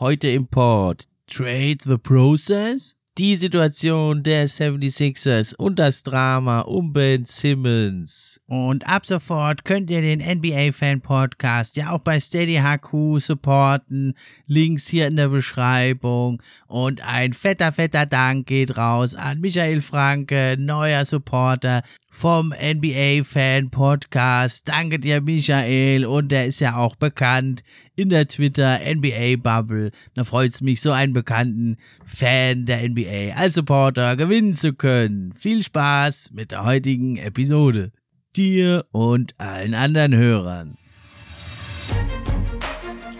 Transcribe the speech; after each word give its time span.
Heute 0.00 0.28
im 0.28 0.46
Pod 0.46 1.04
Trade 1.26 1.76
the 1.84 1.98
Process, 1.98 2.96
die 3.18 3.36
Situation 3.36 4.22
der 4.22 4.48
76ers 4.48 5.54
und 5.54 5.78
das 5.78 6.02
Drama 6.02 6.60
um 6.60 6.94
Ben 6.94 7.26
Simmons. 7.26 8.40
Und 8.46 8.88
ab 8.88 9.04
sofort 9.04 9.66
könnt 9.66 9.90
ihr 9.90 10.00
den 10.00 10.20
NBA 10.20 10.72
Fan 10.72 11.02
Podcast 11.02 11.76
ja 11.76 11.90
auch 11.90 11.98
bei 11.98 12.18
Steady 12.18 12.62
HQ 12.62 13.20
supporten. 13.20 14.14
Links 14.46 14.88
hier 14.88 15.08
in 15.08 15.16
der 15.16 15.28
Beschreibung. 15.28 16.42
Und 16.66 17.06
ein 17.06 17.34
fetter, 17.34 17.70
fetter 17.70 18.06
Dank 18.06 18.46
geht 18.46 18.78
raus 18.78 19.14
an 19.14 19.40
Michael 19.40 19.82
Franke, 19.82 20.56
neuer 20.58 21.04
Supporter 21.04 21.82
vom 22.12 22.52
NBA 22.52 23.24
Fan 23.24 23.70
Podcast. 23.70 24.68
Danke 24.68 25.00
dir, 25.00 25.22
Michael. 25.22 26.04
Und 26.04 26.28
der 26.28 26.46
ist 26.46 26.60
ja 26.60 26.76
auch 26.76 26.94
bekannt 26.94 27.62
in 27.96 28.10
der 28.10 28.28
Twitter 28.28 28.78
NBA 28.84 29.36
Bubble. 29.38 29.90
Da 30.14 30.22
freut 30.22 30.50
es 30.50 30.60
mich, 30.60 30.82
so 30.82 30.92
einen 30.92 31.14
bekannten 31.14 31.78
Fan 32.04 32.66
der 32.66 32.88
NBA 32.88 33.34
als 33.34 33.54
Supporter 33.54 34.14
gewinnen 34.16 34.52
zu 34.52 34.74
können. 34.74 35.32
Viel 35.32 35.64
Spaß 35.64 36.30
mit 36.32 36.52
der 36.52 36.64
heutigen 36.64 37.16
Episode. 37.16 37.90
Dir 38.36 38.84
und 38.92 39.34
allen 39.38 39.74
anderen 39.74 40.14
Hörern. 40.14 40.76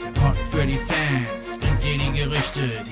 Der 0.05 0.21
Pod 0.21 0.37
für 0.51 0.67
die 0.67 0.79
Fans 0.79 1.59
bringt 1.59 1.83
dir 1.83 1.99
die 1.99 2.19
Gerüchte, 2.19 2.71
die 2.87 2.92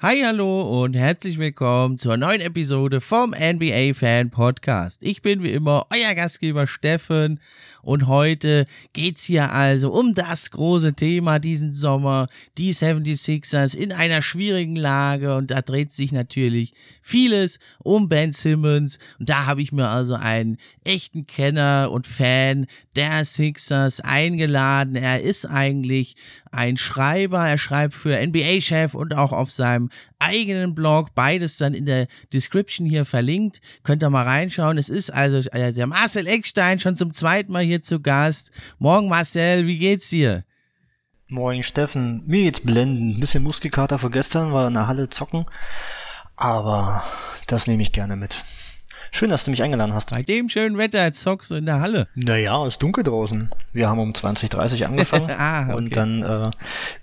Hi, 0.00 0.20
hallo 0.24 0.84
und 0.84 0.94
herzlich 0.94 1.38
willkommen 1.38 1.98
zur 1.98 2.16
neuen 2.16 2.40
Episode 2.40 3.00
vom 3.00 3.30
NBA 3.30 3.94
Fan 3.94 4.30
Podcast. 4.30 5.02
Ich 5.02 5.22
bin 5.22 5.42
wie 5.42 5.50
immer 5.50 5.88
euer 5.90 6.14
Gastgeber 6.14 6.68
Steffen 6.68 7.40
und 7.82 8.06
heute 8.06 8.66
geht's 8.92 9.24
hier 9.24 9.50
also 9.50 9.90
um 9.90 10.14
das 10.14 10.52
große 10.52 10.94
Thema 10.94 11.40
diesen 11.40 11.72
Sommer, 11.72 12.28
die 12.58 12.72
76ers 12.72 13.74
in 13.74 13.90
einer 13.92 14.22
schwierigen 14.22 14.76
Lage 14.76 15.34
und 15.34 15.50
da 15.50 15.62
dreht 15.62 15.90
sich 15.90 16.12
natürlich 16.12 16.74
vieles 17.02 17.58
um 17.80 18.08
Ben 18.08 18.30
Simmons 18.30 19.00
und 19.18 19.28
da 19.28 19.46
habe 19.46 19.62
ich 19.62 19.72
mir 19.72 19.88
also 19.88 20.14
einen 20.14 20.58
echten 20.84 21.26
Kenner 21.26 21.90
und 21.90 22.06
Fan 22.06 22.66
der 22.94 23.24
Sixers 23.24 24.00
eingeladen. 24.00 24.94
Er 24.94 25.22
ist 25.22 25.44
eigentlich 25.44 26.14
ein 26.52 26.76
Schreiber, 26.76 27.48
er 27.48 27.58
schreibt 27.58 27.94
für 27.94 28.16
NBA-Chef 28.16 28.94
und 28.94 29.14
auch 29.14 29.32
auf 29.32 29.50
seinem 29.50 29.90
eigenen 30.18 30.74
Blog, 30.74 31.14
beides 31.14 31.56
dann 31.56 31.74
in 31.74 31.86
der 31.86 32.06
Description 32.32 32.86
hier 32.86 33.04
verlinkt. 33.04 33.60
Könnt 33.82 34.02
ihr 34.02 34.10
mal 34.10 34.24
reinschauen. 34.24 34.78
Es 34.78 34.88
ist 34.88 35.10
also 35.10 35.48
äh, 35.50 35.72
der 35.72 35.86
Marcel 35.86 36.26
Eckstein 36.26 36.78
schon 36.78 36.96
zum 36.96 37.12
zweiten 37.12 37.52
Mal 37.52 37.64
hier 37.64 37.82
zu 37.82 38.00
Gast. 38.00 38.50
Morgen 38.78 39.08
Marcel, 39.08 39.66
wie 39.66 39.78
geht's 39.78 40.10
dir? 40.10 40.44
Moin 41.28 41.62
Steffen, 41.62 42.22
mir 42.26 42.44
geht's 42.44 42.60
blendend. 42.60 43.16
Ein 43.16 43.20
bisschen 43.20 43.42
Muskelkater 43.42 43.98
vor 43.98 44.10
gestern, 44.10 44.52
war 44.52 44.68
in 44.68 44.74
der 44.74 44.86
Halle 44.86 45.10
zocken. 45.10 45.44
Aber 46.36 47.04
das 47.46 47.66
nehme 47.66 47.82
ich 47.82 47.92
gerne 47.92 48.16
mit. 48.16 48.42
Schön, 49.10 49.30
dass 49.30 49.44
du 49.44 49.50
mich 49.50 49.62
eingeladen 49.62 49.94
hast. 49.94 50.10
Bei 50.10 50.22
dem 50.22 50.48
schönen 50.48 50.76
Wetter 50.78 51.12
zockst 51.12 51.50
du 51.50 51.56
in 51.56 51.66
der 51.66 51.80
Halle. 51.80 52.08
Naja, 52.14 52.66
ist 52.66 52.82
dunkel 52.82 53.04
draußen. 53.04 53.48
Wir 53.72 53.88
haben 53.88 53.98
um 53.98 54.12
20.30 54.12 54.84
angefangen 54.84 55.30
Ah, 55.38 55.64
okay. 55.64 55.74
und 55.74 55.96
dann 55.96 56.22
äh, 56.22 56.50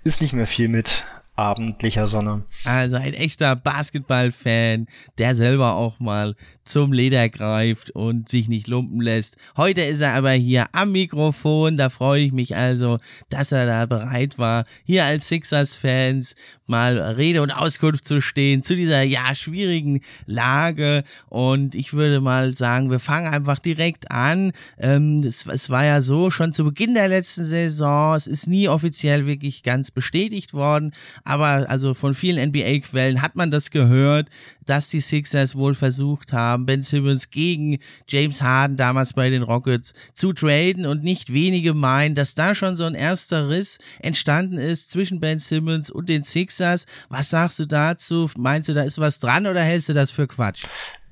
ist 0.04 0.20
nicht 0.20 0.32
mehr 0.32 0.46
viel 0.46 0.68
mit 0.68 1.04
abendlicher 1.36 2.08
Sonne. 2.08 2.44
Also 2.64 2.96
ein 2.96 3.14
echter 3.14 3.54
Basketball-Fan, 3.54 4.86
der 5.18 5.34
selber 5.34 5.74
auch 5.74 6.00
mal 6.00 6.34
zum 6.64 6.92
Leder 6.92 7.28
greift 7.28 7.90
und 7.90 8.28
sich 8.28 8.48
nicht 8.48 8.66
lumpen 8.66 9.00
lässt. 9.00 9.36
Heute 9.56 9.82
ist 9.82 10.00
er 10.00 10.14
aber 10.14 10.32
hier 10.32 10.66
am 10.72 10.92
Mikrofon. 10.92 11.76
Da 11.76 11.90
freue 11.90 12.22
ich 12.22 12.32
mich 12.32 12.56
also, 12.56 12.98
dass 13.28 13.52
er 13.52 13.66
da 13.66 13.86
bereit 13.86 14.38
war, 14.38 14.64
hier 14.84 15.04
als 15.04 15.28
Sixers-Fans 15.28 16.34
mal 16.66 16.98
Rede 16.98 17.42
und 17.42 17.52
Auskunft 17.52 18.04
zu 18.06 18.20
stehen 18.20 18.62
zu 18.62 18.74
dieser 18.74 19.02
ja 19.02 19.34
schwierigen 19.34 20.00
Lage. 20.26 21.04
Und 21.28 21.74
ich 21.74 21.92
würde 21.92 22.20
mal 22.20 22.56
sagen, 22.56 22.90
wir 22.90 22.98
fangen 22.98 23.32
einfach 23.32 23.58
direkt 23.58 24.10
an. 24.10 24.52
Ähm, 24.78 25.22
es, 25.24 25.46
es 25.46 25.70
war 25.70 25.84
ja 25.84 26.00
so, 26.00 26.30
schon 26.30 26.52
zu 26.52 26.64
Beginn 26.64 26.94
der 26.94 27.08
letzten 27.08 27.44
Saison, 27.44 28.16
es 28.16 28.26
ist 28.26 28.48
nie 28.48 28.68
offiziell 28.68 29.26
wirklich 29.26 29.62
ganz 29.62 29.90
bestätigt 29.90 30.54
worden, 30.54 30.92
aber 31.26 31.68
also 31.68 31.94
von 31.94 32.14
vielen 32.14 32.50
NBA-Quellen 32.50 33.20
hat 33.20 33.36
man 33.36 33.50
das 33.50 33.70
gehört, 33.70 34.28
dass 34.64 34.88
die 34.88 35.00
Sixers 35.00 35.54
wohl 35.54 35.74
versucht 35.74 36.32
haben, 36.32 36.66
Ben 36.66 36.82
Simmons 36.82 37.30
gegen 37.30 37.78
James 38.08 38.42
Harden 38.42 38.76
damals 38.76 39.12
bei 39.12 39.28
den 39.28 39.42
Rockets 39.42 39.92
zu 40.14 40.32
traden 40.32 40.86
und 40.86 41.02
nicht 41.02 41.32
wenige 41.32 41.74
meinen, 41.74 42.14
dass 42.14 42.34
da 42.34 42.54
schon 42.54 42.76
so 42.76 42.84
ein 42.84 42.94
erster 42.94 43.48
Riss 43.48 43.78
entstanden 44.00 44.58
ist 44.58 44.90
zwischen 44.90 45.20
Ben 45.20 45.38
Simmons 45.38 45.90
und 45.90 46.08
den 46.08 46.22
Sixers. 46.22 46.86
Was 47.08 47.30
sagst 47.30 47.58
du 47.58 47.66
dazu? 47.66 48.30
Meinst 48.36 48.68
du, 48.68 48.74
da 48.74 48.82
ist 48.82 48.98
was 48.98 49.20
dran 49.20 49.46
oder 49.46 49.62
hältst 49.62 49.88
du 49.88 49.92
das 49.92 50.10
für 50.10 50.26
Quatsch? 50.26 50.64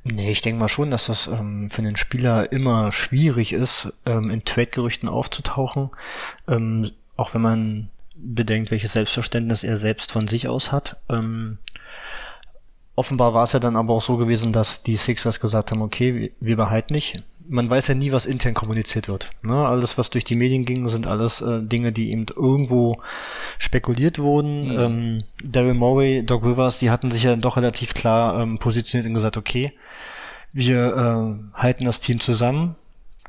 Nee, 0.05 0.33
ich 0.33 0.43
denke 0.43 0.61
mal 0.61 0.69
schon, 0.69 0.91
dass 0.91 1.07
das 1.07 1.27
ähm, 1.27 1.71
für 1.71 1.79
einen 1.79 1.97
Spieler 1.97 2.53
immer 2.53 2.93
schwierig 2.93 3.55
ist, 3.55 3.93
ähm, 4.05 4.31
in 4.31 4.45
Trade-Gerüchten 4.45 5.09
aufzutauchen. 5.09 5.91
Ähm, 6.47 6.91
auch 7.17 7.33
wenn 7.33 7.41
man 7.41 7.91
bedenkt, 8.25 8.71
welches 8.71 8.95
Selbstverständnis 8.95 9.65
er 9.65 9.77
selbst 9.77 10.11
von 10.11 10.29
sich 10.29 10.49
aus 10.49 10.73
hat. 10.73 10.99
Ähm, 11.11 11.59
offenbar 12.97 13.35
war 13.35 13.45
es 13.45 13.53
ja 13.53 13.59
dann 13.59 13.77
aber 13.77 13.95
auch 13.95 14.03
so 14.03 14.17
gewesen, 14.17 14.53
dass 14.53 14.83
die 14.83 14.97
Sixers 14.97 15.41
gesagt 15.41 15.71
haben, 15.71 15.83
okay, 15.83 16.33
wir, 16.41 16.57
behalten 16.57 16.95
nicht. 16.95 17.23
Man 17.47 17.69
weiß 17.69 17.89
ja 17.89 17.95
nie, 17.95 18.11
was 18.11 18.25
intern 18.25 18.55
kommuniziert 18.55 19.09
wird. 19.09 19.31
Ne? 19.43 19.55
Alles, 19.55 19.99
was 19.99 20.09
durch 20.09 20.25
die 20.25 20.37
Medien 20.37 20.65
ging, 20.65 20.89
sind 20.89 21.07
alles 21.07 21.43
äh, 21.43 21.61
Dinge, 21.61 21.93
die 21.93 22.11
eben 22.11 22.27
irgendwo 22.35 23.03
spekuliert 23.59 24.19
wurden. 24.19 24.69
Mhm. 24.69 24.81
Ähm, 24.81 25.19
Daryl 25.45 25.75
Morey, 25.75 26.25
Doc 26.25 26.45
Rivers, 26.45 26.79
die 26.79 26.91
hatten 26.91 27.11
sich 27.11 27.25
ja 27.25 27.37
doch 27.37 27.59
relativ 27.59 27.93
klar 27.93 28.41
ähm, 28.41 28.59
positioniert 28.59 29.09
und 29.09 29.15
gesagt, 29.15 29.37
okay, 29.37 29.73
wir 30.53 30.97
äh, 31.55 31.59
halten 31.59 31.85
das 31.85 32.01
Team 32.01 32.21
zusammen. 32.21 32.77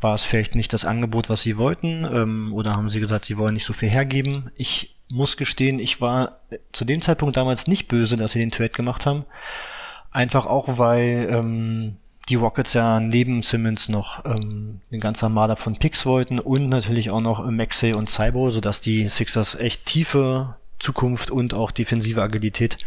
War 0.01 0.15
es 0.15 0.25
vielleicht 0.25 0.55
nicht 0.55 0.73
das 0.73 0.85
Angebot, 0.85 1.29
was 1.29 1.41
sie 1.41 1.57
wollten? 1.57 2.05
Ähm, 2.11 2.53
oder 2.53 2.75
haben 2.75 2.89
sie 2.89 2.99
gesagt, 2.99 3.25
sie 3.25 3.37
wollen 3.37 3.53
nicht 3.53 3.65
so 3.65 3.73
viel 3.73 3.89
hergeben? 3.89 4.51
Ich 4.55 4.95
muss 5.11 5.37
gestehen, 5.37 5.79
ich 5.79 6.01
war 6.01 6.39
äh, 6.49 6.57
zu 6.73 6.85
dem 6.85 7.01
Zeitpunkt 7.01 7.37
damals 7.37 7.67
nicht 7.67 7.87
böse, 7.87 8.17
dass 8.17 8.31
sie 8.31 8.39
den 8.39 8.51
Trade 8.51 8.69
gemacht 8.69 9.05
haben. 9.05 9.25
Einfach 10.11 10.45
auch, 10.45 10.77
weil 10.77 11.27
ähm, 11.29 11.97
die 12.29 12.35
Rockets 12.35 12.73
ja 12.73 12.99
neben 12.99 13.43
Simmons 13.43 13.89
noch 13.89 14.25
ähm, 14.25 14.81
eine 14.91 14.99
ganze 14.99 15.25
Armada 15.25 15.55
von 15.55 15.77
Picks 15.77 16.05
wollten 16.05 16.39
und 16.39 16.69
natürlich 16.69 17.11
auch 17.11 17.21
noch 17.21 17.45
äh, 17.45 17.51
Maxey 17.51 17.93
und 17.93 18.09
Cybo, 18.09 18.51
sodass 18.51 18.81
die 18.81 19.07
Sixers 19.07 19.55
echt 19.55 19.85
tiefe 19.85 20.55
Zukunft 20.79 21.31
und 21.31 21.53
auch 21.53 21.71
defensive 21.71 22.21
Agilität 22.21 22.77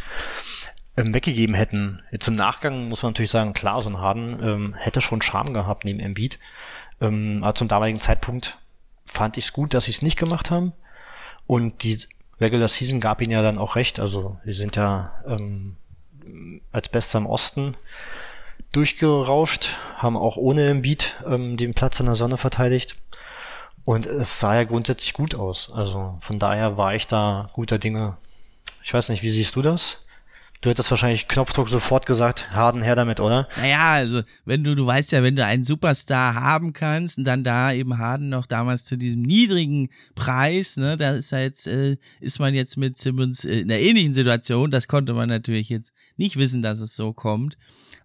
ähm, 0.97 1.15
weggegeben 1.15 1.55
hätten. 1.55 2.03
Jetzt 2.11 2.29
im 2.29 2.35
Nachgang 2.37 2.89
muss 2.89 3.03
man 3.03 3.13
natürlich 3.13 3.31
sagen, 3.31 3.53
klar, 3.53 3.81
so 3.83 3.91
ein 3.91 3.99
Harden 3.99 4.39
ähm, 4.43 4.75
hätte 4.75 5.01
schon 5.01 5.23
Charme 5.23 5.55
gehabt 5.55 5.85
neben 5.85 6.01
Embiid. 6.01 6.39
Ähm, 7.01 7.41
aber 7.43 7.55
zum 7.55 7.69
damaligen 7.69 8.01
Zeitpunkt 8.01 8.59
fand 9.07 9.37
ich 9.37 9.47
es 9.47 9.53
gut, 9.53 9.75
dass 9.75 9.85
sie 9.85 9.91
es 9.91 10.03
nicht 10.03 10.19
gemacht 10.19 10.51
haben. 10.51 10.73
Und 11.47 11.83
die 11.83 11.99
Regular 12.41 12.69
Season 12.69 13.01
gab 13.01 13.21
ihnen 13.21 13.33
ja 13.33 13.43
dann 13.43 13.59
auch 13.59 13.77
recht. 13.77 13.99
Also 13.99 14.39
wir 14.45 14.55
sind 14.55 14.77
ja 14.77 15.13
ähm, 15.27 15.77
als 16.73 16.89
Bester 16.89 17.19
im 17.19 17.27
Osten 17.27 17.77
durchgerauscht, 18.73 19.77
haben 19.97 20.17
auch 20.17 20.37
ohne 20.37 20.69
Embiid 20.69 21.17
ähm, 21.27 21.57
den 21.57 21.75
Platz 21.75 22.01
in 22.01 22.07
der 22.07 22.17
Sonne 22.17 22.37
verteidigt. 22.37 22.97
Und 23.85 24.05
es 24.05 24.39
sah 24.39 24.55
ja 24.55 24.65
grundsätzlich 24.65 25.15
gut 25.15 25.35
aus. 25.35 25.71
Also 25.73 26.19
von 26.21 26.39
daher 26.39 26.77
war 26.77 26.95
ich 26.95 27.07
da 27.07 27.49
guter 27.55 27.79
Dinge. 27.79 28.19
Ich 28.85 28.93
weiß 28.93 29.09
nicht, 29.09 29.23
wie 29.23 29.31
siehst 29.31 29.57
du 29.57 29.63
das? 29.63 30.05
Du 30.61 30.71
hättest 30.71 30.91
wahrscheinlich 30.91 31.29
Knopfdruck 31.29 31.69
sofort 31.69 32.05
gesagt, 32.05 32.51
Harden 32.51 32.83
her 32.83 32.97
damit, 32.97 33.21
oder? 33.21 33.47
Naja, 33.59 33.93
also 33.93 34.23
wenn 34.45 34.65
du, 34.65 34.75
du 34.75 34.85
weißt 34.85 35.13
ja, 35.13 35.23
wenn 35.23 35.37
du 35.37 35.45
einen 35.45 35.63
Superstar 35.63 36.35
haben 36.35 36.73
kannst 36.73 37.17
und 37.17 37.25
dann 37.25 37.45
da 37.45 37.73
eben 37.73 37.99
Harden 37.99 38.29
noch 38.29 38.45
damals 38.45 38.85
zu 38.85 38.97
diesem 38.97 39.23
niedrigen 39.23 39.89
Preis, 40.17 40.77
ne, 40.77 40.97
da 40.97 41.13
ist 41.13 41.31
ja 41.31 41.39
jetzt, 41.39 41.69
äh, 41.69 41.97
ist 42.21 42.41
man 42.41 42.55
jetzt 42.55 42.77
mit 42.77 42.99
Simmons 42.99 43.45
äh, 43.45 43.61
in 43.61 43.71
einer 43.71 43.81
ähnlichen 43.81 44.13
Situation. 44.13 44.73
Das 44.73 44.89
konnte 44.89 45.15
man 45.15 45.29
natürlich 45.29 45.69
jetzt 45.69 45.93
nicht 46.17 46.37
wissen, 46.37 46.61
dass 46.61 46.81
es 46.81 46.97
so 46.97 47.13
kommt. 47.13 47.57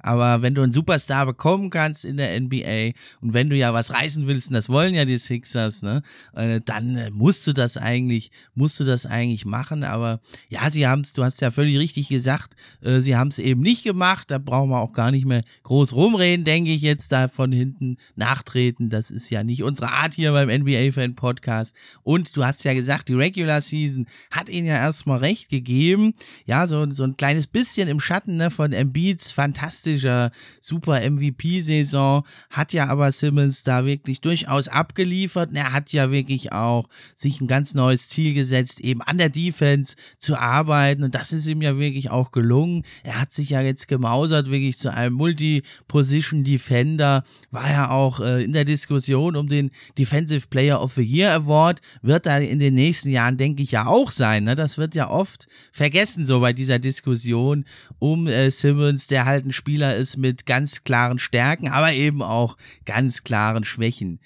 Aber 0.03 0.41
wenn 0.41 0.53
du 0.53 0.61
einen 0.61 0.73
Superstar 0.73 1.25
bekommen 1.25 1.69
kannst 1.69 2.03
in 2.03 2.17
der 2.17 2.39
NBA 2.39 2.91
und 3.21 3.33
wenn 3.33 3.49
du 3.49 3.55
ja 3.55 3.73
was 3.73 3.91
reißen 3.91 4.27
willst, 4.27 4.49
und 4.49 4.53
das 4.53 4.67
wollen 4.67 4.93
ja 4.93 5.05
die 5.05 5.17
Sixers, 5.17 5.81
ne, 5.81 6.03
äh, 6.35 6.59
dann 6.63 6.97
äh, 6.97 7.09
musst 7.09 7.47
du 7.47 7.53
das 7.53 7.77
eigentlich, 7.77 8.29
musst 8.53 8.79
du 8.81 8.83
das 8.83 9.05
eigentlich 9.05 9.45
machen. 9.45 9.83
Aber 9.85 10.19
ja, 10.49 10.69
sie 10.69 10.85
haben 10.85 11.03
du 11.15 11.23
hast 11.23 11.41
ja 11.41 11.51
völlig 11.51 11.77
richtig 11.77 12.09
gesagt, 12.09 12.42
äh, 12.81 12.99
sie 13.01 13.15
haben 13.15 13.29
es 13.29 13.39
eben 13.39 13.61
nicht 13.61 13.83
gemacht. 13.83 14.31
Da 14.31 14.37
brauchen 14.37 14.69
wir 14.69 14.81
auch 14.81 14.93
gar 14.93 15.11
nicht 15.11 15.25
mehr 15.25 15.43
groß 15.63 15.93
rumreden, 15.93 16.45
denke 16.45 16.71
ich 16.71 16.81
jetzt 16.81 17.11
da 17.11 17.27
von 17.27 17.51
hinten 17.51 17.97
nachtreten. 18.15 18.89
Das 18.89 19.11
ist 19.11 19.29
ja 19.29 19.43
nicht 19.43 19.63
unsere 19.63 19.91
Art 19.91 20.13
hier 20.13 20.31
beim 20.31 20.49
NBA 20.49 20.91
Fan 20.91 21.15
Podcast. 21.15 21.75
Und 22.03 22.35
du 22.35 22.45
hast 22.45 22.63
ja 22.63 22.73
gesagt, 22.73 23.09
die 23.09 23.13
Regular 23.13 23.61
Season 23.61 24.07
hat 24.31 24.49
ihnen 24.49 24.67
ja 24.67 24.75
erstmal 24.75 25.19
recht 25.19 25.49
gegeben. 25.49 26.13
Ja, 26.45 26.67
so, 26.67 26.89
so 26.91 27.03
ein 27.03 27.17
kleines 27.17 27.47
bisschen 27.47 27.87
im 27.87 27.99
Schatten 27.99 28.37
ne, 28.37 28.51
von 28.51 28.73
Embiids 28.73 29.31
fantastisch 29.31 29.63
fantastischer, 29.63 30.31
super 30.61 31.09
MVP-Saison, 31.09 32.23
hat 32.49 32.73
ja 32.73 32.87
aber 32.87 33.11
Simmons 33.11 33.63
da 33.63 33.85
wirklich 33.85 34.21
durchaus 34.21 34.67
abgeliefert. 34.67 35.49
er 35.53 35.73
hat 35.73 35.91
ja 35.91 36.11
wirklich 36.11 36.51
auch 36.51 36.87
sich 37.15 37.41
ein 37.41 37.47
ganz 37.47 37.73
neues 37.73 38.09
Ziel 38.09 38.33
gesetzt, 38.33 38.79
eben 38.79 39.01
an 39.01 39.17
der 39.17 39.29
Defense 39.29 39.95
zu 40.17 40.37
arbeiten. 40.37 41.03
Und 41.03 41.15
das 41.15 41.31
ist 41.31 41.47
ihm 41.47 41.61
ja 41.61 41.77
wirklich 41.77 42.09
auch 42.09 42.31
gelungen. 42.33 42.83
Er 43.03 43.21
hat 43.21 43.31
sich 43.31 43.51
ja 43.51 43.61
jetzt 43.61 43.87
gemausert, 43.87 44.49
wirklich 44.49 44.77
zu 44.77 44.91
einem 44.91 45.15
Multi-Position-Defender. 45.15 47.23
War 47.51 47.71
ja 47.71 47.91
auch 47.91 48.19
äh, 48.19 48.43
in 48.43 48.51
der 48.51 48.65
Diskussion 48.65 49.37
um 49.37 49.47
den 49.47 49.71
Defensive 49.97 50.47
Player 50.47 50.81
of 50.81 50.95
the 50.95 51.01
Year 51.01 51.33
Award. 51.33 51.81
Wird 52.01 52.25
da 52.25 52.39
in 52.39 52.59
den 52.59 52.73
nächsten 52.73 53.09
Jahren, 53.09 53.37
denke 53.37 53.63
ich, 53.63 53.71
ja 53.71 53.85
auch 53.85 54.11
sein. 54.11 54.43
Ne? 54.43 54.55
Das 54.55 54.77
wird 54.77 54.95
ja 54.95 55.09
oft 55.09 55.47
vergessen, 55.71 56.25
so 56.25 56.41
bei 56.41 56.51
dieser 56.51 56.79
Diskussion 56.79 57.63
um 57.99 58.27
äh, 58.27 58.51
Simmons, 58.51 59.07
der 59.07 59.25
halt 59.25 59.45
ein 59.45 59.53
Spieler 59.53 59.95
ist 59.95 60.17
mit 60.17 60.45
ganz 60.45 60.83
klaren 60.83 61.19
Stärken, 61.19 61.69
aber 61.69 61.93
eben 61.93 62.21
auch 62.21 62.57
ganz 62.85 63.23
klaren 63.23 63.63
Schwächen. 63.63 64.19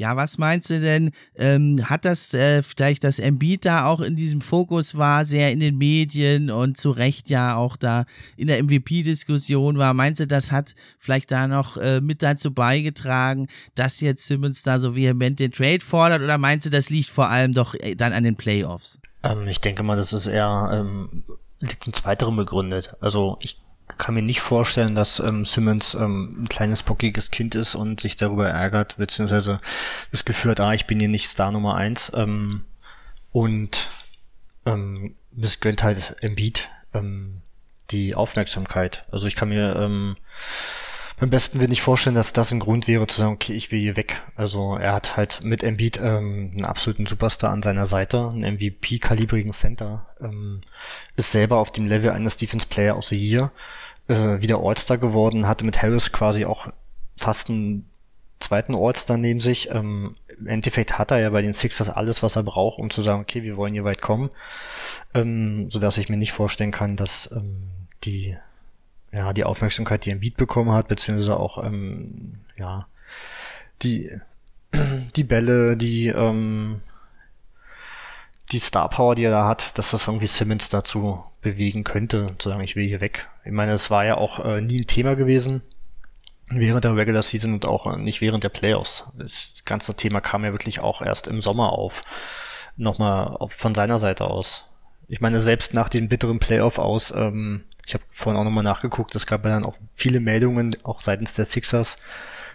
Ja, 0.00 0.16
was 0.16 0.38
meinst 0.38 0.70
du 0.70 0.80
denn? 0.80 1.10
Ähm, 1.36 1.90
hat 1.90 2.06
das 2.06 2.32
äh, 2.32 2.62
vielleicht 2.62 3.04
das 3.04 3.18
Embiid 3.18 3.66
da 3.66 3.84
auch 3.84 4.00
in 4.00 4.16
diesem 4.16 4.40
Fokus 4.40 4.96
war, 4.96 5.26
sehr 5.26 5.52
in 5.52 5.60
den 5.60 5.76
Medien 5.76 6.50
und 6.50 6.78
zu 6.78 6.90
Recht 6.90 7.28
ja 7.28 7.54
auch 7.54 7.76
da 7.76 8.06
in 8.38 8.46
der 8.46 8.64
MVP-Diskussion 8.64 9.76
war? 9.76 9.92
Meinst 9.92 10.20
du, 10.20 10.26
das 10.26 10.52
hat 10.52 10.74
vielleicht 10.98 11.30
da 11.30 11.46
noch 11.46 11.76
äh, 11.76 12.00
mit 12.00 12.22
dazu 12.22 12.50
beigetragen, 12.50 13.48
dass 13.74 14.00
jetzt 14.00 14.26
Simmons 14.26 14.62
da 14.62 14.80
so 14.80 14.96
vehement 14.96 15.38
den 15.38 15.52
Trade 15.52 15.84
fordert? 15.84 16.22
Oder 16.22 16.38
meinst 16.38 16.64
du, 16.64 16.70
das 16.70 16.88
liegt 16.88 17.10
vor 17.10 17.28
allem 17.28 17.52
doch 17.52 17.74
äh, 17.74 17.94
dann 17.94 18.14
an 18.14 18.24
den 18.24 18.36
Playoffs? 18.36 18.98
Ähm, 19.22 19.46
ich 19.48 19.60
denke 19.60 19.82
mal, 19.82 19.98
das 19.98 20.14
ist 20.14 20.28
eher 20.28 20.70
ähm, 20.72 21.24
liegt 21.58 21.86
in 21.86 21.92
zweiterem 21.92 22.36
begründet. 22.36 22.96
Also 23.02 23.36
ich 23.40 23.60
kann 23.98 24.14
mir 24.14 24.22
nicht 24.22 24.40
vorstellen, 24.40 24.94
dass 24.94 25.20
ähm, 25.20 25.44
Simmons 25.44 25.94
ähm, 25.94 26.42
ein 26.42 26.48
kleines 26.48 26.82
bockiges 26.82 27.30
Kind 27.30 27.54
ist 27.54 27.74
und 27.74 28.00
sich 28.00 28.16
darüber 28.16 28.48
ärgert, 28.48 28.96
beziehungsweise 28.96 29.60
das 30.10 30.24
Gefühl 30.24 30.52
hat, 30.52 30.60
ah, 30.60 30.72
ich 30.72 30.86
bin 30.86 31.00
hier 31.00 31.08
nicht 31.08 31.28
Star 31.28 31.52
Nummer 31.52 31.76
eins 31.76 32.10
ähm, 32.14 32.62
und 33.32 33.88
ähm, 34.66 35.14
missgönnt 35.32 35.82
halt 35.82 36.16
Embiid 36.20 36.68
ähm, 36.94 37.42
die 37.90 38.14
Aufmerksamkeit. 38.14 39.04
Also 39.10 39.26
ich 39.26 39.36
kann 39.36 39.48
mir 39.48 39.76
ähm, 39.76 40.16
beim 41.20 41.30
besten 41.30 41.58
Willen 41.60 41.70
nicht 41.70 41.82
vorstellen, 41.82 42.16
dass 42.16 42.32
das 42.32 42.50
ein 42.50 42.60
Grund 42.60 42.88
wäre 42.88 43.06
zu 43.06 43.18
sagen, 43.18 43.34
okay, 43.34 43.52
ich 43.52 43.70
will 43.70 43.78
hier 43.78 43.96
weg. 43.96 44.22
Also 44.36 44.76
er 44.76 44.94
hat 44.94 45.18
halt 45.18 45.40
mit 45.42 45.62
Embiid 45.62 45.98
ähm, 45.98 46.52
einen 46.54 46.64
absoluten 46.64 47.06
Superstar 47.06 47.52
an 47.52 47.62
seiner 47.62 47.86
Seite, 47.86 48.30
einen 48.30 48.54
MVP-kalibrigen 48.54 49.52
Center, 49.52 50.06
ähm, 50.20 50.62
ist 51.16 51.32
selber 51.32 51.58
auf 51.58 51.72
dem 51.72 51.86
Level 51.86 52.10
eines 52.10 52.38
Defense 52.38 52.66
Player 52.66 52.98
the 53.02 53.16
Year, 53.16 53.52
äh, 54.10 54.40
wieder 54.40 54.60
All-Star 54.62 54.98
geworden, 54.98 55.46
hatte 55.46 55.64
mit 55.64 55.82
Harris 55.82 56.12
quasi 56.12 56.44
auch 56.44 56.66
fast 57.16 57.48
einen 57.48 57.88
zweiten 58.40 58.74
All-Star 58.74 59.16
neben 59.16 59.40
sich. 59.40 59.70
Ähm, 59.70 60.14
Im 60.38 60.46
Endeffekt 60.46 60.98
hat 60.98 61.10
er 61.10 61.20
ja 61.20 61.30
bei 61.30 61.42
den 61.42 61.54
Sixers 61.54 61.88
alles, 61.88 62.22
was 62.22 62.36
er 62.36 62.42
braucht, 62.42 62.78
um 62.78 62.90
zu 62.90 63.02
sagen, 63.02 63.20
okay, 63.20 63.42
wir 63.42 63.56
wollen 63.56 63.72
hier 63.72 63.84
weit 63.84 64.02
kommen, 64.02 64.30
ähm, 65.14 65.70
so 65.70 65.78
dass 65.78 65.98
ich 65.98 66.08
mir 66.08 66.16
nicht 66.16 66.32
vorstellen 66.32 66.70
kann, 66.72 66.96
dass 66.96 67.30
ähm, 67.32 67.68
die 68.04 68.36
ja, 69.12 69.32
die 69.32 69.44
Aufmerksamkeit, 69.44 70.04
die 70.04 70.14
Beat 70.14 70.36
bekommen 70.36 70.72
hat, 70.72 70.88
beziehungsweise 70.88 71.36
auch, 71.38 71.62
ähm, 71.64 72.40
ja, 72.56 72.86
die, 73.82 74.10
die 75.16 75.24
Bälle, 75.24 75.76
die, 75.76 76.08
ähm, 76.08 76.80
die 78.52 78.60
Star 78.60 78.88
Power, 78.88 79.14
die 79.14 79.24
er 79.24 79.30
da 79.30 79.46
hat, 79.46 79.76
dass 79.78 79.90
das 79.90 80.06
irgendwie 80.06 80.26
Simmons 80.26 80.68
dazu 80.68 81.24
bewegen 81.40 81.84
könnte, 81.84 82.34
zu 82.38 82.48
sagen, 82.48 82.64
ich 82.64 82.76
will 82.76 82.86
hier 82.86 83.00
weg. 83.00 83.28
Ich 83.50 83.56
meine, 83.56 83.72
es 83.72 83.90
war 83.90 84.04
ja 84.04 84.16
auch 84.16 84.44
äh, 84.44 84.60
nie 84.60 84.82
ein 84.82 84.86
Thema 84.86 85.16
gewesen 85.16 85.62
während 86.50 86.84
der 86.84 86.94
Regular 86.94 87.24
Season 87.24 87.52
und 87.52 87.66
auch 87.66 87.96
nicht 87.96 88.20
während 88.20 88.44
der 88.44 88.48
Playoffs. 88.48 89.02
Das 89.18 89.62
ganze 89.64 89.94
Thema 89.94 90.20
kam 90.20 90.44
ja 90.44 90.52
wirklich 90.52 90.78
auch 90.78 91.02
erst 91.02 91.26
im 91.26 91.40
Sommer 91.40 91.72
auf. 91.72 92.04
Nochmal 92.76 93.36
von 93.48 93.74
seiner 93.74 93.98
Seite 93.98 94.28
aus. 94.28 94.66
Ich 95.08 95.20
meine, 95.20 95.40
selbst 95.40 95.74
nach 95.74 95.88
den 95.88 96.08
bitteren 96.08 96.38
Playoff 96.38 96.78
aus, 96.78 97.12
ähm, 97.12 97.64
ich 97.84 97.94
habe 97.94 98.04
vorhin 98.10 98.40
auch 98.40 98.44
nochmal 98.44 98.62
nachgeguckt, 98.62 99.16
es 99.16 99.26
gab 99.26 99.44
ja 99.44 99.50
dann 99.50 99.64
auch 99.64 99.78
viele 99.96 100.20
Meldungen, 100.20 100.76
auch 100.84 101.02
seitens 101.02 101.34
der 101.34 101.44
Sixers. 101.44 101.98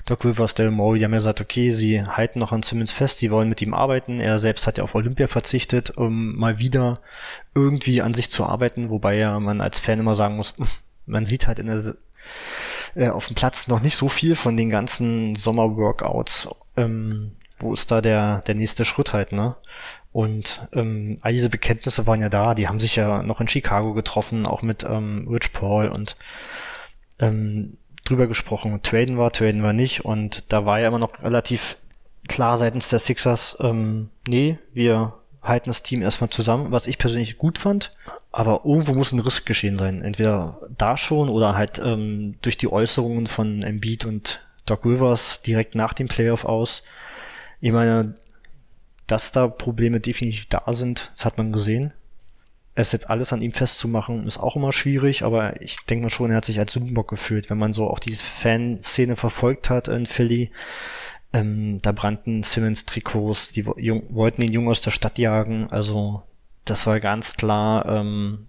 Doc 0.06 0.24
Rivers, 0.24 0.54
Daryl 0.54 0.72
Morey, 0.72 1.00
die 1.00 1.06
haben 1.06 1.12
ja 1.12 1.18
gesagt, 1.18 1.42
okay, 1.42 1.72
sie 1.72 2.06
halten 2.06 2.40
noch 2.40 2.54
an 2.54 2.64
Simmons 2.64 2.94
fest, 2.94 3.18
sie 3.18 3.32
wollen 3.32 3.50
mit 3.50 3.62
ihm 3.62 3.74
arbeiten. 3.74 4.22
Er 4.22 4.40
selbst 4.40 4.66
hat 4.66 4.78
ja 4.78 4.86
auf 4.86 4.96
Olympia 4.96 5.28
verzichtet, 5.28 5.98
um 5.98 6.38
mal 6.38 6.58
wieder 6.58 7.02
irgendwie 7.54 8.02
an 8.02 8.14
sich 8.14 8.30
zu 8.30 8.46
arbeiten, 8.46 8.90
wobei 8.90 9.18
ja 9.18 9.38
man 9.42 9.60
als 9.60 9.82
Fan 9.82 10.00
immer 10.00 10.16
sagen 10.16 10.38
muss, 10.38 10.54
man 11.06 11.26
sieht 11.26 11.48
halt 11.48 11.60
in 11.60 11.68
der, 11.68 11.96
äh, 12.96 13.10
auf 13.10 13.28
dem 13.28 13.36
Platz 13.36 13.68
noch 13.68 13.82
nicht 13.82 13.96
so 13.96 14.10
viel 14.10 14.36
von 14.36 14.58
den 14.58 14.70
ganzen 14.70 15.36
Sommerworkouts. 15.36 16.50
Ähm, 16.78 17.34
wo 17.60 17.74
ist 17.74 17.92
da 17.92 18.02
der, 18.02 18.42
der 18.42 18.56
nächste 18.56 18.84
Schritt 18.86 19.14
halt, 19.14 19.32
ne? 19.32 19.56
Und 20.12 20.70
ähm, 20.74 21.18
all 21.22 21.34
diese 21.34 21.50
Bekenntnisse 21.50 22.08
waren 22.08 22.22
ja 22.22 22.30
da, 22.30 22.56
die 22.56 22.68
haben 22.68 22.80
sich 22.80 22.96
ja 22.96 23.22
noch 23.22 23.42
in 23.42 23.48
Chicago 23.48 23.94
getroffen, 23.94 24.46
auch 24.46 24.62
mit 24.62 24.84
ähm, 24.84 25.28
Rich 25.30 25.52
Paul 25.52 25.90
und 25.90 26.16
ähm, 27.20 27.78
drüber 28.06 28.28
gesprochen. 28.28 28.82
Traden 28.82 29.18
war, 29.18 29.32
traden 29.32 29.62
war 29.62 29.74
nicht 29.74 30.06
und 30.06 30.46
da 30.50 30.66
war 30.66 30.80
ja 30.80 30.88
immer 30.88 31.00
noch 31.00 31.22
relativ 31.22 31.78
klar 32.30 32.58
seitens 32.58 32.90
der 32.90 33.00
Sixers, 33.00 33.58
ähm, 33.60 34.10
nee, 34.28 34.58
wir 34.74 35.16
halten 35.48 35.70
das 35.70 35.84
Team 35.84 36.02
erstmal 36.02 36.30
zusammen, 36.30 36.72
was 36.72 36.88
ich 36.88 36.98
persönlich 36.98 37.38
gut 37.38 37.58
fand. 37.58 37.92
Aber 38.32 38.62
irgendwo 38.66 38.94
muss 38.94 39.12
ein 39.12 39.20
Riss 39.20 39.46
geschehen 39.46 39.78
sein. 39.78 40.02
Entweder 40.02 40.60
da 40.78 40.98
schon 40.98 41.30
oder 41.30 41.56
halt 41.56 41.80
ähm, 41.80 42.36
durch 42.42 42.58
die 42.58 42.72
Äußerungen 42.72 43.28
von 43.28 43.64
Embiid 43.64 44.06
und 44.06 44.42
Doc 44.66 44.86
Rivers 44.86 45.42
direkt 45.42 45.76
nach 45.76 45.94
dem 45.94 46.08
Playoff 46.08 46.46
aus. 46.46 46.84
Ich 47.62 47.72
meine, 47.72 48.16
dass 49.08 49.32
da 49.32 49.48
Probleme 49.48 50.00
definitiv 50.00 50.48
da 50.48 50.64
sind, 50.74 51.12
das 51.16 51.26
hat 51.26 51.38
man 51.38 51.52
gesehen. 51.52 51.94
Es 52.74 52.92
jetzt 52.92 53.10
alles 53.10 53.32
an 53.32 53.42
ihm 53.42 53.54
festzumachen, 53.54 54.28
ist 54.28 54.38
auch 54.38 54.58
immer 54.58 54.74
schwierig, 54.74 55.24
aber 55.24 55.62
ich 55.62 55.78
denke 55.86 56.04
mal 56.04 56.10
schon, 56.10 56.32
er 56.32 56.38
hat 56.38 56.46
sich 56.46 56.60
als 56.60 56.74
Sündenbock 56.74 57.08
gefühlt, 57.08 57.50
wenn 57.50 57.58
man 57.58 57.72
so 57.72 57.88
auch 57.90 58.00
diese 58.00 58.26
Fanszene 58.26 59.16
verfolgt 59.16 59.70
hat 59.70 59.88
in 59.88 60.06
Philly. 60.06 60.52
Ähm, 61.36 61.80
da 61.82 61.92
brannten 61.92 62.44
Simmons-Trikots, 62.44 63.52
die 63.52 63.66
wollten 63.66 64.42
ihn 64.42 64.54
jung 64.54 64.70
aus 64.70 64.82
der 64.82 64.92
Stadt 64.92 65.18
jagen, 65.18 65.68
also 65.70 66.24
das 66.64 66.88
war 66.88 67.00
ganz 67.00 67.36
klar 67.36 67.86
ähm, 67.88 68.48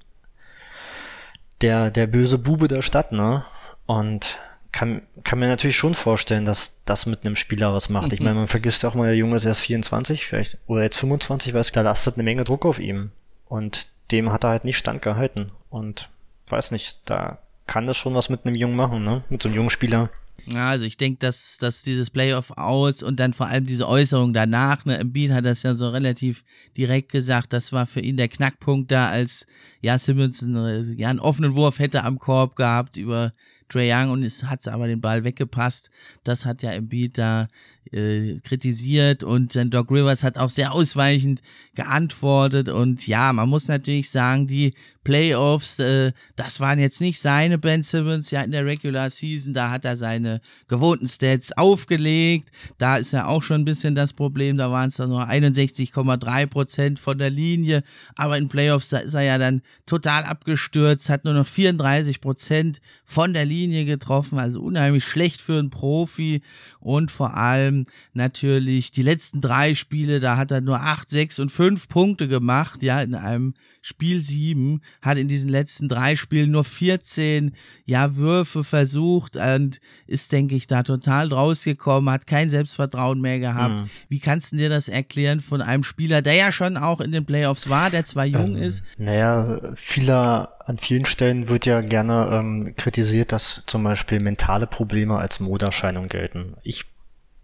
der, 1.60 1.90
der 1.90 2.06
böse 2.06 2.38
Bube 2.38 2.68
der 2.68 2.82
Stadt, 2.82 3.12
ne? 3.12 3.44
Und 3.86 4.38
kann, 4.72 5.02
kann 5.24 5.38
mir 5.38 5.48
natürlich 5.48 5.76
schon 5.76 5.94
vorstellen, 5.94 6.44
dass 6.44 6.82
das 6.84 7.06
mit 7.06 7.24
einem 7.24 7.34
Spieler 7.34 7.72
was 7.72 7.88
macht. 7.88 8.08
Mhm. 8.08 8.12
Ich 8.12 8.20
meine, 8.20 8.34
man 8.34 8.46
vergisst 8.46 8.84
auch 8.84 8.94
mal, 8.94 9.06
der 9.06 9.16
Junge 9.16 9.36
ist 9.36 9.44
erst 9.44 9.62
24, 9.62 10.26
vielleicht, 10.26 10.58
oder 10.66 10.82
jetzt 10.82 10.98
25, 10.98 11.54
weil 11.54 11.62
es 11.62 11.72
klar 11.72 11.84
lastet 11.84 12.16
eine 12.16 12.24
Menge 12.24 12.44
Druck 12.44 12.66
auf 12.66 12.78
ihm. 12.78 13.10
Und 13.48 13.88
dem 14.10 14.32
hat 14.32 14.44
er 14.44 14.50
halt 14.50 14.64
nicht 14.64 14.76
standgehalten. 14.76 15.50
Und 15.70 16.08
weiß 16.48 16.72
nicht, 16.72 17.00
da 17.06 17.38
kann 17.66 17.86
das 17.86 17.96
schon 17.96 18.14
was 18.14 18.28
mit 18.28 18.44
einem 18.44 18.54
Jungen 18.54 18.76
machen, 18.76 19.02
ne? 19.02 19.24
Mit 19.28 19.42
so 19.42 19.48
einem 19.48 19.56
jungen 19.56 19.70
Spieler. 19.70 20.10
Ja, 20.52 20.68
also 20.68 20.84
ich 20.84 20.96
denke, 20.96 21.18
dass, 21.18 21.58
dass 21.58 21.82
dieses 21.82 22.10
Playoff 22.10 22.52
aus 22.52 23.02
und 23.02 23.18
dann 23.18 23.32
vor 23.32 23.46
allem 23.46 23.64
diese 23.64 23.88
Äußerung 23.88 24.32
danach, 24.32 24.84
ne, 24.84 24.96
Embiid 24.98 25.32
hat 25.32 25.44
das 25.44 25.64
ja 25.64 25.74
so 25.74 25.88
relativ 25.88 26.44
direkt 26.76 27.10
gesagt, 27.10 27.52
das 27.52 27.72
war 27.72 27.86
für 27.86 28.00
ihn 28.00 28.16
der 28.16 28.28
Knackpunkt 28.28 28.92
da, 28.92 29.08
als 29.08 29.46
ja 29.80 29.98
Simmons 29.98 30.44
einen, 30.44 30.96
ja, 30.96 31.08
einen 31.08 31.18
offenen 31.18 31.56
Wurf 31.56 31.80
hätte 31.80 32.04
am 32.04 32.18
Korb 32.18 32.54
gehabt 32.54 32.96
über 32.96 33.32
Trey 33.68 33.92
Young 33.92 34.10
und 34.10 34.22
es 34.22 34.44
hat 34.44 34.66
aber 34.68 34.86
den 34.86 35.00
Ball 35.00 35.24
weggepasst. 35.24 35.90
Das 36.22 36.44
hat 36.44 36.62
ja 36.62 36.70
Embiid 36.70 37.18
da 37.18 37.48
äh, 37.92 38.40
kritisiert 38.42 39.24
und 39.24 39.54
äh, 39.56 39.66
Doc 39.66 39.90
Rivers 39.90 40.22
hat 40.22 40.38
auch 40.38 40.50
sehr 40.50 40.72
ausweichend 40.72 41.40
geantwortet. 41.74 42.68
Und 42.68 43.06
ja, 43.06 43.32
man 43.32 43.48
muss 43.48 43.68
natürlich 43.68 44.10
sagen, 44.10 44.46
die 44.46 44.72
Playoffs, 45.04 45.78
äh, 45.78 46.12
das 46.34 46.58
waren 46.60 46.78
jetzt 46.78 47.00
nicht 47.00 47.20
seine 47.20 47.58
Ben 47.58 47.82
Simmons, 47.82 48.30
ja 48.30 48.42
in 48.42 48.50
der 48.50 48.66
Regular 48.66 49.10
Season, 49.10 49.54
da 49.54 49.70
hat 49.70 49.84
er 49.84 49.96
seine 49.96 50.40
gewohnten 50.68 51.06
Stats 51.06 51.52
aufgelegt, 51.52 52.50
da 52.78 52.96
ist 52.96 53.12
ja 53.12 53.26
auch 53.26 53.42
schon 53.42 53.62
ein 53.62 53.64
bisschen 53.64 53.94
das 53.94 54.12
Problem, 54.12 54.56
da 54.56 54.70
waren 54.70 54.88
es 54.88 54.96
dann 54.96 55.10
nur 55.10 55.28
61,3 55.28 56.46
Prozent 56.46 56.98
von 56.98 57.18
der 57.18 57.30
Linie, 57.30 57.84
aber 58.16 58.36
in 58.36 58.48
Playoffs, 58.48 58.92
ist 58.92 59.14
er 59.14 59.22
ja 59.22 59.38
dann 59.38 59.62
total 59.86 60.24
abgestürzt, 60.24 61.08
hat 61.08 61.24
nur 61.24 61.34
noch 61.34 61.46
34 61.46 62.20
Prozent 62.20 62.80
von 63.04 63.32
der 63.32 63.44
Linie 63.44 63.84
getroffen, 63.84 64.38
also 64.38 64.60
unheimlich 64.60 65.04
schlecht 65.04 65.40
für 65.40 65.58
einen 65.58 65.70
Profi. 65.70 66.42
Und 66.80 67.10
vor 67.10 67.36
allem 67.36 67.75
natürlich 68.14 68.90
die 68.90 69.02
letzten 69.02 69.40
drei 69.40 69.74
Spiele, 69.74 70.20
da 70.20 70.36
hat 70.36 70.50
er 70.50 70.60
nur 70.60 70.80
8, 70.80 71.10
6 71.10 71.40
und 71.40 71.52
5 71.52 71.88
Punkte 71.88 72.28
gemacht, 72.28 72.82
ja, 72.82 73.00
in 73.00 73.14
einem 73.14 73.54
Spiel 73.82 74.20
7, 74.20 74.80
hat 75.00 75.16
in 75.16 75.28
diesen 75.28 75.48
letzten 75.48 75.88
drei 75.88 76.16
Spielen 76.16 76.50
nur 76.50 76.64
14 76.64 77.54
ja, 77.84 78.16
Würfe 78.16 78.64
versucht 78.64 79.36
und 79.36 79.80
ist, 80.08 80.32
denke 80.32 80.56
ich, 80.56 80.66
da 80.66 80.82
total 80.82 81.32
rausgekommen, 81.32 82.12
hat 82.12 82.26
kein 82.26 82.50
Selbstvertrauen 82.50 83.20
mehr 83.20 83.38
gehabt. 83.38 83.74
Mhm. 83.74 83.90
Wie 84.08 84.18
kannst 84.18 84.50
du 84.50 84.56
dir 84.56 84.68
das 84.68 84.88
erklären 84.88 85.38
von 85.38 85.62
einem 85.62 85.84
Spieler, 85.84 86.20
der 86.20 86.34
ja 86.34 86.50
schon 86.50 86.76
auch 86.76 87.00
in 87.00 87.12
den 87.12 87.24
Playoffs 87.24 87.68
war, 87.68 87.90
der 87.90 88.04
zwar 88.04 88.24
jung 88.24 88.56
ähm, 88.56 88.62
ist? 88.62 88.82
Naja, 88.98 89.60
vieler, 89.76 90.56
an 90.64 90.78
vielen 90.78 91.06
Stellen 91.06 91.48
wird 91.48 91.64
ja 91.64 91.80
gerne 91.80 92.28
ähm, 92.32 92.74
kritisiert, 92.76 93.30
dass 93.30 93.62
zum 93.66 93.84
Beispiel 93.84 94.20
mentale 94.20 94.66
Probleme 94.66 95.16
als 95.16 95.38
Moderscheinung 95.38 96.08
gelten. 96.08 96.56
Ich 96.64 96.86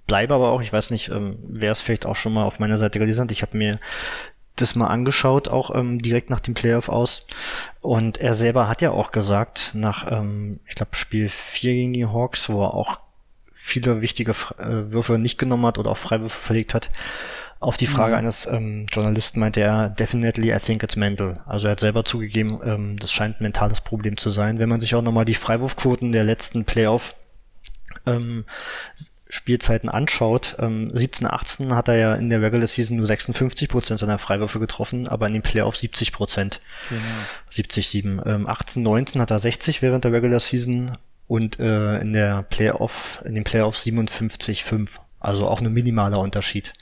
bleibe 0.07 0.35
aber 0.35 0.51
auch, 0.51 0.61
ich 0.61 0.73
weiß 0.73 0.91
nicht, 0.91 1.09
ähm, 1.09 1.39
wer 1.43 1.73
es 1.73 1.81
vielleicht 1.81 2.07
auch 2.07 2.17
schon 2.17 2.35
mal 2.35 2.45
auf 2.45 2.59
meiner 2.59 2.79
Seite 2.79 2.99
gelesen 2.99 3.23
hat, 3.23 3.31
ich 3.31 3.43
habe 3.43 3.57
mir 3.57 3.79
das 4.57 4.75
mal 4.75 4.89
angeschaut, 4.89 5.49
auch 5.49 5.75
ähm, 5.75 6.01
direkt 6.01 6.31
nach 6.31 6.41
dem 6.41 6.55
Playoff 6.55 6.89
aus. 6.89 7.27
Und 7.81 8.19
er 8.19 8.35
selber 8.35 8.69
hat 8.69 8.83
ja 8.83 8.91
auch 8.91 9.11
gesagt, 9.11 9.71
nach, 9.75 10.11
ähm, 10.11 10.61
ich 10.67 10.75
glaube, 10.75 10.95
Spiel 10.95 11.29
4 11.29 11.73
gegen 11.73 11.93
die 11.95 12.07
Hawks, 12.07 12.49
wo 12.49 12.63
er 12.63 12.75
auch 12.75 12.99
viele 13.53 14.03
wichtige 14.03 14.33
äh, 14.59 14.91
Würfe 14.93 15.19
nicht 15.19 15.39
genommen 15.39 15.67
hat 15.67 15.79
oder 15.79 15.91
auch 15.91 15.97
Freiwürfe 15.97 16.39
verlegt 16.39 16.75
hat, 16.75 16.91
auf 17.61 17.77
die 17.77 17.87
Frage 17.87 18.15
mhm. 18.15 18.19
eines 18.19 18.47
ähm, 18.47 18.87
Journalisten 18.91 19.39
meinte 19.39 19.61
er, 19.61 19.89
definitely 19.89 20.53
I 20.53 20.59
think 20.59 20.83
it's 20.83 20.97
mental. 20.97 21.41
Also 21.47 21.69
er 21.69 21.73
hat 21.73 21.81
selber 21.81 22.05
zugegeben, 22.05 22.59
ähm, 22.65 22.99
das 22.99 23.13
scheint 23.13 23.41
ein 23.41 23.45
mentales 23.45 23.81
Problem 23.81 24.17
zu 24.17 24.31
sein. 24.31 24.59
Wenn 24.59 24.69
man 24.69 24.81
sich 24.81 24.97
auch 24.97 25.03
nochmal 25.03 25.25
die 25.25 25.35
Freiwurfquoten 25.35 26.11
der 26.11 26.25
letzten 26.25 26.65
Playoff 26.65 27.15
ähm, 28.05 28.45
Spielzeiten 29.35 29.89
anschaut, 29.89 30.57
ähm, 30.59 30.91
17, 30.93 31.27
18 31.27 31.75
hat 31.75 31.89
er 31.89 31.97
ja 31.97 32.15
in 32.17 32.29
der 32.29 32.43
Regular 32.43 32.69
Season 32.69 32.99
nur 32.99 33.07
56 33.07 33.67
Prozent 33.67 33.99
seiner 33.99 34.19
Freiwürfe 34.19 34.61
getroffen, 34.61 35.09
aber 35.09 35.27
in 35.27 35.33
den 35.33 35.41
Playoffs 35.41 35.81
70 35.81 36.13
Prozent. 36.13 36.61
Genau. 36.91 37.01
70, 37.49 37.89
7. 37.89 38.21
Ähm, 38.27 38.47
18, 38.47 38.83
19 38.83 39.23
hat 39.23 39.31
er 39.31 39.39
60 39.39 39.81
während 39.81 40.05
der 40.05 40.13
Regular 40.13 40.39
Season 40.39 40.99
und 41.29 41.59
äh, 41.61 41.99
in 42.01 42.13
der 42.13 42.43
Playoff, 42.43 43.23
in 43.25 43.35
den 43.35 43.45
Playoffs 43.45 43.85
57, 43.85 44.65
5. 44.65 45.01
Also 45.19 45.49
auch 45.49 45.63
ein 45.63 45.73
minimaler 45.73 46.19
Unterschied. 46.19 46.75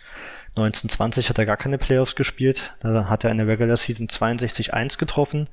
1920 0.57 1.29
hat 1.29 1.39
er 1.39 1.47
gar 1.47 1.57
keine 1.57 1.79
Playoffs 1.79 2.17
gespielt. 2.17 2.75
Da 2.81 3.09
hat 3.09 3.23
er 3.23 3.31
in 3.31 3.39
der 3.39 3.47
Regular 3.47 3.77
Season 3.77 4.09
62, 4.09 4.75
1 4.75 4.99
getroffen 4.99 5.47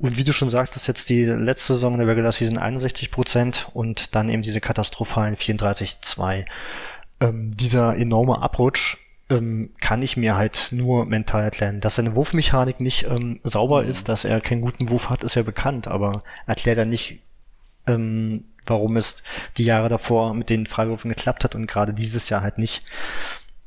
und 0.00 0.16
wie 0.16 0.24
du 0.24 0.32
schon 0.32 0.50
sagtest, 0.50 0.88
jetzt 0.88 1.08
die 1.10 1.24
letzte 1.24 1.74
Saison 1.74 1.98
der 1.98 2.06
Regular 2.06 2.32
Season 2.32 2.56
61 2.56 3.10
Prozent 3.10 3.68
und 3.74 4.14
dann 4.14 4.30
eben 4.30 4.42
diese 4.42 4.60
katastrophalen 4.60 5.36
34-2. 5.36 6.46
Ähm, 7.20 7.56
dieser 7.56 7.96
enorme 7.96 8.40
Abrutsch 8.40 8.96
ähm, 9.28 9.70
kann 9.80 10.00
ich 10.00 10.16
mir 10.16 10.36
halt 10.36 10.68
nur 10.70 11.04
mental 11.04 11.44
erklären. 11.44 11.80
Dass 11.80 11.96
seine 11.96 12.14
Wurfmechanik 12.14 12.80
nicht 12.80 13.04
ähm, 13.04 13.40
sauber 13.44 13.82
mhm. 13.82 13.90
ist, 13.90 14.08
dass 14.08 14.24
er 14.24 14.40
keinen 14.40 14.62
guten 14.62 14.88
Wurf 14.88 15.10
hat, 15.10 15.22
ist 15.22 15.36
ja 15.36 15.42
bekannt, 15.42 15.86
aber 15.86 16.24
erklärt 16.46 16.78
er 16.78 16.86
nicht, 16.86 17.20
ähm, 17.86 18.44
warum 18.66 18.96
es 18.96 19.22
die 19.58 19.64
Jahre 19.64 19.90
davor 19.90 20.32
mit 20.32 20.48
den 20.48 20.66
Freiwürfen 20.66 21.10
geklappt 21.10 21.44
hat 21.44 21.54
und 21.54 21.66
gerade 21.66 21.92
dieses 21.92 22.28
Jahr 22.30 22.42
halt 22.42 22.56
nicht. 22.56 22.82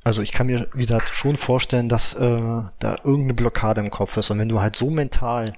Also 0.03 0.21
ich 0.21 0.31
kann 0.31 0.47
mir, 0.47 0.67
wie 0.73 0.81
gesagt, 0.81 1.09
schon 1.13 1.37
vorstellen, 1.37 1.89
dass 1.89 2.15
äh, 2.15 2.17
da 2.79 2.95
irgendeine 3.03 3.35
Blockade 3.35 3.81
im 3.81 3.89
Kopf 3.89 4.17
ist. 4.17 4.31
Und 4.31 4.39
wenn 4.39 4.49
du 4.49 4.59
halt 4.59 4.75
so 4.75 4.89
mental 4.89 5.53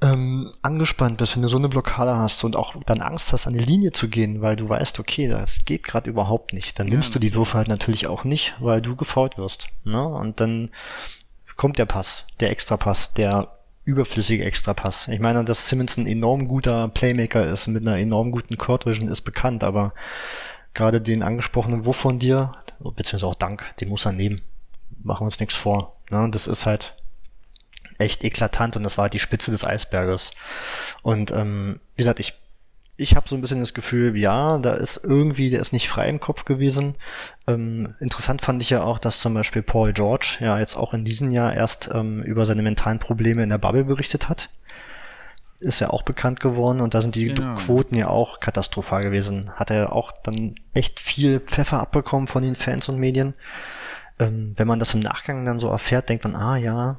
ähm, 0.00 0.52
angespannt 0.62 1.18
bist, 1.18 1.34
wenn 1.34 1.42
du 1.42 1.48
so 1.48 1.56
eine 1.56 1.68
Blockade 1.68 2.16
hast 2.16 2.44
und 2.44 2.54
auch 2.54 2.74
dann 2.84 3.00
Angst 3.00 3.32
hast, 3.32 3.46
an 3.46 3.54
die 3.54 3.64
Linie 3.64 3.92
zu 3.92 4.08
gehen, 4.08 4.42
weil 4.42 4.54
du 4.54 4.68
weißt, 4.68 5.00
okay, 5.00 5.28
das 5.28 5.64
geht 5.64 5.84
gerade 5.84 6.08
überhaupt 6.08 6.52
nicht, 6.52 6.78
dann 6.78 6.86
ja, 6.86 6.92
nimmst 6.92 7.14
du 7.14 7.18
die 7.18 7.34
Würfe 7.34 7.58
halt 7.58 7.68
natürlich 7.68 8.06
auch 8.06 8.24
nicht, 8.24 8.54
weil 8.60 8.80
du 8.80 8.94
gefault 8.94 9.38
wirst. 9.38 9.68
Ne? 9.84 10.06
Und 10.06 10.40
dann 10.40 10.70
kommt 11.56 11.78
der 11.78 11.86
Pass, 11.86 12.24
der 12.38 12.50
Extrapass, 12.50 13.12
der 13.14 13.58
überflüssige 13.84 14.44
Extrapass. 14.44 15.08
Ich 15.08 15.18
meine, 15.18 15.44
dass 15.44 15.68
Simmons 15.68 15.96
ein 15.96 16.06
enorm 16.06 16.46
guter 16.46 16.88
Playmaker 16.88 17.46
ist, 17.46 17.66
mit 17.66 17.82
einer 17.82 17.98
enorm 17.98 18.30
guten 18.30 18.58
Court 18.58 18.86
Vision 18.86 19.08
ist 19.08 19.22
bekannt, 19.22 19.64
aber 19.64 19.94
gerade 20.74 21.00
den 21.00 21.22
angesprochenen 21.22 21.84
Wurf 21.84 21.96
von 21.96 22.18
dir, 22.18 22.52
beziehungsweise 22.78 23.26
auch 23.26 23.34
Dank, 23.34 23.64
den 23.80 23.88
muss 23.88 24.04
er 24.04 24.12
nehmen. 24.12 24.42
Machen 25.02 25.22
wir 25.22 25.26
uns 25.26 25.40
nichts 25.40 25.56
vor. 25.56 25.96
Ne? 26.10 26.28
Das 26.30 26.46
ist 26.46 26.66
halt 26.66 26.97
echt 27.98 28.24
eklatant 28.24 28.76
und 28.76 28.82
das 28.82 28.96
war 28.96 29.04
halt 29.04 29.12
die 29.12 29.18
Spitze 29.18 29.50
des 29.50 29.64
Eisberges. 29.64 30.30
Und 31.02 31.30
ähm, 31.32 31.80
wie 31.96 32.02
gesagt, 32.02 32.20
ich 32.20 32.34
ich 33.00 33.14
habe 33.14 33.28
so 33.28 33.36
ein 33.36 33.40
bisschen 33.40 33.60
das 33.60 33.74
Gefühl, 33.74 34.18
ja, 34.18 34.58
da 34.58 34.74
ist 34.74 35.00
irgendwie, 35.04 35.50
der 35.50 35.60
ist 35.60 35.72
nicht 35.72 35.88
frei 35.88 36.08
im 36.08 36.18
Kopf 36.18 36.44
gewesen. 36.44 36.96
Ähm, 37.46 37.94
interessant 38.00 38.42
fand 38.42 38.60
ich 38.60 38.70
ja 38.70 38.82
auch, 38.82 38.98
dass 38.98 39.20
zum 39.20 39.34
Beispiel 39.34 39.62
Paul 39.62 39.92
George 39.92 40.38
ja 40.40 40.58
jetzt 40.58 40.76
auch 40.76 40.92
in 40.94 41.04
diesem 41.04 41.30
Jahr 41.30 41.54
erst 41.54 41.88
ähm, 41.94 42.22
über 42.24 42.44
seine 42.44 42.62
mentalen 42.62 42.98
Probleme 42.98 43.44
in 43.44 43.50
der 43.50 43.58
Bubble 43.58 43.84
berichtet 43.84 44.28
hat. 44.28 44.50
Ist 45.60 45.78
ja 45.78 45.90
auch 45.90 46.02
bekannt 46.02 46.40
geworden 46.40 46.80
und 46.80 46.92
da 46.92 47.00
sind 47.00 47.14
die 47.14 47.32
genau. 47.34 47.54
Quoten 47.54 47.96
ja 47.96 48.08
auch 48.08 48.40
katastrophal 48.40 49.04
gewesen. 49.04 49.52
Hat 49.54 49.70
er 49.70 49.92
auch 49.92 50.10
dann 50.10 50.56
echt 50.74 50.98
viel 50.98 51.38
Pfeffer 51.38 51.78
abbekommen 51.78 52.26
von 52.26 52.42
den 52.42 52.56
Fans 52.56 52.88
und 52.88 52.98
Medien. 52.98 53.34
Ähm, 54.18 54.54
wenn 54.56 54.66
man 54.66 54.80
das 54.80 54.94
im 54.94 55.00
Nachgang 55.00 55.44
dann 55.44 55.60
so 55.60 55.68
erfährt, 55.68 56.08
denkt 56.08 56.24
man, 56.24 56.34
ah 56.34 56.56
ja, 56.56 56.98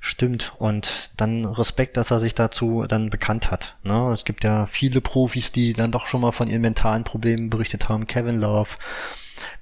Stimmt. 0.00 0.52
Und 0.58 1.10
dann 1.16 1.44
Respekt, 1.44 1.96
dass 1.96 2.10
er 2.10 2.20
sich 2.20 2.34
dazu 2.34 2.84
dann 2.86 3.10
bekannt 3.10 3.50
hat. 3.50 3.76
Ne? 3.82 4.10
Es 4.12 4.24
gibt 4.24 4.44
ja 4.44 4.66
viele 4.66 5.00
Profis, 5.00 5.52
die 5.52 5.72
dann 5.72 5.92
doch 5.92 6.06
schon 6.06 6.20
mal 6.20 6.32
von 6.32 6.48
ihren 6.48 6.62
mentalen 6.62 7.04
Problemen 7.04 7.50
berichtet 7.50 7.88
haben. 7.88 8.06
Kevin 8.06 8.40
Love, 8.40 8.70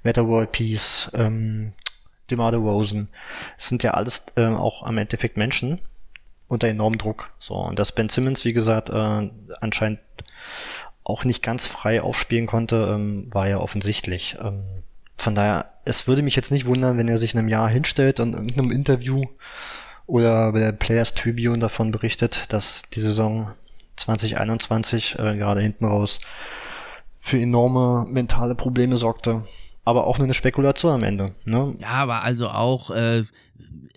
Meta 0.03 0.25
World 0.27 0.51
Peace, 0.51 1.09
ähm, 1.13 1.73
DeMar 2.29 2.53
Rosen. 2.53 3.09
Es 3.57 3.67
sind 3.67 3.83
ja 3.83 3.91
alles 3.91 4.23
äh, 4.35 4.45
auch 4.45 4.83
am 4.83 4.97
Endeffekt 4.97 5.37
Menschen 5.37 5.79
unter 6.47 6.67
enormem 6.67 6.97
Druck. 6.97 7.29
So. 7.39 7.55
Und 7.55 7.79
dass 7.79 7.91
Ben 7.91 8.09
Simmons, 8.09 8.45
wie 8.45 8.53
gesagt, 8.53 8.89
äh, 8.89 9.29
anscheinend 9.61 9.99
auch 11.03 11.23
nicht 11.23 11.41
ganz 11.41 11.67
frei 11.67 12.01
aufspielen 12.01 12.47
konnte, 12.47 12.91
ähm, 12.93 13.33
war 13.33 13.47
ja 13.47 13.57
offensichtlich. 13.57 14.37
Ähm, 14.41 14.83
von 15.17 15.35
daher, 15.35 15.73
es 15.85 16.07
würde 16.07 16.21
mich 16.21 16.35
jetzt 16.35 16.51
nicht 16.51 16.65
wundern, 16.65 16.97
wenn 16.97 17.07
er 17.07 17.17
sich 17.17 17.33
in 17.33 17.39
einem 17.39 17.47
Jahr 17.47 17.69
hinstellt 17.69 18.19
und 18.19 18.33
in 18.33 18.49
irgendeinem 18.49 18.71
Interview 18.71 19.23
oder 20.07 20.53
bei 20.53 20.59
der 20.59 20.71
Players 20.71 21.13
Tribune 21.13 21.59
davon 21.59 21.91
berichtet, 21.91 22.45
dass 22.49 22.83
die 22.93 23.01
Saison 23.01 23.53
2021 23.97 25.19
äh, 25.19 25.37
gerade 25.37 25.61
hinten 25.61 25.85
raus 25.85 26.19
für 27.19 27.39
enorme 27.39 28.05
mentale 28.09 28.55
Probleme 28.55 28.97
sorgte. 28.97 29.43
Aber 29.83 30.07
auch 30.07 30.17
nur 30.17 30.25
eine 30.25 30.33
Spekulation 30.33 30.93
am 30.93 31.03
Ende. 31.03 31.35
Ne? 31.45 31.75
Ja, 31.79 31.89
aber 31.89 32.23
also 32.23 32.47
auch 32.49 32.89
äh, 32.91 33.23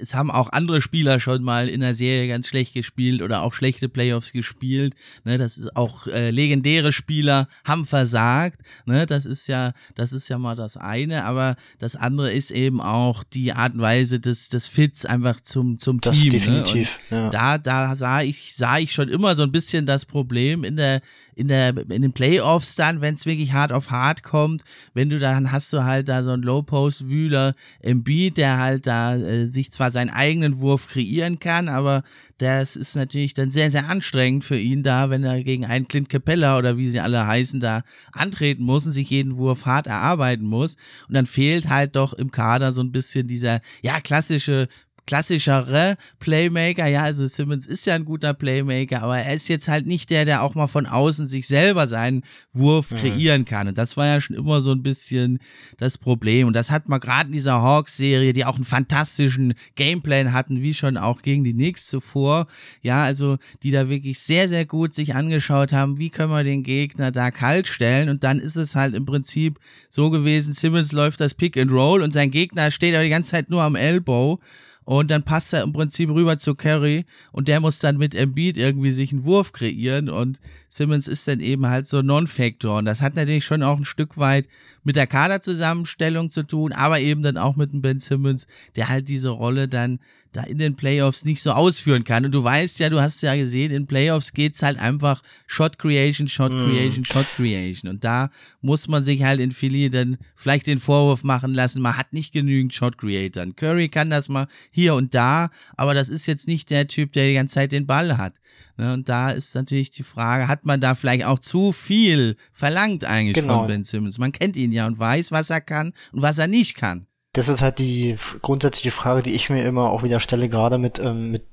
es 0.01 0.15
haben 0.15 0.31
auch 0.31 0.51
andere 0.53 0.81
Spieler 0.81 1.21
schon 1.21 1.43
mal 1.43 1.69
in 1.69 1.81
der 1.81 1.95
Serie 1.95 2.29
ganz 2.29 2.49
schlecht 2.49 2.75
gespielt 2.75 3.23
oder 3.23 3.43
auch 3.43 3.53
schlechte 3.53 3.89
Playoffs 3.89 4.33
gespielt. 4.33 4.95
Ne, 5.25 5.39
das 5.39 5.59
ist 5.59 5.77
auch 5.77 6.07
äh, 6.07 6.31
legendäre 6.31 6.93
Spieler 6.93 7.49
haben 7.65 7.85
versagt. 7.85 8.61
Ne, 8.87 9.07
das 9.07 9.27
ist 9.27 9.47
ja, 9.47 9.73
das 9.95 10.13
ist 10.13 10.29
ja 10.29 10.39
mal 10.39 10.57
das 10.57 10.77
eine, 10.77 11.25
aber 11.25 11.57
das 11.79 11.97
andere 11.97 12.33
ist 12.33 12.51
eben 12.51 12.81
auch 12.81 13.23
die 13.25 13.53
Art 13.53 13.75
und 13.75 13.81
Weise 13.81 14.21
des, 14.21 14.49
des 14.49 14.69
Fits 14.69 15.05
einfach 15.05 15.41
zum, 15.41 15.79
zum 15.79 16.01
das 16.01 16.19
Team. 16.19 16.33
Definitiv. 16.33 16.99
Ne? 17.11 17.19
Ja. 17.19 17.31
Da, 17.31 17.59
da 17.59 17.97
sah 17.97 18.23
ich, 18.23 18.55
sah 18.55 18.79
ich 18.79 18.93
schon 18.93 19.09
immer 19.09 19.37
so 19.37 19.43
ein 19.43 19.53
bisschen 19.53 19.87
das 19.87 20.07
Problem 20.07 20.65
in 20.65 20.77
der, 20.77 21.03
in 21.35 21.49
der, 21.49 21.77
in 21.91 22.03
den 22.03 22.13
Playoffs 22.13 22.77
dann, 22.77 23.01
wenn 23.01 23.15
es 23.15 23.27
wirklich 23.27 23.53
hart 23.53 23.73
auf 23.73 23.91
hart 23.91 24.23
kommt, 24.23 24.63
wenn 24.95 25.11
du 25.11 25.19
dann 25.19 25.53
hast 25.53 25.73
du 25.73 25.85
halt 25.85 26.09
da 26.09 26.23
so 26.23 26.33
einen 26.33 26.43
Low-Post-Wühler 26.43 27.55
im 27.81 28.03
Beat, 28.03 28.37
der 28.37 28.59
halt 28.59 28.87
da 28.87 29.17
äh, 29.17 29.47
sich 29.47 29.73
zwar 29.73 29.90
seinen 29.91 30.11
eigenen 30.11 30.59
Wurf 30.59 30.89
kreieren 30.89 31.39
kann, 31.39 31.69
aber 31.69 32.03
das 32.39 32.77
ist 32.77 32.97
natürlich 32.97 33.35
dann 33.35 33.51
sehr, 33.51 33.71
sehr 33.71 33.89
anstrengend 33.89 34.45
für 34.45 34.59
ihn 34.59 34.83
da, 34.83 35.11
wenn 35.11 35.25
er 35.25 35.43
gegen 35.43 35.65
einen 35.65 35.89
Clint 35.89 36.09
Capella 36.09 36.59
oder 36.59 36.77
wie 36.77 36.89
sie 36.89 37.01
alle 37.01 37.27
heißen, 37.27 37.61
da 37.61 37.83
antreten 38.13 38.63
muss 38.63 38.87
und 38.87 38.93
sich 38.93 39.11
jeden 39.11 39.37
Wurf 39.37 39.67
hart 39.67 39.87
erarbeiten 39.87 40.47
muss. 40.47 40.77
Und 41.09 41.15
dann 41.15 41.27
fehlt 41.27 41.69
halt 41.69 41.97
doch 41.97 42.13
im 42.13 42.31
Kader 42.31 42.73
so 42.73 42.83
ein 42.83 42.93
bisschen 42.93 43.29
dieser, 43.29 43.61
ja, 43.83 44.01
klassische 44.01 44.69
klassischere 45.11 45.97
Playmaker. 46.21 46.87
Ja, 46.87 47.03
also 47.03 47.27
Simmons 47.27 47.67
ist 47.67 47.85
ja 47.85 47.97
ein 47.97 48.05
guter 48.05 48.33
Playmaker, 48.33 49.03
aber 49.03 49.19
er 49.19 49.35
ist 49.35 49.49
jetzt 49.49 49.67
halt 49.67 49.85
nicht 49.85 50.09
der, 50.09 50.25
der 50.25 50.45
auch 50.45 50.55
mal 50.55 50.69
von 50.69 50.87
außen 50.87 51.27
sich 51.27 51.49
selber 51.49 51.89
seinen 51.89 52.23
Wurf 52.53 52.93
mhm. 52.93 52.97
kreieren 52.97 53.45
kann. 53.45 53.67
Und 53.67 53.77
das 53.77 53.97
war 53.97 54.07
ja 54.07 54.21
schon 54.21 54.37
immer 54.37 54.61
so 54.61 54.71
ein 54.71 54.85
bisschen 54.85 55.41
das 55.79 55.99
Problem. 55.99 56.47
Und 56.47 56.55
das 56.55 56.71
hat 56.71 56.89
man 56.89 57.01
gerade 57.01 57.27
in 57.27 57.33
dieser 57.33 57.61
Hawks-Serie, 57.61 58.33
die 58.33 58.45
auch 58.45 58.55
einen 58.55 58.65
fantastischen 58.65 59.55
Gameplan 59.75 60.33
hatten, 60.33 60.63
wie 60.63 60.75
schon 60.75 60.97
auch 60.97 61.23
gegen 61.23 61.43
die 61.43 61.55
Knicks 61.55 61.89
zuvor. 61.89 62.47
Ja, 62.81 63.03
also 63.03 63.39
die 63.65 63.73
da 63.73 63.89
wirklich 63.89 64.21
sehr, 64.21 64.49
sehr 64.49 64.65
gut 64.65 64.95
sich 64.95 65.17
angeschaut 65.17 65.73
haben, 65.73 65.99
wie 65.99 66.11
können 66.11 66.31
wir 66.31 66.45
den 66.45 66.63
Gegner 66.63 67.11
da 67.11 67.33
kalt 67.33 67.67
stellen. 67.67 68.11
Und 68.11 68.23
dann 68.23 68.39
ist 68.39 68.55
es 68.55 68.77
halt 68.77 68.95
im 68.95 69.07
Prinzip 69.07 69.59
so 69.89 70.09
gewesen, 70.11 70.55
Simmons 70.55 70.93
läuft 70.93 71.21
das 71.21 71.35
Pick 71.35 71.57
and 71.57 71.73
Roll 71.73 72.01
und 72.01 72.13
sein 72.13 72.31
Gegner 72.31 72.71
steht 72.71 72.95
aber 72.95 73.03
die 73.03 73.11
ganze 73.11 73.33
Zeit 73.33 73.51
nur 73.51 73.65
am 73.65 73.75
Elbow. 73.75 74.39
Und 74.85 75.11
dann 75.11 75.23
passt 75.23 75.53
er 75.53 75.63
im 75.63 75.73
Prinzip 75.73 76.11
rüber 76.11 76.39
zu 76.39 76.55
Curry 76.55 77.05
und 77.33 77.49
der 77.49 77.61
muss 77.61 77.79
dann 77.79 77.97
mit 77.97 78.15
Embiid 78.15 78.57
irgendwie 78.57 78.91
sich 78.91 79.13
einen 79.13 79.25
Wurf 79.25 79.53
kreieren 79.53 80.09
und 80.09 80.41
Simmons 80.71 81.09
ist 81.09 81.27
dann 81.27 81.41
eben 81.41 81.67
halt 81.67 81.89
so 81.89 82.01
Non-Factor. 82.01 82.79
Und 82.79 82.85
das 82.85 83.03
hat 83.03 83.17
natürlich 83.17 83.45
schon 83.45 83.65
auch 83.65 83.77
ein 83.77 83.85
Stück 83.85 84.17
weit 84.17 84.49
mit 84.85 84.97
der 84.97 85.09
Kaderzusammenstellung 85.09 86.31
zu 86.31 86.45
tun, 86.45 86.73
aber 86.73 87.01
eben 87.01 87.23
dann 87.23 87.37
auch 87.37 87.57
mit 87.57 87.73
dem 87.73 87.83
Ben 87.83 87.99
Simmons, 87.99 88.47
der 88.77 88.89
halt 88.89 89.09
diese 89.09 89.31
Rolle 89.31 89.69
dann 89.69 89.99
da 90.33 90.45
in 90.45 90.59
den 90.59 90.77
Playoffs 90.77 91.25
nicht 91.25 91.43
so 91.43 91.51
ausführen 91.51 92.05
kann. 92.05 92.25
Und 92.25 92.33
du 92.33 92.45
weißt 92.45 92.79
ja, 92.79 92.89
du 92.89 93.01
hast 93.01 93.21
ja 93.23 93.35
gesehen, 93.35 93.73
in 93.73 93.87
Playoffs 93.87 94.33
geht's 94.33 94.63
halt 94.63 94.79
einfach 94.79 95.23
Shot 95.49 95.79
Creation, 95.79 96.29
Shot 96.29 96.53
mm. 96.53 96.65
Creation, 96.65 97.05
Shot 97.05 97.27
Creation. 97.35 97.91
Und 97.91 98.05
da 98.05 98.31
muss 98.61 98.87
man 98.87 99.03
sich 99.03 99.25
halt 99.25 99.41
in 99.41 99.51
Philly 99.51 99.91
dann 99.91 100.19
vielleicht 100.37 100.69
den 100.69 100.79
Vorwurf 100.79 101.25
machen 101.25 101.53
lassen, 101.53 101.83
man 101.83 101.97
hat 101.97 102.13
nicht 102.13 102.33
genügend 102.33 102.73
Shot 102.73 102.97
Creators. 102.97 103.49
Curry 103.57 103.89
kann 103.89 104.11
das 104.11 104.29
mal 104.29 104.47
hier 104.71 104.95
und 104.95 105.15
da, 105.15 105.51
aber 105.77 105.95
das 105.95 106.09
ist 106.09 106.27
jetzt 106.27 106.47
nicht 106.47 106.71
der 106.71 106.87
Typ, 106.87 107.13
der 107.13 107.27
die 107.27 107.35
ganze 107.35 107.55
Zeit 107.55 107.73
den 107.73 107.87
Ball 107.87 108.17
hat. 108.17 108.35
Ne, 108.81 108.95
und 108.95 109.11
da 109.11 109.29
ist 109.29 109.55
natürlich 109.55 109.91
die 109.91 110.03
Frage, 110.03 110.49
hat 110.49 110.65
man 110.65 110.81
da 110.81 110.95
vielleicht 110.95 111.27
auch 111.27 111.39
zu 111.39 111.73
viel 111.73 112.37
verlangt 112.51 113.05
eigentlich 113.05 113.35
genau. 113.35 113.59
von 113.59 113.67
Ben 113.67 113.85
Simmons? 113.85 114.17
Man 114.17 114.33
kennt 114.33 114.57
ihn 114.57 114.73
ja 114.73 114.87
und 114.87 114.99
weiß, 114.99 115.33
was 115.33 115.51
er 115.51 115.61
kann 115.61 115.93
und 116.13 116.23
was 116.23 116.39
er 116.39 116.47
nicht 116.47 116.77
kann. 116.77 117.07
Das 117.35 117.49
ist 117.49 117.61
halt 117.61 117.79
die 117.79 118.17
grundsätzliche 118.41 118.91
Frage, 118.91 119.23
die 119.23 119.33
ich 119.33 119.51
mir 119.51 119.67
immer 119.67 119.91
auch 119.91 120.03
wieder 120.03 120.19
stelle, 120.19 120.49
gerade 120.49 120.79
mit, 120.79 120.99
ähm, 120.99 121.31
mit 121.31 121.45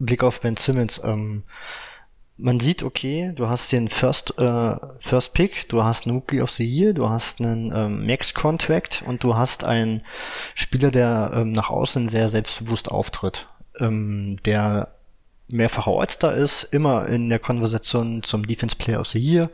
Blick 0.00 0.24
auf 0.24 0.40
Ben 0.40 0.56
Simmons. 0.56 1.00
Ähm, 1.04 1.44
man 2.36 2.58
sieht, 2.58 2.82
okay, 2.82 3.30
du 3.32 3.48
hast 3.48 3.70
den 3.70 3.86
First, 3.86 4.36
äh, 4.40 4.74
First 4.98 5.34
Pick, 5.34 5.68
du 5.68 5.84
hast 5.84 6.08
einen 6.08 6.16
Rookie 6.16 6.42
of 6.42 6.50
the 6.50 6.64
Year, 6.64 6.94
du 6.94 7.08
hast 7.08 7.40
einen 7.40 7.72
ähm, 7.72 8.04
Max-Contract 8.04 9.04
und 9.06 9.22
du 9.22 9.36
hast 9.36 9.62
einen 9.62 10.02
Spieler, 10.56 10.90
der 10.90 11.30
ähm, 11.32 11.52
nach 11.52 11.70
außen 11.70 12.08
sehr 12.08 12.28
selbstbewusst 12.28 12.90
auftritt, 12.90 13.46
ähm, 13.78 14.34
der 14.44 14.96
mehrfacher 15.52 15.92
All-Star 15.92 16.34
ist, 16.34 16.64
immer 16.64 17.06
in 17.06 17.28
der 17.28 17.38
Konversation 17.38 18.22
zum 18.22 18.46
Defense 18.46 18.76
Player 18.76 19.00
of 19.00 19.08
the 19.08 19.18
Year 19.18 19.50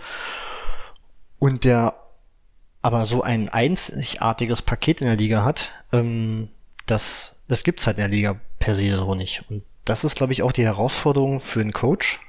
und 1.38 1.64
der 1.64 1.94
aber 2.80 3.06
so 3.06 3.22
ein 3.22 3.48
einzigartiges 3.48 4.62
Paket 4.62 5.00
in 5.00 5.08
der 5.08 5.16
Liga 5.16 5.44
hat, 5.44 5.70
ähm, 5.92 6.48
das, 6.86 7.36
das 7.48 7.64
gibt's 7.64 7.86
halt 7.86 7.98
in 7.98 8.02
der 8.02 8.10
Liga 8.10 8.40
per 8.58 8.74
se 8.74 8.96
so 8.96 9.14
nicht. 9.14 9.44
Und 9.50 9.64
das 9.84 10.04
ist, 10.04 10.16
glaube 10.16 10.32
ich, 10.32 10.42
auch 10.42 10.52
die 10.52 10.64
Herausforderung 10.64 11.40
für 11.40 11.60
einen 11.60 11.72
Coach 11.72 12.20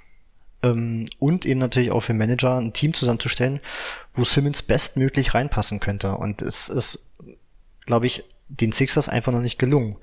ähm, 0.64 1.06
und 1.20 1.46
eben 1.46 1.60
natürlich 1.60 1.92
auch 1.92 2.02
für 2.02 2.12
einen 2.12 2.20
Manager, 2.20 2.58
ein 2.58 2.74
Team 2.74 2.94
zusammenzustellen, 2.94 3.60
wo 4.16 4.24
Simmons 4.24 4.62
bestmöglich 4.62 5.34
reinpassen 5.34 5.80
könnte. 5.80 6.16
Und 6.16 6.42
es 6.42 6.70
ist, 6.70 7.00
glaube 7.86 8.08
ich, 8.08 8.24
den 8.50 8.72
Sixers 8.72 9.08
einfach 9.08 9.32
noch 9.32 9.42
nicht 9.42 9.60
gelungen. 9.60 9.98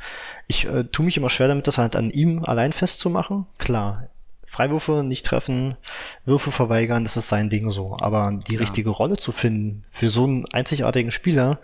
Ich 0.47 0.67
äh, 0.67 0.85
tue 0.85 1.05
mich 1.05 1.17
immer 1.17 1.31
schwer 1.31 1.49
damit, 1.49 1.67
das 1.67 1.79
halt 1.79 1.97
an 1.97 2.11
ihm 2.11 2.45
allein 2.45 2.73
festzumachen. 2.73 3.47
Klar, 3.59 4.09
Freiwürfe 4.47 5.03
nicht 5.03 5.27
treffen, 5.27 5.77
Würfe 6.25 6.53
verweigern, 6.53 7.05
das 7.05 7.17
ist 7.17 7.29
sein 7.29 7.51
Ding 7.51 7.71
so. 7.71 7.97
Aber 8.01 8.39
die 8.49 8.55
ja. 8.55 8.61
richtige 8.61 8.91
Rolle 8.91 9.17
zu 9.17 9.33
finden 9.33 9.85
für 9.91 10.09
so 10.09 10.25
einen 10.25 10.47
einzigartigen 10.53 11.11
Spieler, 11.11 11.59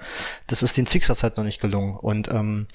das 0.49 0.63
ist 0.63 0.77
den 0.77 0.87
Sixers 0.87 1.23
halt 1.23 1.37
noch 1.37 1.45
nicht 1.45 1.61
gelungen. 1.61 1.97
Und 1.97 2.29
ähm, 2.31 2.67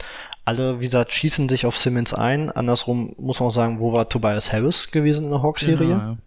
alle, 0.46 0.80
wie 0.80 0.86
gesagt, 0.86 1.12
schießen 1.12 1.50
sich 1.50 1.66
auf 1.66 1.78
Simmons 1.78 2.14
ein. 2.14 2.50
Andersrum 2.50 3.14
muss 3.20 3.42
man 3.42 3.50
auch 3.50 3.54
sagen, 3.54 3.80
wo 3.80 3.92
war 3.92 4.08
Tobias 4.08 4.54
Harris 4.54 4.92
gewesen 4.92 5.26
in 5.26 5.32
der 5.32 5.44
Hawks-Serie? 5.44 5.88
Genau, 5.88 6.00
ja. 6.00 6.18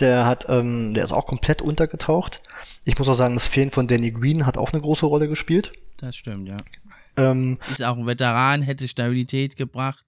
Der 0.00 0.26
hat, 0.26 0.46
ähm, 0.48 0.92
der 0.92 1.04
ist 1.04 1.12
auch 1.12 1.26
komplett 1.26 1.62
untergetaucht. 1.62 2.42
Ich 2.84 2.98
muss 2.98 3.08
auch 3.08 3.14
sagen, 3.14 3.34
das 3.34 3.46
Fehlen 3.46 3.70
von 3.70 3.86
Danny 3.86 4.10
Green 4.10 4.44
hat 4.44 4.58
auch 4.58 4.72
eine 4.72 4.82
große 4.82 5.06
Rolle 5.06 5.28
gespielt. 5.28 5.70
Das 5.98 6.16
stimmt, 6.16 6.48
ja. 6.48 6.56
Ähm, 7.16 7.58
ist 7.70 7.82
auch 7.82 7.96
ein 7.96 8.06
Veteran, 8.06 8.62
hätte 8.62 8.88
Stabilität 8.88 9.56
gebracht. 9.56 10.04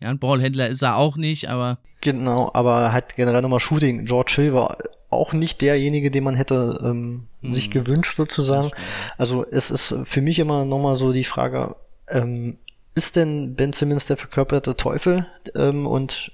Ja, 0.00 0.08
ein 0.08 0.18
Ballhändler 0.18 0.68
ist 0.68 0.82
er 0.82 0.96
auch 0.96 1.16
nicht, 1.16 1.48
aber. 1.48 1.78
Genau, 2.00 2.50
aber 2.54 2.92
hat 2.92 3.16
generell 3.16 3.42
nochmal 3.42 3.60
Shooting. 3.60 4.06
George 4.06 4.32
Hill 4.36 4.54
war 4.54 4.78
auch 5.10 5.32
nicht 5.32 5.60
derjenige, 5.60 6.10
den 6.10 6.24
man 6.24 6.36
hätte 6.36 6.78
ähm, 6.82 7.26
hm. 7.42 7.54
sich 7.54 7.70
gewünscht 7.70 8.16
sozusagen. 8.16 8.70
Also 9.18 9.44
es 9.44 9.70
ist 9.70 9.94
für 10.04 10.22
mich 10.22 10.38
immer 10.38 10.64
nochmal 10.64 10.96
so 10.96 11.12
die 11.12 11.24
Frage, 11.24 11.76
ähm, 12.08 12.58
ist 12.94 13.16
denn 13.16 13.54
Ben 13.54 13.72
Simmons 13.72 14.06
der 14.06 14.16
verkörperte 14.16 14.76
Teufel 14.76 15.26
ähm, 15.54 15.86
und 15.86 16.32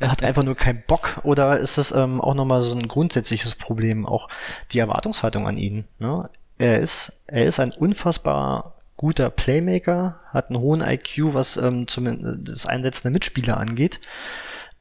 hat 0.00 0.22
einfach 0.22 0.42
nur 0.42 0.54
keinen 0.54 0.82
Bock 0.86 1.20
oder 1.22 1.58
ist 1.58 1.78
es 1.78 1.92
ähm, 1.92 2.20
auch 2.20 2.34
nochmal 2.34 2.62
so 2.62 2.74
ein 2.74 2.88
grundsätzliches 2.88 3.54
Problem, 3.54 4.06
auch 4.06 4.28
die 4.72 4.78
Erwartungshaltung 4.78 5.46
an 5.46 5.56
ihn? 5.56 5.84
Ne? 5.98 6.28
Er 6.58 6.80
ist, 6.80 7.20
er 7.26 7.44
ist 7.44 7.60
ein 7.60 7.72
unfassbar 7.72 8.73
guter 8.96 9.30
Playmaker, 9.30 10.20
hat 10.28 10.50
einen 10.50 10.60
hohen 10.60 10.80
IQ, 10.80 11.34
was 11.34 11.56
ähm, 11.56 11.88
zumindest 11.88 12.48
das 12.48 12.66
Einsetzen 12.66 13.04
der 13.04 13.12
Mitspieler 13.12 13.58
angeht. 13.58 14.00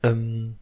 Ähm, 0.03 0.57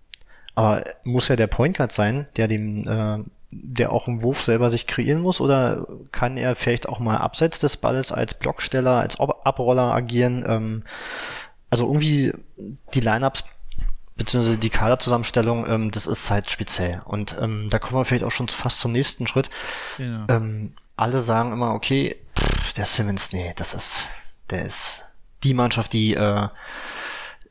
aber 0.56 0.84
muss 1.04 1.28
ja 1.28 1.36
der 1.36 1.48
Point 1.48 1.78
Guard 1.78 1.92
sein, 1.92 2.28
der 2.36 2.48
dem, 2.48 2.88
äh, 2.88 3.24
der 3.52 3.92
auch 3.92 4.08
im 4.08 4.22
Wurf 4.22 4.42
selber 4.42 4.72
sich 4.72 4.88
kreieren 4.88 5.22
muss, 5.22 5.42
oder 5.42 5.88
kann 6.12 6.38
er 6.38 6.56
vielleicht 6.56 6.88
auch 6.88 7.00
mal 7.00 7.18
abseits 7.18 7.60
des 7.60 7.78
Balles 7.78 8.12
als 8.12 8.34
Blocksteller, 8.34 9.00
als 9.00 9.20
Abroller 9.20 9.94
agieren? 9.94 10.46
Ähm, 10.48 10.84
also 11.70 11.88
irgendwie 11.88 12.34
die 12.94 13.00
Lineups 13.00 13.46
beziehungsweise 14.22 14.58
die 14.58 14.70
Kaderzusammenstellung, 14.70 15.66
ähm, 15.68 15.92
das 15.92 16.06
ist 16.06 16.30
halt 16.30 16.50
speziell. 16.50 17.02
Und 17.06 17.36
ähm, 17.40 17.70
da 17.70 17.80
kommen 17.80 18.00
wir 18.00 18.06
vielleicht 18.06 18.24
auch 18.24 18.32
schon 18.32 18.48
fast 18.50 18.80
zum 18.80 18.92
nächsten 18.92 19.26
Schritt. 19.26 19.50
Genau. 19.98 20.26
Ähm, 20.30 20.74
alle 20.96 21.22
sagen 21.22 21.52
immer, 21.52 21.74
okay, 21.74 22.18
pff, 22.28 22.61
der 22.73 22.86
Simmons, 22.86 23.31
nee, 23.31 23.53
das 23.55 23.73
ist, 23.73 24.05
der 24.49 24.65
ist 24.65 25.03
die 25.43 25.53
Mannschaft, 25.53 25.93
die, 25.93 26.13
äh, 26.13 26.47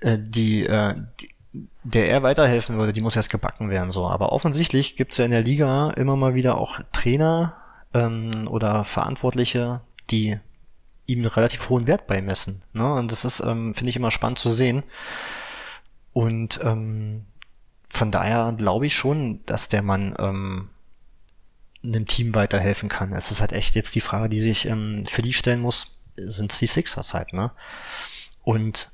äh, 0.01 0.19
die, 0.19 0.67
äh, 0.67 0.95
die 1.21 1.31
der 1.83 2.11
er 2.11 2.23
weiterhelfen 2.23 2.77
würde, 2.79 2.93
die 2.93 3.01
muss 3.01 3.17
erst 3.17 3.31
gebacken 3.31 3.71
werden, 3.71 3.91
so. 3.91 4.07
Aber 4.07 4.33
offensichtlich 4.33 4.97
gibt's 4.97 5.17
ja 5.17 5.25
in 5.25 5.31
der 5.31 5.43
Liga 5.43 5.91
immer 5.91 6.17
mal 6.17 6.35
wieder 6.35 6.59
auch 6.59 6.79
Trainer 6.93 7.57
ähm, 7.95 8.47
oder 8.49 8.85
Verantwortliche, 8.85 9.81
die 10.11 10.39
ihm 11.07 11.19
einen 11.19 11.27
relativ 11.27 11.69
hohen 11.69 11.87
Wert 11.87 12.07
beimessen. 12.07 12.63
Ne? 12.73 12.93
Und 12.95 13.11
das 13.11 13.25
ist, 13.25 13.41
ähm, 13.41 13.75
finde 13.75 13.91
ich, 13.91 13.97
immer 13.97 14.11
spannend 14.11 14.39
zu 14.39 14.51
sehen. 14.51 14.85
Und 16.13 16.61
ähm, 16.63 17.27
von 17.89 18.11
daher 18.11 18.55
glaube 18.57 18.87
ich 18.87 18.95
schon, 18.95 19.41
dass 19.47 19.69
der 19.69 19.83
Mann 19.83 20.15
ähm, 20.19 20.69
einem 21.83 22.07
Team 22.07 22.35
weiterhelfen 22.35 22.89
kann. 22.89 23.13
Es 23.13 23.31
ist 23.31 23.41
halt 23.41 23.53
echt 23.53 23.75
jetzt 23.75 23.95
die 23.95 24.01
Frage, 24.01 24.29
die 24.29 24.41
sich 24.41 24.67
ähm, 24.67 25.07
für 25.07 25.23
die 25.23 25.33
stellen 25.33 25.61
muss, 25.61 25.97
sind 26.17 26.53
es 26.53 26.59
die 26.59 26.67
Sixers 26.67 27.15
halt, 27.15 27.33
ne? 27.33 27.53
Und 28.43 28.91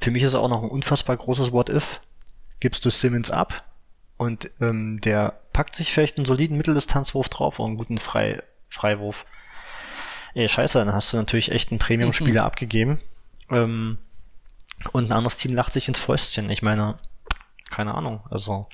für 0.00 0.10
mich 0.10 0.22
ist 0.22 0.34
auch 0.34 0.48
noch 0.48 0.62
ein 0.62 0.70
unfassbar 0.70 1.16
großes 1.16 1.52
What-If. 1.52 2.00
Gibst 2.60 2.84
du 2.84 2.90
Simmons 2.90 3.30
ab 3.30 3.64
und 4.16 4.50
ähm, 4.60 5.00
der 5.00 5.40
packt 5.52 5.74
sich 5.74 5.92
vielleicht 5.92 6.16
einen 6.16 6.26
soliden 6.26 6.56
Mitteldistanzwurf 6.56 7.28
drauf 7.28 7.58
oder 7.58 7.68
einen 7.68 7.78
guten 7.78 7.98
Frei 7.98 8.42
Freiwurf. 8.68 9.24
Ey, 10.34 10.48
scheiße, 10.48 10.78
dann 10.78 10.92
hast 10.92 11.12
du 11.12 11.16
natürlich 11.16 11.50
echt 11.50 11.70
einen 11.70 11.78
Premium-Spieler 11.78 12.44
abgegeben. 12.44 12.98
Ähm, 13.50 13.98
und 14.92 15.08
ein 15.08 15.12
anderes 15.12 15.38
Team 15.38 15.54
lacht 15.54 15.72
sich 15.72 15.88
ins 15.88 15.98
Fäustchen. 15.98 16.50
Ich 16.50 16.62
meine, 16.62 16.98
keine 17.68 17.94
Ahnung, 17.94 18.22
also 18.30 18.66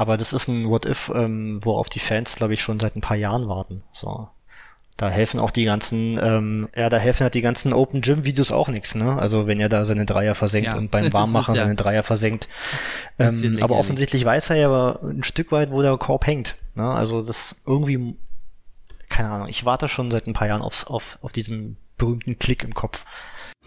aber 0.00 0.16
das 0.16 0.32
ist 0.32 0.48
ein 0.48 0.66
What-If, 0.66 1.12
ähm, 1.14 1.60
worauf 1.62 1.90
die 1.90 1.98
Fans, 1.98 2.34
glaube 2.34 2.54
ich, 2.54 2.62
schon 2.62 2.80
seit 2.80 2.96
ein 2.96 3.02
paar 3.02 3.18
Jahren 3.18 3.48
warten. 3.48 3.82
So. 3.92 4.30
Da 4.96 5.10
helfen 5.10 5.38
auch 5.38 5.50
die 5.50 5.64
ganzen, 5.64 6.18
ähm, 6.18 6.70
ja, 6.74 6.88
da 6.88 6.96
helfen 6.96 7.24
halt 7.24 7.34
die 7.34 7.42
ganzen 7.42 7.74
Open 7.74 8.00
Gym 8.00 8.24
Videos 8.24 8.50
auch 8.50 8.68
nichts, 8.68 8.94
ne? 8.94 9.18
Also 9.18 9.46
wenn 9.46 9.60
er 9.60 9.68
da 9.68 9.84
seine 9.84 10.06
Dreier 10.06 10.34
versenkt 10.34 10.68
ja, 10.68 10.76
und 10.78 10.90
beim 10.90 11.12
Warmmachen 11.12 11.54
ja 11.54 11.64
seine 11.64 11.74
Dreier 11.74 12.02
versenkt. 12.02 12.48
Ähm, 13.18 13.58
aber 13.60 13.76
offensichtlich 13.76 14.24
weiß 14.24 14.48
er 14.48 14.56
ja 14.56 14.68
aber 14.68 15.00
ein 15.02 15.22
Stück 15.22 15.52
weit, 15.52 15.70
wo 15.70 15.82
der 15.82 15.94
Korb 15.98 16.26
hängt. 16.26 16.54
Ne? 16.74 16.90
Also 16.90 17.20
das 17.20 17.56
irgendwie, 17.66 18.16
keine 19.10 19.28
Ahnung, 19.28 19.48
ich 19.48 19.66
warte 19.66 19.86
schon 19.86 20.10
seit 20.10 20.26
ein 20.26 20.32
paar 20.32 20.48
Jahren 20.48 20.62
aufs, 20.62 20.84
auf, 20.84 21.18
auf 21.20 21.32
diesen 21.32 21.76
berühmten 21.98 22.38
Klick 22.38 22.64
im 22.64 22.72
Kopf. 22.72 23.04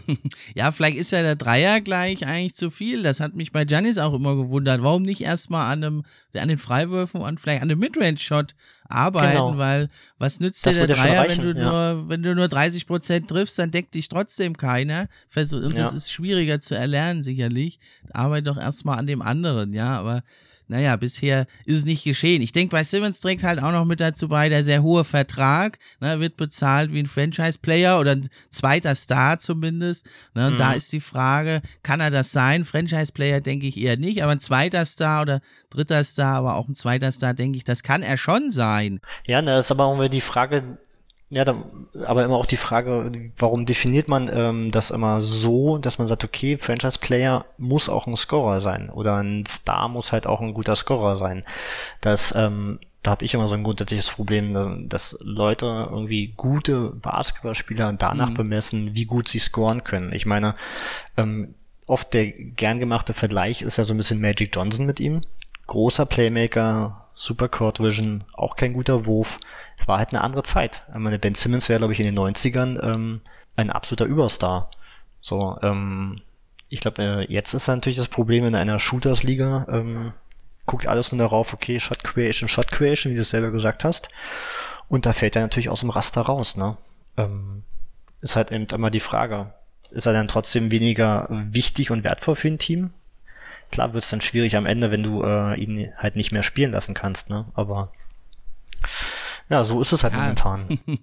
ja, 0.54 0.72
vielleicht 0.72 0.96
ist 0.96 1.12
ja 1.12 1.22
der 1.22 1.36
Dreier 1.36 1.80
gleich 1.80 2.26
eigentlich 2.26 2.54
zu 2.54 2.70
viel. 2.70 3.02
Das 3.02 3.20
hat 3.20 3.34
mich 3.34 3.52
bei 3.52 3.64
Janis 3.64 3.98
auch 3.98 4.14
immer 4.14 4.36
gewundert. 4.36 4.82
Warum 4.82 5.02
nicht 5.02 5.20
erstmal 5.20 5.72
an, 5.72 5.84
einem, 5.84 6.02
an 6.34 6.48
den 6.48 6.58
Freiwürfen 6.58 7.20
und 7.20 7.40
vielleicht 7.40 7.62
an 7.62 7.68
dem 7.68 7.78
Midrange-Shot 7.78 8.54
arbeiten, 8.88 9.32
genau. 9.32 9.58
weil 9.58 9.88
was 10.18 10.40
nützt 10.40 10.66
das 10.66 10.74
dir 10.74 10.86
der 10.86 10.96
Dreier, 10.96 11.28
wenn 11.28 11.42
du 11.42 11.58
ja. 11.58 11.64
nur, 11.64 12.08
wenn 12.08 12.22
du 12.22 12.34
nur 12.34 12.48
30 12.48 12.86
Prozent 12.86 13.28
triffst, 13.28 13.58
dann 13.58 13.70
deckt 13.70 13.94
dich 13.94 14.08
trotzdem 14.08 14.56
keiner. 14.56 15.08
Und 15.34 15.76
das 15.76 15.92
ja. 15.92 15.96
ist 15.96 16.12
schwieriger 16.12 16.60
zu 16.60 16.74
erlernen, 16.74 17.22
sicherlich. 17.22 17.78
Arbeite 18.12 18.44
doch 18.44 18.58
erstmal 18.58 18.98
an 18.98 19.06
dem 19.06 19.22
anderen, 19.22 19.72
ja, 19.72 19.98
aber 19.98 20.22
naja, 20.66 20.96
bisher 20.96 21.46
ist 21.66 21.78
es 21.78 21.84
nicht 21.84 22.04
geschehen. 22.04 22.40
Ich 22.40 22.52
denke, 22.52 22.72
bei 22.74 22.84
Simmons 22.84 23.20
trägt 23.20 23.42
halt 23.42 23.62
auch 23.62 23.72
noch 23.72 23.84
mit 23.84 24.00
dazu 24.00 24.28
bei, 24.28 24.48
der 24.48 24.64
sehr 24.64 24.82
hohe 24.82 25.04
Vertrag, 25.04 25.78
ne, 26.00 26.20
wird 26.20 26.36
bezahlt 26.36 26.92
wie 26.92 27.00
ein 27.00 27.06
Franchise-Player 27.06 28.00
oder 28.00 28.12
ein 28.12 28.28
zweiter 28.50 28.94
Star 28.94 29.38
zumindest. 29.38 30.06
Ne, 30.34 30.50
mhm. 30.50 30.56
Da 30.56 30.72
ist 30.72 30.92
die 30.92 31.00
Frage, 31.00 31.60
kann 31.82 32.00
er 32.00 32.10
das 32.10 32.32
sein? 32.32 32.64
Franchise-Player 32.64 33.40
denke 33.40 33.66
ich 33.66 33.78
eher 33.78 33.96
nicht, 33.96 34.22
aber 34.22 34.32
ein 34.32 34.40
zweiter 34.40 34.84
Star 34.84 35.22
oder 35.22 35.40
dritter 35.70 36.02
Star, 36.04 36.36
aber 36.36 36.56
auch 36.56 36.68
ein 36.68 36.74
zweiter 36.74 37.12
Star, 37.12 37.34
denke 37.34 37.58
ich, 37.58 37.64
das 37.64 37.82
kann 37.82 38.02
er 38.02 38.16
schon 38.16 38.50
sein. 38.50 39.00
Ja, 39.26 39.42
das 39.42 39.66
ist 39.66 39.70
aber 39.70 39.84
auch 39.84 40.08
die 40.08 40.20
Frage, 40.20 40.78
ja, 41.34 41.44
da, 41.44 41.56
aber 42.06 42.24
immer 42.24 42.36
auch 42.36 42.46
die 42.46 42.56
Frage, 42.56 43.10
warum 43.36 43.66
definiert 43.66 44.06
man 44.06 44.30
ähm, 44.32 44.70
das 44.70 44.90
immer 44.90 45.20
so, 45.20 45.78
dass 45.78 45.98
man 45.98 46.06
sagt, 46.06 46.22
okay, 46.22 46.56
Franchise-Player 46.56 47.44
muss 47.58 47.88
auch 47.88 48.06
ein 48.06 48.16
Scorer 48.16 48.60
sein 48.60 48.88
oder 48.88 49.16
ein 49.16 49.44
Star 49.46 49.88
muss 49.88 50.12
halt 50.12 50.26
auch 50.26 50.40
ein 50.40 50.54
guter 50.54 50.76
Scorer 50.76 51.16
sein. 51.16 51.44
Das, 52.00 52.32
ähm, 52.36 52.78
da 53.02 53.10
habe 53.10 53.24
ich 53.24 53.34
immer 53.34 53.48
so 53.48 53.54
ein 53.54 53.64
grundsätzliches 53.64 54.10
Problem, 54.10 54.88
dass 54.88 55.16
Leute 55.20 55.88
irgendwie 55.90 56.28
gute 56.36 56.90
Basketballspieler 56.90 57.92
danach 57.94 58.30
mhm. 58.30 58.34
bemessen, 58.34 58.94
wie 58.94 59.04
gut 59.04 59.28
sie 59.28 59.40
scoren 59.40 59.82
können. 59.82 60.12
Ich 60.12 60.26
meine, 60.26 60.54
ähm, 61.16 61.54
oft 61.86 62.14
der 62.14 62.30
gern 62.30 62.78
gemachte 62.78 63.12
Vergleich 63.12 63.62
ist 63.62 63.76
ja 63.76 63.84
so 63.84 63.92
ein 63.92 63.98
bisschen 63.98 64.20
Magic 64.20 64.54
Johnson 64.54 64.86
mit 64.86 65.00
ihm. 65.00 65.20
Großer 65.66 66.06
Playmaker, 66.06 67.03
super 67.14 67.48
Court 67.48 67.80
Vision, 67.80 68.24
auch 68.32 68.56
kein 68.56 68.72
guter 68.72 69.06
Wurf 69.06 69.38
war 69.86 69.98
halt 69.98 70.10
eine 70.10 70.22
andere 70.22 70.42
Zeit. 70.42 70.82
Ich 70.88 70.98
meine, 70.98 71.18
Ben 71.18 71.34
Simmons 71.34 71.68
wäre, 71.68 71.78
glaube 71.78 71.92
ich, 71.92 72.00
in 72.00 72.06
den 72.06 72.18
90ern 72.18 72.82
ähm, 72.82 73.20
ein 73.56 73.70
absoluter 73.70 74.06
Überstar. 74.06 74.70
So, 75.20 75.58
ähm, 75.62 76.20
ich 76.68 76.80
glaube, 76.80 77.02
äh, 77.02 77.32
jetzt 77.32 77.54
ist 77.54 77.68
natürlich 77.68 77.98
das 77.98 78.08
Problem 78.08 78.44
in 78.44 78.54
einer 78.54 78.80
Shooters-Liga, 78.80 79.66
ähm, 79.70 80.12
guckt 80.66 80.86
alles 80.86 81.12
nur 81.12 81.18
darauf, 81.18 81.52
okay, 81.52 81.78
Shot 81.80 82.02
Creation, 82.02 82.48
Shot 82.48 82.70
Creation, 82.70 83.12
wie 83.12 83.16
du 83.16 83.22
es 83.22 83.30
selber 83.30 83.50
gesagt 83.50 83.84
hast. 83.84 84.08
Und 84.88 85.06
da 85.06 85.12
fällt 85.12 85.36
er 85.36 85.42
natürlich 85.42 85.68
aus 85.68 85.80
dem 85.80 85.90
Raster 85.90 86.22
raus, 86.22 86.56
ne? 86.56 86.76
Ähm, 87.16 87.62
ist 88.20 88.36
halt 88.36 88.50
eben 88.50 88.66
immer 88.66 88.90
die 88.90 89.00
Frage, 89.00 89.52
ist 89.90 90.06
er 90.06 90.12
dann 90.12 90.28
trotzdem 90.28 90.70
weniger 90.70 91.26
wichtig 91.30 91.90
und 91.90 92.04
wertvoll 92.04 92.36
für 92.36 92.48
ein 92.48 92.58
Team? 92.58 92.90
Klar 93.70 93.92
wird 93.92 94.04
es 94.04 94.10
dann 94.10 94.20
schwierig 94.20 94.56
am 94.56 94.66
Ende, 94.66 94.90
wenn 94.90 95.02
du 95.02 95.22
äh, 95.22 95.60
ihn 95.60 95.92
halt 95.96 96.16
nicht 96.16 96.32
mehr 96.32 96.42
spielen 96.42 96.72
lassen 96.72 96.94
kannst, 96.94 97.30
ne? 97.30 97.46
Aber 97.54 97.92
ja, 99.48 99.64
so 99.64 99.80
ist 99.80 99.92
es 99.92 100.02
halt 100.02 100.14
ja. 100.14 100.20
momentan. 100.20 100.78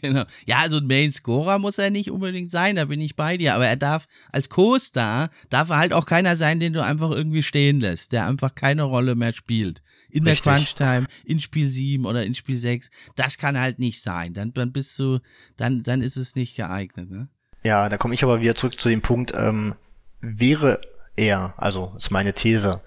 Genau. 0.00 0.24
Ja, 0.44 0.58
also 0.58 0.78
ein 0.78 0.86
Main 0.86 1.12
Scorer 1.12 1.58
muss 1.58 1.78
er 1.78 1.88
nicht 1.90 2.10
unbedingt 2.10 2.50
sein, 2.50 2.76
da 2.76 2.84
bin 2.84 3.00
ich 3.00 3.14
bei 3.14 3.36
dir. 3.36 3.54
Aber 3.54 3.66
er 3.66 3.76
darf, 3.76 4.06
als 4.32 4.48
Co-Star, 4.48 5.30
darf 5.50 5.70
er 5.70 5.78
halt 5.78 5.92
auch 5.92 6.04
keiner 6.04 6.36
sein, 6.36 6.58
den 6.58 6.72
du 6.72 6.82
einfach 6.82 7.10
irgendwie 7.10 7.42
stehen 7.42 7.80
lässt, 7.80 8.12
der 8.12 8.26
einfach 8.26 8.54
keine 8.54 8.82
Rolle 8.82 9.14
mehr 9.14 9.32
spielt. 9.32 9.82
In 10.10 10.24
Richtig. 10.24 10.42
der 10.42 10.52
Crunch-Time, 10.52 11.06
in 11.24 11.40
Spiel 11.40 11.68
7 11.68 12.04
oder 12.06 12.24
in 12.24 12.34
Spiel 12.34 12.56
6. 12.56 12.90
Das 13.14 13.38
kann 13.38 13.58
halt 13.58 13.78
nicht 13.78 14.02
sein. 14.02 14.34
Dann, 14.34 14.52
dann 14.52 14.72
bist 14.72 14.98
du, 14.98 15.20
dann, 15.56 15.82
dann 15.84 16.02
ist 16.02 16.16
es 16.16 16.34
nicht 16.34 16.56
geeignet, 16.56 17.10
ne? 17.10 17.28
Ja, 17.62 17.88
da 17.88 17.96
komme 17.96 18.14
ich 18.14 18.22
aber 18.24 18.42
wieder 18.42 18.54
zurück 18.54 18.78
zu 18.78 18.88
dem 18.88 19.00
Punkt, 19.00 19.32
ähm, 19.34 19.74
wäre 20.20 20.80
er, 21.16 21.54
also 21.56 21.92
ist 21.96 22.10
meine 22.10 22.32
These, 22.32 22.80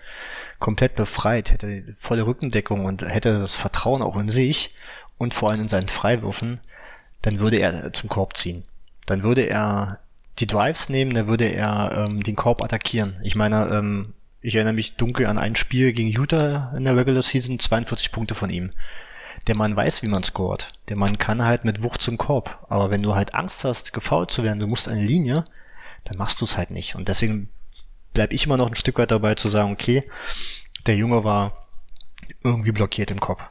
komplett 0.60 0.96
befreit, 0.96 1.52
hätte 1.52 1.96
volle 1.98 2.26
Rückendeckung 2.26 2.86
und 2.86 3.04
hätte 3.04 3.40
das 3.40 3.56
Vertrauen 3.56 4.02
auch 4.02 4.18
in 4.18 4.30
sich 4.30 4.74
und 5.18 5.34
vor 5.34 5.52
allem 5.52 5.62
in 5.62 5.68
seinen 5.68 5.88
Freiwürfen, 5.88 6.60
dann 7.22 7.40
würde 7.40 7.58
er 7.58 7.94
zum 7.94 8.10
Korb 8.10 8.38
ziehen. 8.38 8.64
Dann 9.06 9.24
würde 9.24 9.44
er 9.44 10.00
die 10.40 10.48
Drives 10.48 10.90
nehmen, 10.90 11.14
dann 11.14 11.28
würde 11.28 11.46
er 11.46 12.06
ähm, 12.08 12.24
den 12.24 12.36
Korb 12.36 12.62
attackieren. 12.62 13.18
Ich 13.24 13.36
meine, 13.36 13.68
ähm, 13.70 14.14
ich 14.42 14.56
erinnere 14.56 14.74
mich 14.74 14.96
dunkel 14.96 15.26
an 15.26 15.38
ein 15.38 15.56
Spiel 15.56 15.94
gegen 15.94 16.10
Utah 16.10 16.74
in 16.76 16.86
der 16.86 16.96
Regular 16.96 17.24
Season, 17.24 17.60
42 17.60 18.12
Punkte 18.12 18.36
von 18.36 18.50
ihm. 18.50 18.70
Der 19.48 19.56
Mann 19.56 19.76
weiß, 19.76 20.04
wie 20.04 20.08
man 20.08 20.24
scoret. 20.24 20.70
Der 20.90 20.98
Mann 20.98 21.18
kann 21.18 21.44
halt 21.44 21.64
mit 21.64 21.84
Wucht 21.84 22.02
zum 22.02 22.18
Korb. 22.18 22.66
Aber 22.70 22.90
wenn 22.90 23.04
du 23.04 23.16
halt 23.16 23.34
Angst 23.34 23.64
hast, 23.64 23.94
gefault 23.94 24.32
zu 24.32 24.44
werden, 24.44 24.60
du 24.60 24.68
musst 24.68 24.88
eine 24.88 25.04
Linie, 25.04 25.44
dann 26.06 26.18
machst 26.18 26.42
du 26.42 26.46
es 26.46 26.58
halt 26.58 26.72
nicht. 26.72 26.96
Und 26.96 27.08
deswegen 27.08 27.50
bleibe 28.18 28.34
ich 28.34 28.48
immer 28.48 28.58
noch 28.58 28.70
ein 28.70 28.76
Stück 28.76 28.98
weit 28.98 29.12
dabei 29.12 29.36
zu 29.36 29.48
sagen, 29.48 29.72
okay, 29.72 30.04
der 30.88 30.96
Junge 30.96 31.24
war 31.24 31.68
irgendwie 32.44 32.72
blockiert 32.72 33.12
im 33.12 33.20
Kopf. 33.20 33.44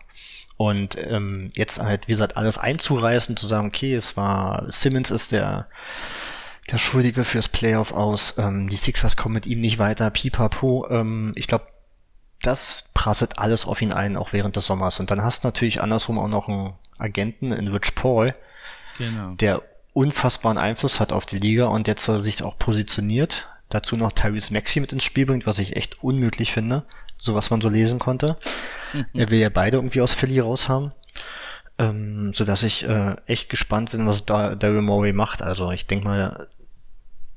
Und 0.56 0.96
ähm, 1.08 1.52
jetzt 1.54 1.78
halt, 1.78 2.08
wie 2.08 2.12
gesagt, 2.12 2.36
alles 2.36 2.58
einzureißen, 2.58 3.36
zu 3.36 3.46
sagen, 3.46 3.68
okay, 3.68 3.94
es 3.94 4.16
war 4.16 4.64
Simmons 4.68 5.10
ist 5.10 5.30
der 5.30 5.68
der 6.68 6.78
Schuldige 6.78 7.22
fürs 7.22 7.48
Playoff 7.48 7.92
aus, 7.92 8.34
ähm, 8.38 8.68
die 8.68 8.74
Sixers 8.74 9.16
kommen 9.16 9.34
mit 9.34 9.46
ihm 9.46 9.60
nicht 9.60 9.78
weiter, 9.78 10.10
pipapo. 10.10 10.88
Ähm, 10.90 11.32
ich 11.36 11.46
glaube, 11.46 11.68
das 12.42 12.86
prasselt 12.92 13.38
alles 13.38 13.66
auf 13.66 13.80
ihn 13.80 13.92
ein, 13.92 14.16
auch 14.16 14.32
während 14.32 14.56
des 14.56 14.66
Sommers. 14.66 14.98
Und 14.98 15.12
dann 15.12 15.22
hast 15.22 15.44
du 15.44 15.46
natürlich 15.46 15.80
andersrum 15.80 16.18
auch 16.18 16.26
noch 16.26 16.48
einen 16.48 16.72
Agenten 16.98 17.52
in 17.52 17.68
Rich 17.68 17.94
Paul, 17.94 18.34
genau. 18.98 19.34
der 19.34 19.62
unfassbaren 19.92 20.58
Einfluss 20.58 20.98
hat 20.98 21.12
auf 21.12 21.24
die 21.24 21.38
Liga 21.38 21.66
und 21.66 21.86
jetzt 21.86 22.06
sich 22.06 22.42
auch 22.42 22.58
positioniert 22.58 23.46
dazu 23.68 23.96
noch 23.96 24.12
Tyrese 24.12 24.52
Maxi 24.52 24.80
mit 24.80 24.92
ins 24.92 25.04
Spiel 25.04 25.26
bringt, 25.26 25.46
was 25.46 25.58
ich 25.58 25.76
echt 25.76 26.02
unmöglich 26.02 26.52
finde, 26.52 26.84
so 27.16 27.34
was 27.34 27.50
man 27.50 27.60
so 27.60 27.68
lesen 27.68 27.98
konnte. 27.98 28.36
Mhm. 28.92 29.06
Er 29.14 29.30
will 29.30 29.38
ja 29.38 29.48
beide 29.48 29.78
irgendwie 29.78 30.00
aus 30.00 30.14
Philly 30.14 30.40
raus 30.40 30.68
haben. 30.68 30.92
Ähm, 31.78 32.32
so 32.32 32.44
dass 32.44 32.62
ich 32.62 32.88
äh, 32.88 33.16
echt 33.26 33.50
gespannt 33.50 33.90
bin, 33.90 34.06
was 34.06 34.24
da 34.24 34.54
Daryl 34.54 34.82
Morey 34.82 35.12
macht. 35.12 35.42
Also 35.42 35.70
ich 35.72 35.86
denke 35.86 36.06
mal, 36.06 36.48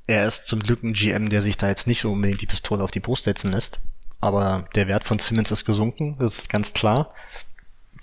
er 0.08 0.28
ist 0.28 0.48
zum 0.48 0.62
Glück 0.62 0.82
ein 0.84 0.94
GM, 0.94 1.30
der 1.30 1.42
sich 1.42 1.58
da 1.58 1.68
jetzt 1.68 1.88
nicht 1.88 2.02
so 2.02 2.12
unbedingt 2.12 2.42
die 2.42 2.48
Pistole 2.48 2.84
auf 2.84 2.92
die 2.92 3.00
Brust 3.00 3.26
setzen 3.26 3.52
lässt. 3.52 3.80
Aber 4.22 4.66
der 4.76 4.88
Wert 4.88 5.04
von 5.04 5.20
Simmons 5.20 5.52
ist 5.52 5.66
gesunken, 5.66 6.18
das 6.20 6.40
ist 6.40 6.50
ganz 6.50 6.74
klar. 6.74 7.14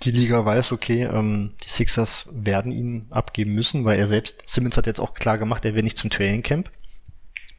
Die 0.03 0.11
Liga 0.11 0.45
weiß, 0.45 0.71
okay, 0.71 1.03
ähm, 1.03 1.53
die 1.63 1.69
Sixers 1.69 2.27
werden 2.31 2.71
ihn 2.71 3.07
abgeben 3.09 3.53
müssen, 3.53 3.83
weil 3.83 3.99
er 3.99 4.07
selbst, 4.07 4.43
Simmons 4.45 4.77
hat 4.77 4.85
jetzt 4.85 4.99
auch 4.99 5.15
klar 5.15 5.37
gemacht, 5.37 5.65
er 5.65 5.75
will 5.75 5.83
nicht 5.83 5.97
zum 5.97 6.09
Training 6.09 6.43
Camp. 6.43 6.71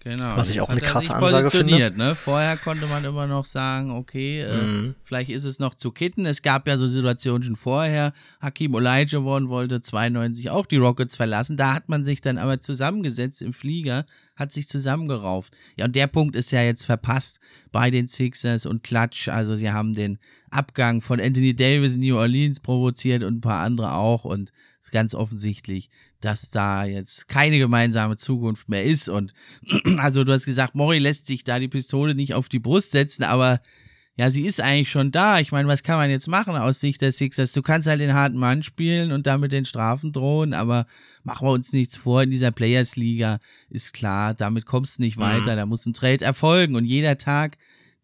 Genau. 0.08 0.38
Was 0.38 0.48
ich 0.48 0.60
auch 0.62 0.70
eine 0.70 0.80
krasse 0.80 1.14
Ansage 1.14 1.50
finde. 1.50 1.92
Ne? 1.94 2.14
Vorher 2.14 2.56
konnte 2.56 2.86
man 2.86 3.04
immer 3.04 3.26
noch 3.26 3.44
sagen, 3.44 3.90
okay, 3.90 4.40
äh, 4.40 4.62
mhm. 4.62 4.94
vielleicht 5.02 5.28
ist 5.28 5.44
es 5.44 5.58
noch 5.58 5.74
zu 5.74 5.90
kitten. 5.90 6.24
Es 6.24 6.40
gab 6.40 6.66
ja 6.66 6.78
so 6.78 6.86
Situationen 6.86 7.42
schon 7.42 7.56
vorher. 7.56 8.14
Hakim 8.40 8.74
Olajuwon 8.74 9.50
wollte 9.50 9.82
92 9.82 10.48
auch 10.48 10.64
die 10.64 10.78
Rockets 10.78 11.16
verlassen. 11.16 11.58
Da 11.58 11.74
hat 11.74 11.90
man 11.90 12.06
sich 12.06 12.22
dann 12.22 12.38
aber 12.38 12.58
zusammengesetzt 12.58 13.42
im 13.42 13.52
Flieger, 13.52 14.06
hat 14.34 14.50
sich 14.50 14.66
zusammengerauft. 14.66 15.54
Ja, 15.76 15.84
und 15.84 15.94
der 15.94 16.06
Punkt 16.06 16.36
ist 16.36 16.52
ja 16.52 16.62
jetzt 16.62 16.86
verpasst 16.86 17.38
bei 17.70 17.90
den 17.90 18.08
Sixers 18.08 18.64
und 18.64 18.82
Klatsch. 18.82 19.28
Also 19.28 19.56
sie 19.56 19.70
haben 19.70 19.92
den 19.92 20.18
Abgang 20.50 21.02
von 21.02 21.20
Anthony 21.20 21.54
Davis 21.54 21.96
in 21.96 22.00
New 22.00 22.16
Orleans 22.16 22.60
provoziert 22.60 23.22
und 23.22 23.36
ein 23.36 23.40
paar 23.42 23.60
andere 23.60 23.92
auch. 23.92 24.24
Und 24.24 24.52
es 24.80 24.86
ist 24.86 24.92
ganz 24.92 25.14
offensichtlich, 25.14 25.90
dass 26.20 26.50
da 26.50 26.84
jetzt 26.84 27.28
keine 27.28 27.58
gemeinsame 27.58 28.16
Zukunft 28.16 28.68
mehr 28.68 28.84
ist. 28.84 29.08
Und 29.08 29.32
also 29.98 30.24
du 30.24 30.32
hast 30.32 30.46
gesagt, 30.46 30.74
Mori 30.74 30.98
lässt 30.98 31.26
sich 31.26 31.44
da 31.44 31.58
die 31.58 31.68
Pistole 31.68 32.14
nicht 32.14 32.34
auf 32.34 32.48
die 32.48 32.58
Brust 32.58 32.90
setzen, 32.92 33.24
aber 33.24 33.60
ja, 34.18 34.32
sie 34.32 34.46
ist 34.46 34.60
eigentlich 34.60 34.90
schon 34.90 35.12
da. 35.12 35.38
Ich 35.38 35.52
meine, 35.52 35.68
was 35.68 35.84
kann 35.84 35.96
man 35.96 36.10
jetzt 36.10 36.26
machen 36.26 36.56
aus 36.56 36.80
Sicht 36.80 37.00
der 37.02 37.12
Sixers? 37.12 37.52
Du 37.52 37.62
kannst 37.62 37.86
halt 37.86 38.00
den 38.00 38.14
harten 38.14 38.36
Mann 38.36 38.64
spielen 38.64 39.12
und 39.12 39.28
damit 39.28 39.52
den 39.52 39.64
Strafen 39.64 40.12
drohen, 40.12 40.54
aber 40.54 40.86
machen 41.22 41.46
wir 41.46 41.52
uns 41.52 41.72
nichts 41.72 41.96
vor. 41.96 42.24
In 42.24 42.30
dieser 42.30 42.50
Players-Liga 42.50 43.38
ist 43.70 43.92
klar, 43.92 44.34
damit 44.34 44.66
kommst 44.66 44.98
du 44.98 45.02
nicht 45.02 45.18
mhm. 45.18 45.22
weiter. 45.22 45.54
Da 45.54 45.66
muss 45.66 45.86
ein 45.86 45.92
Trade 45.92 46.24
erfolgen 46.24 46.74
und 46.74 46.84
jeder 46.84 47.16
Tag, 47.16 47.58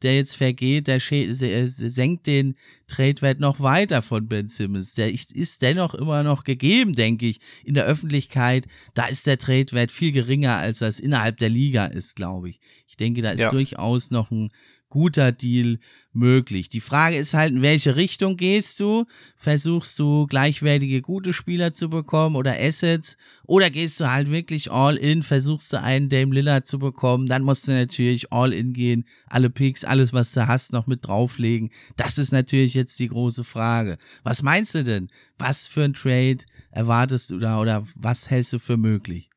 der 0.05 0.17
jetzt 0.17 0.37
vergeht, 0.37 0.87
der 0.87 1.01
senkt 1.01 2.27
den 2.27 2.55
Tradewert 2.87 3.40
noch 3.40 3.61
weiter 3.61 4.03
von 4.03 4.29
Ben 4.29 4.49
Simmons. 4.49 4.95
Der 4.95 5.12
ist 5.12 5.62
dennoch 5.62 5.95
immer 5.95 6.23
noch 6.23 6.45
gegeben, 6.45 6.95
denke 6.95 7.27
ich, 7.27 7.40
in 7.64 7.75
der 7.75 7.87
Öffentlichkeit. 7.87 8.67
Da 8.93 9.07
ist 9.07 9.27
der 9.27 9.38
Tradewert 9.38 9.90
viel 9.90 10.12
geringer, 10.12 10.57
als 10.57 10.79
das 10.79 11.01
innerhalb 11.01 11.38
der 11.38 11.49
Liga 11.49 11.87
ist, 11.87 12.14
glaube 12.17 12.51
ich. 12.51 12.61
Ich 12.87 12.97
denke, 12.97 13.23
da 13.23 13.31
ist 13.31 13.40
ja. 13.40 13.51
durchaus 13.51 14.11
noch 14.11 14.31
ein 14.31 14.51
guter 14.94 15.33
Deal 15.33 15.80
möglich. 16.12 16.68
Die 16.68 16.80
Frage 16.80 17.16
ist 17.16 17.35
halt, 17.35 17.50
in 17.50 17.62
welche 17.62 17.96
Richtung 17.96 18.37
gehst 18.37 18.78
du? 18.78 19.07
Versuchst 19.37 19.98
du 19.98 20.28
gleichwertige 20.28 21.02
gute 21.02 21.33
Spieler 21.33 21.72
zu 21.72 21.90
bekommen 21.90 22.37
oder 22.37 22.54
Assets? 22.57 23.16
Oder 23.44 23.70
gehst 23.70 23.98
du 23.98 24.09
halt 24.09 24.30
wirklich 24.30 24.70
all 24.70 24.94
in, 24.94 25.24
versuchst 25.24 25.72
du 25.72 25.80
einen 25.80 26.09
Dame 26.09 26.33
Lillard 26.33 26.68
zu 26.68 26.78
bekommen? 26.78 27.26
Dann 27.26 27.42
musst 27.42 27.66
du 27.66 27.72
natürlich 27.72 28.33
all 28.33 28.52
in 28.52 28.72
gehen, 28.72 29.04
alle 29.26 29.50
Picks, 29.50 29.85
alles 29.85 30.12
was 30.12 30.30
du 30.30 30.46
hast 30.46 30.72
noch 30.72 30.87
mit 30.87 31.09
drauflegen. 31.09 31.70
Das 31.96 32.16
ist 32.16 32.30
natürlich 32.30 32.74
jetzt 32.74 32.96
die 33.00 33.09
große 33.09 33.42
Frage. 33.42 33.98
Was 34.22 34.42
meinst 34.42 34.76
du 34.76 34.85
denn? 34.85 35.09
Was 35.38 35.66
für 35.66 35.83
ein 35.83 35.94
Trade 35.94 36.38
erwartest 36.70 37.33
du 37.33 37.40
da 37.40 37.59
oder 37.59 37.85
was 37.96 38.30
hältst 38.30 38.52
du 38.52 38.61
für 38.61 38.76
möglich? 38.76 39.28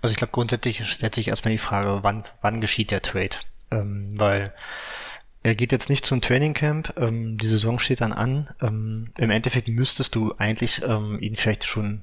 Also 0.00 0.12
ich 0.12 0.16
glaube 0.16 0.32
grundsätzlich 0.32 0.86
stellt 0.86 1.14
sich 1.14 1.28
erstmal 1.28 1.52
die 1.52 1.58
Frage, 1.58 2.02
wann, 2.02 2.24
wann 2.40 2.62
geschieht 2.62 2.90
der 2.90 3.02
Trade? 3.02 3.36
Ähm, 3.70 4.14
weil 4.16 4.52
er 5.42 5.54
geht 5.54 5.72
jetzt 5.72 5.88
nicht 5.88 6.04
zum 6.04 6.20
Trainingcamp, 6.20 6.94
ähm, 6.98 7.38
die 7.38 7.46
Saison 7.46 7.78
steht 7.78 8.00
dann 8.00 8.12
an. 8.12 8.50
Ähm, 8.60 9.12
Im 9.16 9.30
Endeffekt 9.30 9.68
müsstest 9.68 10.14
du 10.14 10.34
eigentlich 10.36 10.82
ähm, 10.86 11.18
ihn 11.20 11.36
vielleicht 11.36 11.64
schon 11.64 12.02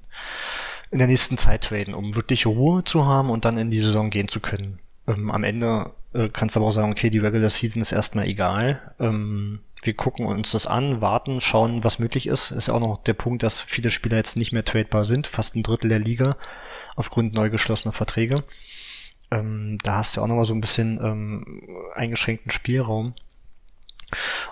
in 0.90 1.00
der 1.00 1.08
nächsten 1.08 1.38
Zeit 1.38 1.66
traden, 1.66 1.94
um 1.94 2.16
wirklich 2.16 2.46
Ruhe 2.46 2.84
zu 2.84 3.06
haben 3.06 3.30
und 3.30 3.46
dann 3.46 3.58
in 3.58 3.70
die 3.70 3.80
Saison 3.80 4.10
gehen 4.10 4.28
zu 4.28 4.40
können. 4.40 4.80
Ähm, 5.08 5.30
am 5.30 5.44
Ende 5.44 5.92
äh, 6.14 6.30
kannst 6.30 6.56
du 6.56 6.60
aber 6.60 6.70
auch 6.70 6.74
sagen, 6.74 6.92
okay, 6.92 7.10
die 7.10 7.20
Regular 7.20 7.50
Season 7.50 7.82
ist 7.82 7.92
erstmal 7.92 8.28
egal. 8.28 8.82
Ähm, 9.00 9.60
wir 9.84 9.94
gucken 9.94 10.26
uns 10.26 10.52
das 10.52 10.66
an, 10.66 11.02
warten, 11.02 11.40
schauen, 11.40 11.84
was 11.84 12.00
möglich 12.00 12.28
ist. 12.28 12.52
Ist 12.52 12.68
ja 12.68 12.74
auch 12.74 12.80
noch 12.80 13.04
der 13.04 13.14
Punkt, 13.14 13.44
dass 13.44 13.62
viele 13.62 13.92
Spieler 13.92 14.18
jetzt 14.18 14.36
nicht 14.36 14.52
mehr 14.52 14.66
tradebar 14.66 15.06
sind, 15.06 15.28
fast 15.28 15.56
ein 15.56 15.64
Drittel 15.64 15.90
der 15.90 16.00
Liga 16.00 16.36
aufgrund 16.96 17.34
neu 17.34 17.50
geschlossener 17.50 17.94
Verträge. 17.94 18.44
Ähm, 19.32 19.78
da 19.84 19.98
hast 19.98 20.16
du 20.16 20.22
auch 20.22 20.28
nochmal 20.28 20.46
so 20.46 20.54
ein 20.54 20.62
bisschen 20.62 21.00
ähm, 21.04 21.62
eingeschränkten 21.96 22.52
Spielraum. 22.52 23.14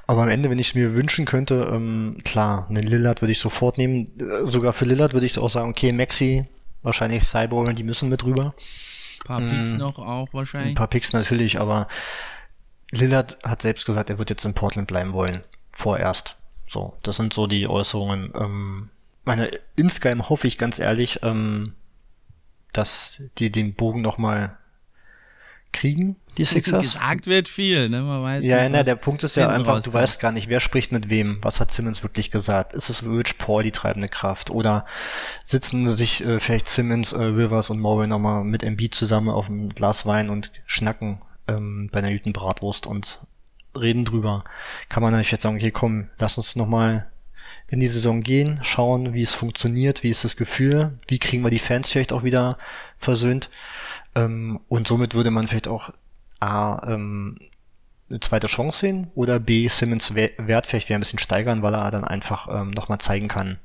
Aber 0.05 0.23
am 0.23 0.29
Ende, 0.29 0.49
wenn 0.49 0.59
ich 0.59 0.69
es 0.69 0.75
mir 0.75 0.93
wünschen 0.95 1.25
könnte, 1.25 1.69
ähm, 1.71 2.17
klar, 2.23 2.67
einen 2.69 2.83
Lillard 2.83 3.21
würde 3.21 3.31
ich 3.31 3.39
sofort 3.39 3.77
nehmen. 3.77 4.11
Äh, 4.19 4.51
sogar 4.51 4.73
für 4.73 4.85
Lillard 4.85 5.13
würde 5.13 5.25
ich 5.25 5.38
auch 5.39 5.49
sagen, 5.49 5.69
okay, 5.69 5.91
Maxi, 5.93 6.45
wahrscheinlich 6.83 7.23
Cyborg, 7.23 7.75
die 7.75 7.83
müssen 7.83 8.09
mit 8.09 8.25
rüber. 8.25 8.53
Ein 9.21 9.25
paar 9.25 9.41
Picks 9.41 9.71
mm, 9.71 9.77
noch 9.77 9.97
auch 9.97 10.27
wahrscheinlich. 10.33 10.71
Ein 10.71 10.75
paar 10.75 10.88
Picks 10.88 11.13
natürlich, 11.13 11.59
aber 11.59 11.88
Lillard 12.91 13.39
hat 13.43 13.61
selbst 13.61 13.85
gesagt, 13.85 14.09
er 14.09 14.17
wird 14.17 14.29
jetzt 14.29 14.45
in 14.45 14.53
Portland 14.53 14.88
bleiben 14.88 15.13
wollen. 15.13 15.41
Vorerst. 15.71 16.38
So, 16.67 16.97
das 17.03 17.15
sind 17.15 17.33
so 17.33 17.47
die 17.47 17.67
Äußerungen. 17.67 18.33
Ähm, 18.35 18.89
meine, 19.23 19.51
insgeheim 19.75 20.29
hoffe 20.29 20.47
ich 20.47 20.57
ganz 20.57 20.79
ehrlich, 20.79 21.21
ähm, 21.23 21.73
dass 22.73 23.23
die 23.38 23.51
den 23.51 23.73
Bogen 23.73 24.01
nochmal 24.01 24.57
kriegen, 25.75 26.15
die 26.38 26.45
Sixers. 26.45 26.81
Gesagt 26.81 27.27
wird 27.27 27.47
viel, 27.47 27.89
ne? 27.89 28.01
Man 28.01 28.23
weiß 28.23 28.43
ja, 28.45 28.67
na, 28.69 28.83
der 28.83 28.95
Punkt 28.95 29.23
ist 29.23 29.35
ja 29.35 29.49
einfach, 29.49 29.83
du 29.83 29.93
weißt 29.93 30.19
gar 30.19 30.31
nicht, 30.31 30.49
wer 30.49 30.59
spricht 30.59 30.91
mit 30.91 31.09
wem. 31.09 31.38
Was 31.41 31.59
hat 31.59 31.71
Simmons 31.71 32.01
wirklich 32.01 32.31
gesagt? 32.31 32.73
Ist 32.73 32.89
es 32.89 33.03
Rich 33.03 33.38
Paul 33.38 33.63
die 33.63 33.71
treibende 33.71 34.07
Kraft? 34.07 34.49
Oder 34.49 34.85
sitzen 35.43 35.93
sich 35.95 36.25
äh, 36.25 36.39
vielleicht 36.39 36.67
Simmons, 36.67 37.11
äh, 37.11 37.21
Rivers 37.21 37.69
und 37.69 37.79
Murray 37.79 38.07
nochmal 38.07 38.43
mit 38.43 38.63
MB 38.63 38.91
zusammen 38.91 39.29
auf 39.29 39.47
einem 39.47 39.69
Glas 39.69 40.05
Wein 40.05 40.29
und 40.29 40.51
schnacken 40.65 41.21
ähm, 41.47 41.89
bei 41.91 41.99
einer 41.99 42.11
guten 42.11 42.33
Bratwurst 42.33 42.88
und 42.88 43.19
reden 43.77 44.05
drüber? 44.05 44.43
Kann 44.89 45.03
man 45.03 45.11
natürlich 45.11 45.31
jetzt 45.31 45.43
sagen, 45.43 45.57
okay, 45.57 45.71
komm, 45.71 46.09
lass 46.17 46.38
uns 46.38 46.55
nochmal 46.55 47.07
in 47.67 47.79
die 47.79 47.88
Saison 47.88 48.21
gehen, 48.21 48.59
schauen, 48.61 49.13
wie 49.13 49.23
es 49.23 49.33
funktioniert, 49.33 50.03
wie 50.03 50.09
ist 50.09 50.23
das 50.23 50.38
Gefühl, 50.38 50.99
wie 51.07 51.19
kriegen 51.19 51.43
wir 51.43 51.49
die 51.49 51.59
Fans 51.59 51.89
vielleicht 51.89 52.13
auch 52.13 52.23
wieder 52.23 52.57
versöhnt. 52.97 53.49
Ähm, 54.15 54.60
und 54.67 54.88
somit 54.88 55.13
würde 55.13 55.32
man 55.32 55.47
vielleicht 55.47 55.67
auch 55.67 55.91
A, 56.39 56.93
ähm, 56.93 57.38
eine 58.10 58.19
zweite 58.19 58.47
Chance 58.47 58.80
sehen 58.80 59.12
oder 59.15 59.39
B, 59.39 59.67
Simmons 59.67 60.13
Wert 60.13 60.67
vielleicht 60.67 60.89
wieder 60.89 60.97
ein 60.97 61.01
bisschen 61.01 61.19
steigern, 61.19 61.62
weil 61.62 61.73
er 61.73 61.91
dann 61.91 62.04
einfach 62.04 62.47
ähm, 62.49 62.71
nochmal 62.71 62.99
zeigen 62.99 63.28
kann, 63.28 63.58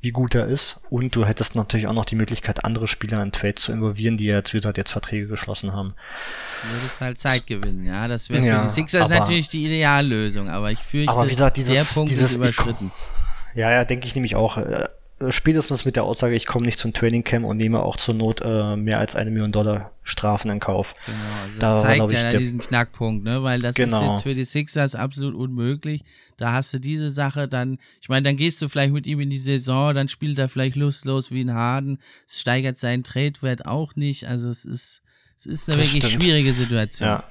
wie 0.00 0.12
gut 0.12 0.34
er 0.34 0.46
ist. 0.46 0.80
Und 0.88 1.16
du 1.16 1.26
hättest 1.26 1.56
natürlich 1.56 1.88
auch 1.88 1.92
noch 1.92 2.04
die 2.04 2.14
Möglichkeit, 2.14 2.64
andere 2.64 2.86
Spieler 2.86 3.22
in 3.22 3.32
Trades 3.32 3.64
zu 3.64 3.72
involvieren, 3.72 4.16
die 4.16 4.26
ja 4.26 4.44
zu 4.44 4.56
gesagt 4.56 4.78
jetzt 4.78 4.92
Verträge 4.92 5.26
geschlossen 5.26 5.72
haben. 5.72 5.94
Du 6.62 6.80
würdest 6.80 7.00
halt 7.00 7.18
Zeit 7.18 7.46
gewinnen, 7.46 7.84
ja. 7.84 8.06
Das 8.06 8.28
wäre 8.28 8.42
für 8.42 8.48
ja, 8.48 8.62
die 8.62 8.70
Sixers 8.70 9.02
aber, 9.02 9.18
natürlich 9.18 9.48
die 9.48 9.66
Ideallösung, 9.66 10.48
aber 10.48 10.70
ich 10.70 10.78
fürchte, 10.78 11.10
aber 11.10 11.26
wie 11.26 11.30
gesagt, 11.30 11.56
dieses, 11.56 11.72
der 11.72 11.84
Punkt 11.84 12.10
dieses, 12.10 12.30
ist 12.30 12.36
überschritten. 12.36 12.92
Ich, 13.52 13.58
ja, 13.58 13.70
ja, 13.70 13.84
denke 13.84 14.06
ich 14.06 14.14
nämlich 14.14 14.36
auch. 14.36 14.58
Äh, 14.58 14.88
spätestens 15.30 15.84
mit 15.84 15.96
der 15.96 16.04
Aussage, 16.04 16.34
ich 16.34 16.46
komme 16.46 16.66
nicht 16.66 16.78
zum 16.78 16.92
Training 16.92 17.24
Camp 17.24 17.44
und 17.44 17.56
nehme 17.56 17.82
auch 17.82 17.96
zur 17.96 18.14
Not 18.14 18.40
äh, 18.44 18.76
mehr 18.76 18.98
als 18.98 19.14
eine 19.14 19.30
Million 19.30 19.52
Dollar 19.52 19.92
Strafen 20.04 20.50
in 20.50 20.58
Kauf. 20.58 20.94
Genau, 21.06 21.18
also 21.44 21.58
das 21.58 21.82
da 21.82 21.88
zeigt 21.88 22.12
ja 22.12 22.38
diesen 22.38 22.58
Knackpunkt, 22.58 23.24
ne? 23.24 23.42
Weil 23.42 23.60
das 23.60 23.76
genau. 23.76 24.00
ist 24.00 24.08
jetzt 24.08 24.22
für 24.22 24.34
die 24.34 24.44
Sixers 24.44 24.94
absolut 24.94 25.34
unmöglich. 25.34 26.02
Da 26.36 26.52
hast 26.52 26.72
du 26.74 26.80
diese 26.80 27.10
Sache 27.10 27.46
dann, 27.46 27.78
ich 28.00 28.08
meine, 28.08 28.24
dann 28.24 28.36
gehst 28.36 28.60
du 28.60 28.68
vielleicht 28.68 28.92
mit 28.92 29.06
ihm 29.06 29.20
in 29.20 29.30
die 29.30 29.38
Saison, 29.38 29.94
dann 29.94 30.08
spielt 30.08 30.38
er 30.38 30.48
vielleicht 30.48 30.76
lustlos 30.76 31.30
wie 31.30 31.44
ein 31.44 31.54
Harden, 31.54 31.98
es 32.26 32.40
steigert 32.40 32.78
seinen 32.78 33.04
Tradewert 33.04 33.66
auch 33.66 33.94
nicht. 33.94 34.26
Also 34.28 34.50
es 34.50 34.64
ist, 34.64 35.02
es 35.36 35.46
ist 35.46 35.68
eine 35.68 35.78
das 35.78 35.86
wirklich 35.86 36.04
stimmt. 36.04 36.22
schwierige 36.22 36.52
Situation. 36.52 37.08
Ja. 37.08 37.24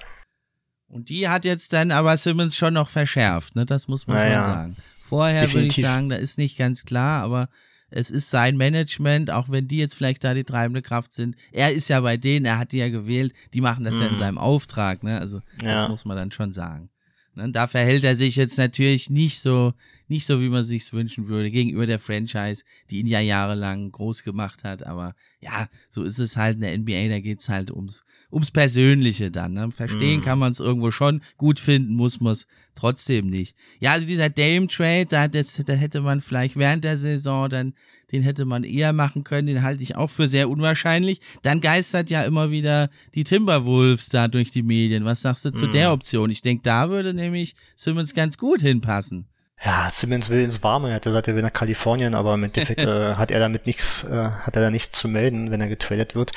Und 0.87 1.09
die 1.09 1.27
hat 1.27 1.45
jetzt 1.45 1.73
dann 1.73 1.91
aber 1.91 2.15
Simmons 2.17 2.55
schon 2.55 2.73
noch 2.73 2.89
verschärft, 2.89 3.55
ne? 3.55 3.65
Das 3.65 3.87
muss 3.87 4.07
man 4.07 4.17
naja, 4.17 4.43
schon 4.43 4.53
sagen. 4.53 4.75
Vorher 5.07 5.53
würde 5.53 5.67
ich 5.67 5.75
sagen, 5.75 6.07
da 6.07 6.15
ist 6.15 6.37
nicht 6.37 6.57
ganz 6.57 6.85
klar, 6.85 7.23
aber 7.23 7.49
es 7.91 8.09
ist 8.09 8.29
sein 8.29 8.57
Management, 8.57 9.29
auch 9.29 9.49
wenn 9.49 9.67
die 9.67 9.77
jetzt 9.77 9.95
vielleicht 9.95 10.23
da 10.23 10.33
die 10.33 10.45
treibende 10.45 10.81
Kraft 10.81 11.13
sind. 11.13 11.35
Er 11.51 11.73
ist 11.73 11.89
ja 11.89 11.99
bei 11.99 12.17
denen, 12.17 12.45
er 12.45 12.57
hat 12.57 12.71
die 12.71 12.77
ja 12.77 12.89
gewählt, 12.89 13.33
die 13.53 13.61
machen 13.61 13.83
das 13.83 13.95
mhm. 13.95 14.01
ja 14.01 14.07
in 14.07 14.13
mhm. 14.15 14.19
seinem 14.19 14.37
Auftrag, 14.37 15.03
ne? 15.03 15.19
Also 15.19 15.41
ja. 15.61 15.81
das 15.81 15.89
muss 15.89 16.05
man 16.05 16.17
dann 16.17 16.31
schon 16.31 16.53
sagen. 16.53 16.89
Ne? 17.35 17.51
Da 17.51 17.67
verhält 17.67 18.03
er 18.03 18.15
sich 18.15 18.35
jetzt 18.35 18.57
natürlich 18.57 19.09
nicht 19.09 19.39
so, 19.39 19.73
nicht 20.11 20.25
so, 20.25 20.39
wie 20.39 20.49
man 20.49 20.63
sich's 20.63 20.93
wünschen 20.93 21.27
würde, 21.27 21.49
gegenüber 21.49 21.85
der 21.85 21.97
Franchise, 21.97 22.63
die 22.89 22.99
ihn 22.99 23.07
ja 23.07 23.19
jahrelang 23.19 23.91
groß 23.91 24.23
gemacht 24.23 24.63
hat. 24.63 24.85
Aber 24.85 25.15
ja, 25.39 25.67
so 25.89 26.03
ist 26.03 26.19
es 26.19 26.37
halt 26.37 26.55
in 26.55 26.61
der 26.61 26.77
NBA, 26.77 27.09
da 27.09 27.19
geht's 27.19 27.49
halt 27.49 27.71
ums, 27.71 28.03
ums 28.31 28.51
Persönliche 28.51 29.31
dann. 29.31 29.53
Ne? 29.53 29.71
Verstehen 29.71 30.19
mm. 30.19 30.23
kann 30.23 30.37
man 30.37 30.51
es 30.51 30.59
irgendwo 30.59 30.91
schon, 30.91 31.21
gut 31.37 31.59
finden 31.59 31.95
muss 31.95 32.21
man 32.21 32.33
es 32.33 32.45
trotzdem 32.75 33.27
nicht. 33.27 33.55
Ja, 33.79 33.93
also 33.93 34.05
dieser 34.05 34.29
Dame-Trade, 34.29 35.07
da, 35.07 35.27
da 35.27 35.73
hätte 35.73 36.01
man 36.01 36.21
vielleicht 36.21 36.55
während 36.57 36.83
der 36.83 36.97
Saison 36.97 37.49
dann 37.49 37.73
den 38.11 38.23
hätte 38.23 38.45
man 38.45 38.63
eher 38.63 38.93
machen 38.93 39.23
können, 39.23 39.47
den 39.47 39.63
halte 39.63 39.83
ich 39.83 39.95
auch 39.95 40.09
für 40.09 40.27
sehr 40.27 40.49
unwahrscheinlich. 40.49 41.21
Dann 41.41 41.61
geistert 41.61 42.09
ja 42.09 42.23
immer 42.23 42.51
wieder 42.51 42.89
die 43.15 43.23
Timberwolves 43.23 44.09
da 44.09 44.27
durch 44.27 44.51
die 44.51 44.63
Medien. 44.63 45.05
Was 45.05 45.21
sagst 45.21 45.45
du 45.45 45.51
zu 45.51 45.67
mm. 45.67 45.71
der 45.71 45.93
Option? 45.93 46.29
Ich 46.29 46.41
denke, 46.41 46.63
da 46.63 46.89
würde 46.89 47.13
nämlich 47.13 47.55
Simmons 47.75 48.13
ganz 48.13 48.37
gut 48.37 48.61
hinpassen. 48.61 49.27
Ja, 49.63 49.89
Simmons 49.91 50.29
will 50.29 50.41
ins 50.43 50.63
Warme. 50.63 50.89
Er 50.89 50.95
hat 50.95 51.03
gesagt, 51.03 51.27
er 51.27 51.35
will 51.35 51.43
nach 51.43 51.53
Kalifornien, 51.53 52.15
aber 52.15 52.33
im 52.33 52.43
Endeffekt 52.43 52.81
äh, 52.81 53.15
hat 53.15 53.31
er 53.31 53.39
damit 53.39 53.67
nichts, 53.67 54.03
äh, 54.03 54.31
hat 54.31 54.55
er 54.55 54.63
da 54.63 54.71
nichts 54.71 54.97
zu 54.97 55.07
melden, 55.07 55.51
wenn 55.51 55.61
er 55.61 55.67
getradet 55.67 56.15
wird. 56.15 56.31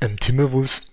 Ähm, 0.00 0.18
Timberwolves, 0.18 0.90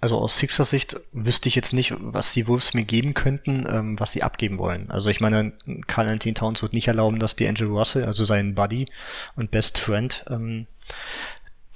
also 0.00 0.18
aus 0.18 0.38
Sixers 0.38 0.70
Sicht 0.70 1.00
wüsste 1.12 1.48
ich 1.48 1.56
jetzt 1.56 1.72
nicht, 1.72 1.94
was 1.98 2.32
die 2.32 2.46
Wolves 2.46 2.74
mir 2.74 2.84
geben 2.84 3.14
könnten, 3.14 3.66
ähm, 3.68 3.98
was 3.98 4.12
sie 4.12 4.22
abgeben 4.22 4.58
wollen. 4.58 4.88
Also 4.90 5.10
ich 5.10 5.20
meine, 5.20 5.52
Carl 5.88 6.08
Anthony 6.08 6.34
Towns 6.34 6.62
wird 6.62 6.72
nicht 6.72 6.86
erlauben, 6.86 7.18
dass 7.18 7.34
die 7.34 7.48
Angel 7.48 7.68
Russell, 7.68 8.04
also 8.04 8.24
sein 8.24 8.54
Buddy 8.54 8.86
und 9.34 9.50
Best 9.50 9.78
Friend, 9.78 10.24
ähm, 10.30 10.66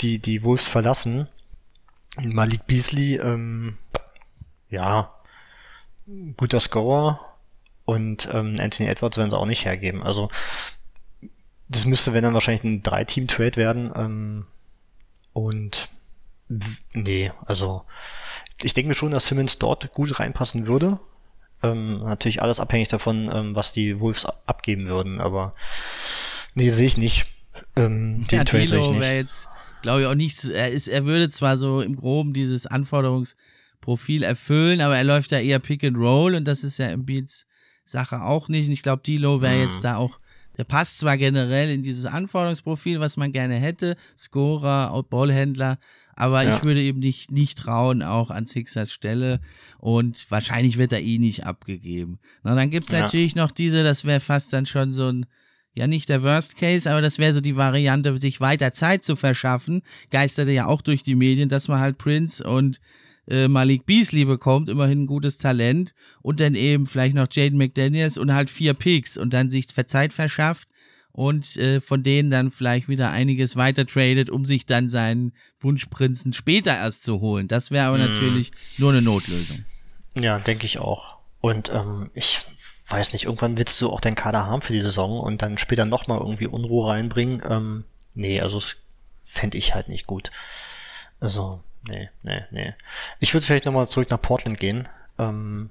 die, 0.00 0.20
die 0.20 0.44
Wolves 0.44 0.68
verlassen. 0.68 1.28
Malik 2.20 2.66
Beasley, 2.66 3.16
ähm, 3.16 3.78
ja, 4.68 5.12
guter 6.36 6.60
Scorer, 6.60 7.29
und 7.90 8.28
ähm, 8.32 8.56
Anthony 8.60 8.88
Edwards 8.88 9.16
werden 9.16 9.30
sie 9.30 9.36
auch 9.36 9.46
nicht 9.46 9.64
hergeben. 9.64 10.00
Also 10.04 10.30
das 11.66 11.86
müsste, 11.86 12.14
wenn 12.14 12.22
dann 12.22 12.34
wahrscheinlich 12.34 12.62
ein 12.62 12.84
Drei-Team-Trade 12.84 13.56
werden. 13.56 13.92
Ähm, 13.96 14.46
und 15.32 15.90
nee, 16.94 17.32
also 17.44 17.82
ich 18.62 18.74
denke 18.74 18.90
mir 18.90 18.94
schon, 18.94 19.10
dass 19.10 19.26
Simmons 19.26 19.58
dort 19.58 19.92
gut 19.92 20.20
reinpassen 20.20 20.68
würde. 20.68 21.00
Ähm, 21.64 22.04
natürlich 22.04 22.40
alles 22.40 22.60
abhängig 22.60 22.86
davon, 22.86 23.28
ähm, 23.34 23.56
was 23.56 23.72
die 23.72 23.98
Wolves 23.98 24.24
abgeben 24.46 24.86
würden, 24.86 25.20
aber 25.20 25.56
nee, 26.54 26.70
sehe 26.70 26.86
ich 26.86 26.96
nicht. 26.96 27.26
Ähm, 27.74 28.24
den 28.30 28.38
ja, 28.38 28.44
Trade 28.44 28.68
sehe 28.68 28.80
ich 28.82 28.88
nicht. 28.88 29.48
Glaube 29.82 30.02
ich 30.02 30.06
auch 30.06 30.14
nicht, 30.14 30.44
er 30.44 30.70
ist, 30.70 30.86
er 30.86 31.06
würde 31.06 31.28
zwar 31.28 31.58
so 31.58 31.80
im 31.80 31.96
Groben 31.96 32.34
dieses 32.34 32.66
Anforderungsprofil 32.66 34.22
erfüllen, 34.22 34.80
aber 34.80 34.96
er 34.96 35.04
läuft 35.04 35.32
ja 35.32 35.40
eher 35.40 35.58
Pick 35.58 35.82
and 35.82 35.96
Roll 35.96 36.36
und 36.36 36.44
das 36.44 36.62
ist 36.62 36.78
ja 36.78 36.88
im 36.90 37.04
Beats 37.04 37.46
Sache 37.90 38.22
auch 38.22 38.48
nicht. 38.48 38.66
Und 38.66 38.72
ich 38.72 38.82
glaube, 38.82 39.02
Dilo 39.04 39.40
wäre 39.40 39.56
mhm. 39.56 39.62
jetzt 39.62 39.84
da 39.84 39.96
auch, 39.96 40.18
der 40.56 40.64
passt 40.64 40.98
zwar 40.98 41.16
generell 41.16 41.70
in 41.70 41.82
dieses 41.82 42.06
Anforderungsprofil, 42.06 43.00
was 43.00 43.16
man 43.16 43.32
gerne 43.32 43.54
hätte, 43.54 43.96
Scorer, 44.18 45.02
Ballhändler, 45.08 45.78
aber 46.14 46.44
ja. 46.44 46.56
ich 46.56 46.64
würde 46.64 46.82
eben 46.82 46.98
nicht, 46.98 47.30
nicht 47.30 47.56
trauen, 47.56 48.02
auch 48.02 48.30
an 48.30 48.44
Sixers 48.44 48.92
Stelle 48.92 49.40
und 49.78 50.26
wahrscheinlich 50.30 50.76
wird 50.76 50.92
er 50.92 51.00
eh 51.00 51.18
nicht 51.18 51.46
abgegeben. 51.46 52.18
Na, 52.42 52.54
dann 52.54 52.68
gibt's 52.68 52.90
ja. 52.90 53.00
natürlich 53.00 53.34
noch 53.36 53.50
diese, 53.50 53.82
das 53.82 54.04
wäre 54.04 54.20
fast 54.20 54.52
dann 54.52 54.66
schon 54.66 54.92
so 54.92 55.10
ein, 55.10 55.24
ja 55.72 55.86
nicht 55.86 56.10
der 56.10 56.22
Worst 56.22 56.58
Case, 56.58 56.90
aber 56.90 57.00
das 57.00 57.18
wäre 57.18 57.32
so 57.32 57.40
die 57.40 57.56
Variante, 57.56 58.18
sich 58.18 58.38
weiter 58.40 58.74
Zeit 58.74 59.02
zu 59.02 59.16
verschaffen, 59.16 59.80
geisterte 60.10 60.52
ja 60.52 60.66
auch 60.66 60.82
durch 60.82 61.02
die 61.02 61.14
Medien, 61.14 61.48
dass 61.48 61.68
man 61.68 61.80
halt 61.80 61.96
Prince 61.96 62.44
und 62.44 62.80
äh, 63.28 63.48
Malik 63.48 63.86
Beasley 63.86 64.24
bekommt, 64.24 64.68
immerhin 64.68 65.02
ein 65.02 65.06
gutes 65.06 65.38
Talent, 65.38 65.94
und 66.22 66.40
dann 66.40 66.54
eben 66.54 66.86
vielleicht 66.86 67.14
noch 67.14 67.28
Jaden 67.30 67.58
McDaniels 67.58 68.18
und 68.18 68.32
halt 68.32 68.50
vier 68.50 68.74
Picks 68.74 69.16
und 69.16 69.32
dann 69.32 69.50
sich 69.50 69.68
Zeit 69.68 70.12
verschafft 70.12 70.68
und 71.12 71.56
äh, 71.56 71.80
von 71.80 72.02
denen 72.02 72.30
dann 72.30 72.50
vielleicht 72.50 72.88
wieder 72.88 73.10
einiges 73.10 73.56
weiter 73.56 73.86
tradet, 73.86 74.30
um 74.30 74.44
sich 74.44 74.66
dann 74.66 74.88
seinen 74.90 75.32
Wunschprinzen 75.58 76.32
später 76.32 76.76
erst 76.76 77.02
zu 77.02 77.20
holen. 77.20 77.48
Das 77.48 77.70
wäre 77.70 77.86
aber 77.86 77.98
mm. 77.98 78.00
natürlich 78.00 78.52
nur 78.78 78.92
eine 78.92 79.02
Notlösung. 79.02 79.64
Ja, 80.18 80.38
denke 80.38 80.66
ich 80.66 80.78
auch. 80.78 81.18
Und 81.40 81.70
ähm, 81.72 82.10
ich 82.14 82.40
weiß 82.86 83.12
nicht, 83.12 83.24
irgendwann 83.24 83.56
willst 83.56 83.80
du 83.80 83.90
auch 83.90 84.00
deinen 84.00 84.14
Kader 84.14 84.46
haben 84.46 84.62
für 84.62 84.72
die 84.72 84.80
Saison 84.80 85.20
und 85.20 85.42
dann 85.42 85.58
später 85.58 85.84
nochmal 85.84 86.18
irgendwie 86.18 86.46
Unruhe 86.46 86.90
reinbringen. 86.90 87.42
Ähm, 87.48 87.84
nee, 88.14 88.40
also 88.40 88.58
das 88.58 88.76
fände 89.22 89.58
ich 89.58 89.74
halt 89.74 89.88
nicht 89.88 90.06
gut. 90.06 90.30
Also, 91.20 91.62
nee, 91.88 92.08
nee, 92.22 92.44
nee. 92.50 92.74
Ich 93.18 93.34
würde 93.34 93.46
vielleicht 93.46 93.66
nochmal 93.66 93.88
zurück 93.88 94.10
nach 94.10 94.20
Portland 94.20 94.58
gehen. 94.58 94.88
Ähm, 95.18 95.70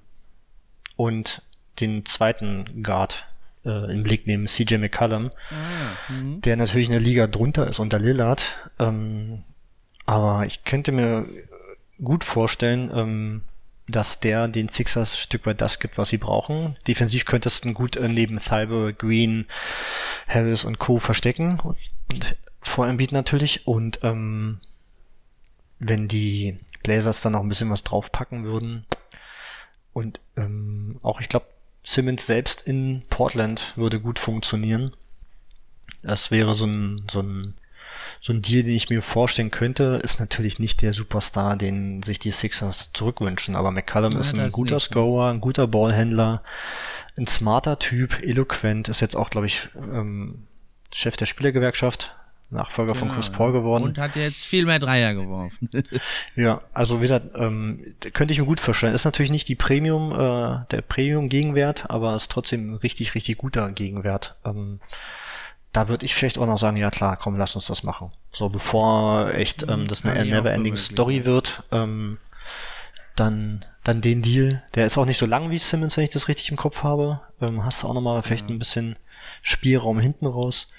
und 0.95 1.41
den 1.79 2.05
zweiten 2.05 2.83
Guard 2.83 3.25
äh, 3.65 3.91
im 3.91 4.03
Blick 4.03 4.27
nehmen, 4.27 4.47
CJ 4.47 4.75
McCallum, 4.77 5.29
ah, 5.49 6.11
mhm. 6.11 6.41
der 6.41 6.57
natürlich 6.57 6.89
eine 6.89 6.99
Liga 6.99 7.27
drunter 7.27 7.67
ist 7.67 7.79
unter 7.79 7.99
Lillard. 7.99 8.43
Ähm, 8.79 9.43
aber 10.05 10.45
ich 10.45 10.63
könnte 10.63 10.91
mir 10.91 11.25
gut 12.03 12.23
vorstellen, 12.23 12.91
ähm, 12.93 13.43
dass 13.87 14.19
der 14.19 14.47
den 14.47 14.69
Sixers 14.69 15.13
ein 15.13 15.17
Stück 15.17 15.45
weit 15.45 15.61
das 15.61 15.79
gibt, 15.79 15.97
was 15.97 16.09
sie 16.09 16.17
brauchen. 16.17 16.77
Defensiv 16.87 17.25
könntest 17.25 17.65
du 17.65 17.73
gut 17.73 17.95
äh, 17.95 18.07
neben 18.07 18.39
Thibault, 18.39 18.99
Green, 18.99 19.45
Harris 20.27 20.63
und 20.63 20.79
Co. 20.79 20.99
verstecken 20.99 21.59
und, 21.63 21.77
und 22.11 22.37
vor 22.61 22.87
Embiid 22.87 23.11
natürlich. 23.11 23.67
Und 23.67 23.99
ähm, 24.03 24.59
wenn 25.79 26.07
die 26.07 26.57
Blazers 26.83 27.21
dann 27.21 27.33
noch 27.33 27.41
ein 27.41 27.49
bisschen 27.49 27.69
was 27.69 27.83
draufpacken 27.83 28.43
würden 28.43 28.85
und 29.93 30.19
ähm, 30.37 30.99
auch, 31.01 31.21
ich 31.21 31.29
glaube, 31.29 31.47
Simmons 31.83 32.25
selbst 32.25 32.61
in 32.61 33.03
Portland 33.09 33.73
würde 33.75 33.99
gut 33.99 34.19
funktionieren. 34.19 34.95
Das 36.03 36.31
wäre 36.31 36.53
so 36.53 36.65
ein, 36.65 37.01
so 37.09 37.21
ein 37.21 37.55
so 38.21 38.33
ein 38.33 38.41
Deal, 38.41 38.63
den 38.63 38.75
ich 38.75 38.89
mir 38.89 39.01
vorstellen 39.01 39.51
könnte, 39.51 39.99
ist 40.03 40.19
natürlich 40.19 40.59
nicht 40.59 40.81
der 40.81 40.93
Superstar, 40.93 41.55
den 41.55 42.03
sich 42.03 42.19
die 42.19 42.31
Sixers 42.31 42.91
zurückwünschen. 42.93 43.55
Aber 43.55 43.71
McCallum 43.71 44.13
ja, 44.13 44.19
ist 44.19 44.33
ein 44.33 44.51
guter 44.51 44.75
nicht. 44.75 44.85
Scorer, 44.85 45.31
ein 45.31 45.41
guter 45.41 45.67
Ballhändler, 45.67 46.43
ein 47.17 47.27
smarter 47.27 47.79
Typ, 47.79 48.21
eloquent, 48.21 48.89
ist 48.89 48.99
jetzt 48.99 49.15
auch, 49.15 49.29
glaube 49.29 49.47
ich, 49.47 49.69
ähm, 49.75 50.47
Chef 50.93 51.17
der 51.17 51.27
Spielergewerkschaft, 51.27 52.15
Nachfolger 52.51 52.93
genau. 52.93 53.05
von 53.05 53.15
Chris 53.15 53.29
Paul 53.29 53.51
geworden. 53.51 53.83
Und 53.83 53.97
hat 53.99 54.15
jetzt 54.15 54.43
viel 54.43 54.65
mehr 54.65 54.79
Dreier 54.79 55.13
geworfen. 55.13 55.69
ja, 56.35 56.61
also 56.73 56.97
wie 56.97 57.03
gesagt, 57.03 57.37
ähm, 57.37 57.95
könnte 58.13 58.31
ich 58.33 58.39
mir 58.39 58.45
gut 58.45 58.59
vorstellen. 58.59 58.95
Ist 58.95 59.05
natürlich 59.05 59.31
nicht 59.31 59.47
die 59.47 59.55
Premium, 59.55 60.11
äh, 60.11 60.65
der 60.71 60.81
Premium-Gegenwert, 60.81 61.89
aber 61.89 62.15
ist 62.15 62.31
trotzdem 62.31 62.71
ein 62.71 62.75
richtig, 62.75 63.13
richtig 63.13 63.37
guter 63.37 63.71
Gegenwert. 63.71 64.35
Ähm, 64.45 64.79
da 65.71 65.87
würde 65.87 66.05
ich 66.05 66.15
vielleicht 66.15 66.39
auch 66.39 66.47
noch 66.47 66.57
sagen, 66.57 66.77
ja 66.77 66.89
klar, 66.89 67.17
komm, 67.17 67.37
lass 67.37 67.55
uns 67.55 67.67
das 67.67 67.83
machen. 67.83 68.09
So, 68.31 68.49
bevor 68.49 69.31
echt 69.33 69.63
ähm, 69.69 69.87
das 69.87 70.03
eine 70.03 70.25
never-ending 70.25 70.75
Story 70.75 71.25
wird, 71.25 71.63
ähm, 71.71 72.17
dann, 73.15 73.63
dann 73.83 74.01
den 74.01 74.23
Deal. 74.23 74.63
Der 74.73 74.87
ist 74.87 74.97
auch 74.97 75.05
nicht 75.05 75.19
so 75.19 75.27
lang 75.27 75.51
wie 75.51 75.59
Simmons, 75.59 75.97
wenn 75.97 76.03
ich 76.03 76.09
das 76.09 76.27
richtig 76.27 76.49
im 76.49 76.57
Kopf 76.57 76.81
habe. 76.81 77.21
Ähm, 77.41 77.63
hast 77.63 77.83
du 77.83 77.87
auch 77.87 77.93
nochmal 77.93 78.23
vielleicht 78.23 78.49
ja. 78.49 78.55
ein 78.55 78.59
bisschen 78.59 78.95
Spielraum 79.43 79.99
hinten 79.99 80.25
raus. 80.25 80.69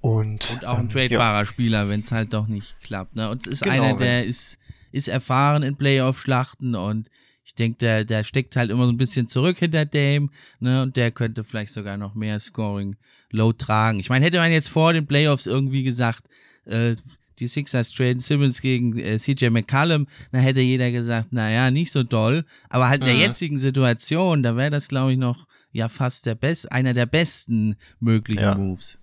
Und, 0.00 0.50
und 0.50 0.64
auch 0.64 0.78
ein 0.78 0.84
ähm, 0.84 0.90
tradebarer 0.90 1.40
ja. 1.40 1.46
Spieler, 1.46 1.88
wenn 1.88 2.00
es 2.00 2.12
halt 2.12 2.32
doch 2.32 2.46
nicht 2.46 2.80
klappt. 2.80 3.16
Ne? 3.16 3.30
Und 3.30 3.46
es 3.46 3.54
ist 3.54 3.62
genau, 3.62 3.82
einer, 3.82 3.96
der 3.96 4.24
ist, 4.24 4.58
ist 4.92 5.08
erfahren 5.08 5.62
in 5.62 5.76
Playoff-Schlachten 5.76 6.74
und 6.74 7.10
ich 7.44 7.54
denke, 7.54 7.78
der, 7.78 8.04
der 8.04 8.24
steckt 8.24 8.56
halt 8.56 8.70
immer 8.70 8.84
so 8.84 8.92
ein 8.92 8.98
bisschen 8.98 9.26
zurück 9.26 9.58
hinter 9.58 9.86
Dame, 9.86 10.28
ne, 10.60 10.82
und 10.82 10.96
der 10.96 11.10
könnte 11.10 11.44
vielleicht 11.44 11.72
sogar 11.72 11.96
noch 11.96 12.14
mehr 12.14 12.38
Scoring 12.40 12.94
Low 13.30 13.54
tragen. 13.54 14.00
Ich 14.00 14.10
meine, 14.10 14.24
hätte 14.26 14.38
man 14.38 14.52
jetzt 14.52 14.68
vor 14.68 14.92
den 14.92 15.06
Playoffs 15.06 15.46
irgendwie 15.46 15.82
gesagt, 15.82 16.28
äh, 16.66 16.94
die 17.38 17.46
Sixers 17.46 17.90
traden 17.92 18.20
Simmons 18.20 18.60
gegen 18.60 18.98
äh, 18.98 19.18
CJ 19.18 19.48
McCallum, 19.48 20.06
dann 20.32 20.42
hätte 20.42 20.60
jeder 20.60 20.90
gesagt, 20.90 21.32
naja, 21.32 21.70
nicht 21.70 21.92
so 21.92 22.02
doll. 22.02 22.44
Aber 22.68 22.88
halt 22.88 23.00
in 23.00 23.06
der 23.06 23.14
mhm. 23.14 23.20
jetzigen 23.20 23.58
Situation, 23.58 24.42
da 24.42 24.56
wäre 24.56 24.70
das, 24.70 24.88
glaube 24.88 25.12
ich, 25.12 25.18
noch 25.18 25.46
ja 25.72 25.88
fast 25.88 26.26
der 26.26 26.34
best, 26.34 26.70
einer 26.72 26.94
der 26.94 27.06
besten 27.06 27.76
möglichen 28.00 28.42
ja, 28.42 28.54
Moves. 28.54 28.98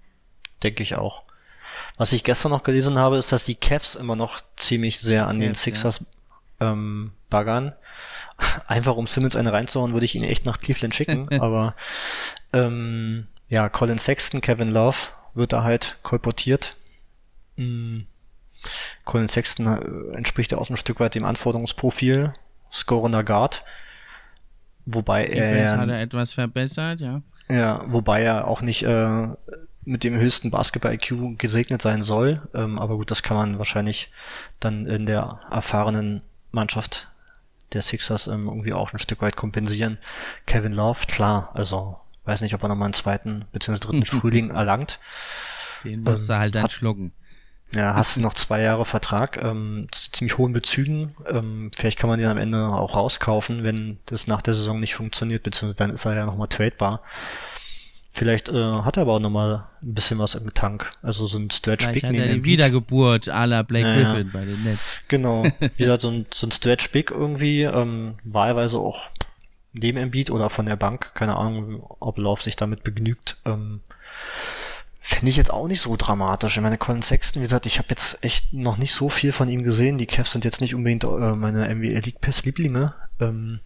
Denke 0.63 0.83
ich 0.83 0.95
auch. 0.95 1.23
Was 1.97 2.13
ich 2.13 2.23
gestern 2.23 2.51
noch 2.51 2.63
gelesen 2.63 2.97
habe, 2.97 3.17
ist, 3.17 3.31
dass 3.31 3.45
die 3.45 3.55
Cavs 3.55 3.95
immer 3.95 4.15
noch 4.15 4.41
ziemlich 4.57 4.99
sehr 4.99 5.27
an 5.27 5.39
Cavs, 5.39 5.47
den 5.47 5.55
Sixers 5.55 6.01
ja. 6.59 6.71
ähm, 6.71 7.11
baggern. 7.29 7.73
Einfach 8.67 8.95
um 8.95 9.07
Simmons 9.07 9.35
eine 9.35 9.53
reinzuhauen, 9.53 9.93
würde 9.93 10.05
ich 10.05 10.15
ihn 10.15 10.23
echt 10.23 10.45
nach 10.45 10.57
Cleveland 10.57 10.93
schicken, 10.93 11.29
aber 11.39 11.75
ähm, 12.53 13.27
ja, 13.47 13.69
Colin 13.69 13.99
Sexton, 13.99 14.41
Kevin 14.41 14.71
Love 14.71 14.97
wird 15.33 15.53
da 15.53 15.63
halt 15.63 15.97
kolportiert. 16.03 16.75
Mhm. 17.55 18.07
Colin 19.03 19.27
Sexton 19.27 19.67
äh, 19.67 20.17
entspricht 20.17 20.51
ja 20.51 20.57
auch 20.57 20.69
ein 20.69 20.77
Stück 20.77 20.99
weit 20.99 21.15
dem 21.15 21.23
Anforderungsprofil, 21.23 22.33
scorender 22.71 23.23
Guard. 23.23 23.63
Wobei 24.87 25.25
er, 25.25 25.77
hat 25.77 25.89
er 25.89 26.01
etwas 26.01 26.33
verbessert, 26.33 27.01
ja. 27.01 27.21
Ja, 27.49 27.83
wobei 27.87 28.21
er 28.21 28.47
auch 28.47 28.61
nicht 28.61 28.83
äh, 28.83 29.27
mit 29.85 30.03
dem 30.03 30.15
höchsten 30.15 30.51
Basketball-IQ 30.51 31.37
gesegnet 31.37 31.81
sein 31.81 32.03
soll. 32.03 32.41
Ähm, 32.53 32.79
aber 32.79 32.97
gut, 32.97 33.11
das 33.11 33.23
kann 33.23 33.37
man 33.37 33.59
wahrscheinlich 33.59 34.11
dann 34.59 34.85
in 34.87 35.05
der 35.05 35.39
erfahrenen 35.49 36.21
Mannschaft 36.51 37.11
der 37.73 37.81
Sixers 37.81 38.27
ähm, 38.27 38.47
irgendwie 38.47 38.73
auch 38.73 38.93
ein 38.93 38.99
Stück 38.99 39.21
weit 39.21 39.35
kompensieren. 39.35 39.97
Kevin 40.45 40.73
Love, 40.73 41.05
klar, 41.07 41.51
also 41.53 41.99
weiß 42.25 42.41
nicht, 42.41 42.55
ob 42.55 42.63
er 42.63 42.69
nochmal 42.69 42.87
einen 42.87 42.93
zweiten 42.93 43.45
bzw. 43.51 43.79
dritten 43.79 44.05
Frühling 44.05 44.49
erlangt. 44.49 44.99
Den 45.83 46.01
musst 46.01 46.23
ähm, 46.23 46.27
du 46.27 46.37
halt 46.37 46.55
dann 46.55 46.63
hat, 46.63 46.71
schlucken. 46.71 47.11
Ja, 47.73 47.93
hast 47.93 48.15
du 48.15 48.21
noch 48.21 48.33
zwei 48.33 48.61
Jahre 48.61 48.85
Vertrag, 48.85 49.41
ähm, 49.43 49.87
zu 49.91 50.11
ziemlich 50.11 50.37
hohen 50.37 50.53
Bezügen. 50.53 51.15
Ähm, 51.27 51.71
vielleicht 51.75 51.99
kann 51.99 52.09
man 52.09 52.19
den 52.19 52.29
am 52.29 52.37
Ende 52.37 52.67
auch 52.67 52.95
rauskaufen, 52.95 53.63
wenn 53.63 53.99
das 54.05 54.27
nach 54.27 54.41
der 54.41 54.53
Saison 54.53 54.79
nicht 54.79 54.95
funktioniert, 54.95 55.43
beziehungsweise 55.43 55.75
dann 55.75 55.91
ist 55.91 56.05
er 56.05 56.15
ja 56.15 56.25
nochmal 56.25 56.47
tradebar. 56.47 57.01
Vielleicht 58.15 58.47
äh, 58.47 58.53
hat 58.53 58.95
er 58.95 59.01
aber 59.01 59.15
auch 59.15 59.19
nochmal 59.19 59.67
ein 59.83 59.93
bisschen 59.93 60.19
was 60.19 60.35
im 60.35 60.53
Tank. 60.53 60.89
Also 61.01 61.27
so 61.27 61.37
ein 61.37 61.51
Stretch 61.51 61.83
Vielleicht 61.83 62.07
Big 62.07 62.17
hat 62.17 62.27
er 62.27 62.33
die 62.33 62.45
Wiedergeburt 62.45 63.27
à 63.27 63.45
la 63.45 63.61
Blake 63.61 63.85
ja, 63.85 64.13
Griffin 64.13 64.31
bei 64.31 64.45
den 64.45 64.63
Nets. 64.63 64.79
Genau. 65.09 65.43
Wie 65.59 65.69
gesagt, 65.83 66.01
so 66.01 66.11
ein, 66.11 66.25
so 66.33 66.47
ein 66.47 66.51
Stretch 66.53 66.91
Big 66.91 67.11
irgendwie, 67.11 67.63
ähm, 67.63 68.15
wahlweise 68.23 68.79
auch 68.79 69.09
neben 69.73 69.97
Embiid 69.97 70.31
oder 70.31 70.49
von 70.49 70.65
der 70.65 70.77
Bank. 70.77 71.13
Keine 71.13 71.35
Ahnung, 71.35 71.85
ob 71.99 72.17
Love 72.17 72.41
sich 72.41 72.55
damit 72.55 72.83
begnügt. 72.85 73.35
Ähm, 73.43 73.81
Fände 75.01 75.29
ich 75.29 75.35
jetzt 75.35 75.51
auch 75.51 75.67
nicht 75.67 75.81
so 75.81 75.97
dramatisch. 75.97 76.55
Ich 76.55 76.63
meine, 76.63 76.77
Colin 76.77 77.01
Sexton, 77.01 77.41
wie 77.41 77.45
gesagt, 77.45 77.65
ich 77.65 77.79
habe 77.79 77.89
jetzt 77.89 78.23
echt 78.23 78.53
noch 78.53 78.77
nicht 78.77 78.93
so 78.93 79.09
viel 79.09 79.33
von 79.33 79.49
ihm 79.49 79.63
gesehen. 79.63 79.97
Die 79.97 80.05
Cavs 80.05 80.31
sind 80.31 80.45
jetzt 80.45 80.61
nicht 80.61 80.73
unbedingt 80.73 81.03
äh, 81.03 81.35
meine 81.35 81.67
NBA 81.67 81.99
League 81.99 82.21
Pass 82.21 82.45
Lieblinge. 82.45 82.93
Ähm, 83.19 83.59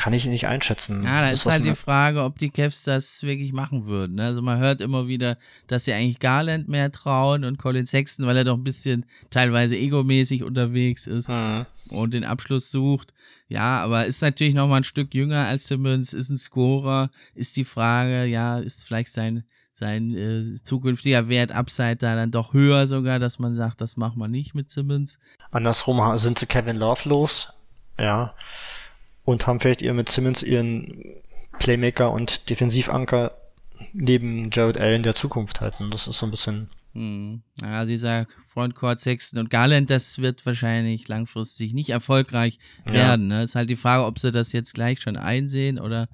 kann 0.00 0.14
ich 0.14 0.24
nicht 0.24 0.46
einschätzen. 0.46 1.02
Ja, 1.02 1.20
da 1.20 1.30
das, 1.30 1.40
ist 1.40 1.46
halt 1.46 1.66
die 1.66 1.74
Frage, 1.74 2.22
ob 2.24 2.38
die 2.38 2.48
Cavs 2.48 2.84
das 2.84 3.22
wirklich 3.22 3.52
machen 3.52 3.84
würden. 3.84 4.16
Ne? 4.16 4.24
Also 4.24 4.40
man 4.40 4.58
hört 4.58 4.80
immer 4.80 5.08
wieder, 5.08 5.36
dass 5.66 5.84
sie 5.84 5.92
eigentlich 5.92 6.20
Garland 6.20 6.68
mehr 6.68 6.90
trauen 6.90 7.44
und 7.44 7.58
Colin 7.58 7.86
Sexton, 7.86 8.26
weil 8.26 8.38
er 8.38 8.44
doch 8.44 8.56
ein 8.56 8.64
bisschen 8.64 9.04
teilweise 9.28 9.76
egomäßig 9.76 10.42
unterwegs 10.42 11.06
ist. 11.06 11.28
Mhm 11.28 11.66
und 11.90 12.14
den 12.14 12.22
Abschluss 12.22 12.70
sucht. 12.70 13.12
Ja, 13.48 13.82
aber 13.82 14.06
ist 14.06 14.22
natürlich 14.22 14.54
noch 14.54 14.68
mal 14.68 14.76
ein 14.76 14.84
Stück 14.84 15.12
jünger 15.12 15.48
als 15.48 15.66
Simmons, 15.66 16.12
ist 16.12 16.30
ein 16.30 16.38
Scorer, 16.38 17.10
ist 17.34 17.56
die 17.56 17.64
Frage, 17.64 18.26
ja, 18.26 18.60
ist 18.60 18.84
vielleicht 18.84 19.12
sein 19.12 19.42
sein 19.74 20.14
äh, 20.14 20.62
zukünftiger 20.62 21.28
Wert 21.28 21.50
Upside 21.50 21.96
da 21.96 22.14
dann 22.14 22.30
doch 22.30 22.52
höher 22.52 22.86
sogar, 22.86 23.18
dass 23.18 23.40
man 23.40 23.54
sagt, 23.54 23.80
das 23.80 23.96
machen 23.96 24.20
wir 24.20 24.28
nicht 24.28 24.54
mit 24.54 24.70
Simmons. 24.70 25.18
Andersrum 25.50 26.16
sind 26.16 26.38
sie 26.38 26.46
Kevin 26.46 26.76
Love 26.76 27.08
los, 27.08 27.52
ja, 27.98 28.34
und 29.30 29.46
haben 29.46 29.60
vielleicht 29.60 29.82
ihr 29.82 29.94
mit 29.94 30.10
Simmons 30.10 30.42
ihren 30.42 31.02
Playmaker 31.58 32.12
und 32.12 32.48
Defensivanker 32.50 33.32
neben 33.92 34.50
Jared 34.50 34.78
Allen 34.78 35.02
der 35.02 35.14
Zukunft 35.14 35.60
halten. 35.60 35.90
Das 35.90 36.06
ist 36.06 36.18
so 36.18 36.26
ein 36.26 36.30
bisschen 36.30 36.68
hm. 36.92 37.42
Ja, 37.60 37.84
dieser 37.84 38.26
Frontcourt 38.52 38.98
Sexton 38.98 39.38
und 39.38 39.50
Garland, 39.50 39.90
das 39.90 40.18
wird 40.18 40.44
wahrscheinlich 40.44 41.06
langfristig 41.06 41.72
nicht 41.72 41.90
erfolgreich 41.90 42.58
ja. 42.86 42.94
werden. 42.94 43.28
Ne? 43.28 43.44
Ist 43.44 43.54
halt 43.54 43.70
die 43.70 43.76
Frage, 43.76 44.04
ob 44.04 44.18
sie 44.18 44.32
das 44.32 44.52
jetzt 44.52 44.74
gleich 44.74 45.00
schon 45.00 45.16
einsehen 45.16 45.78
oder 45.78 46.08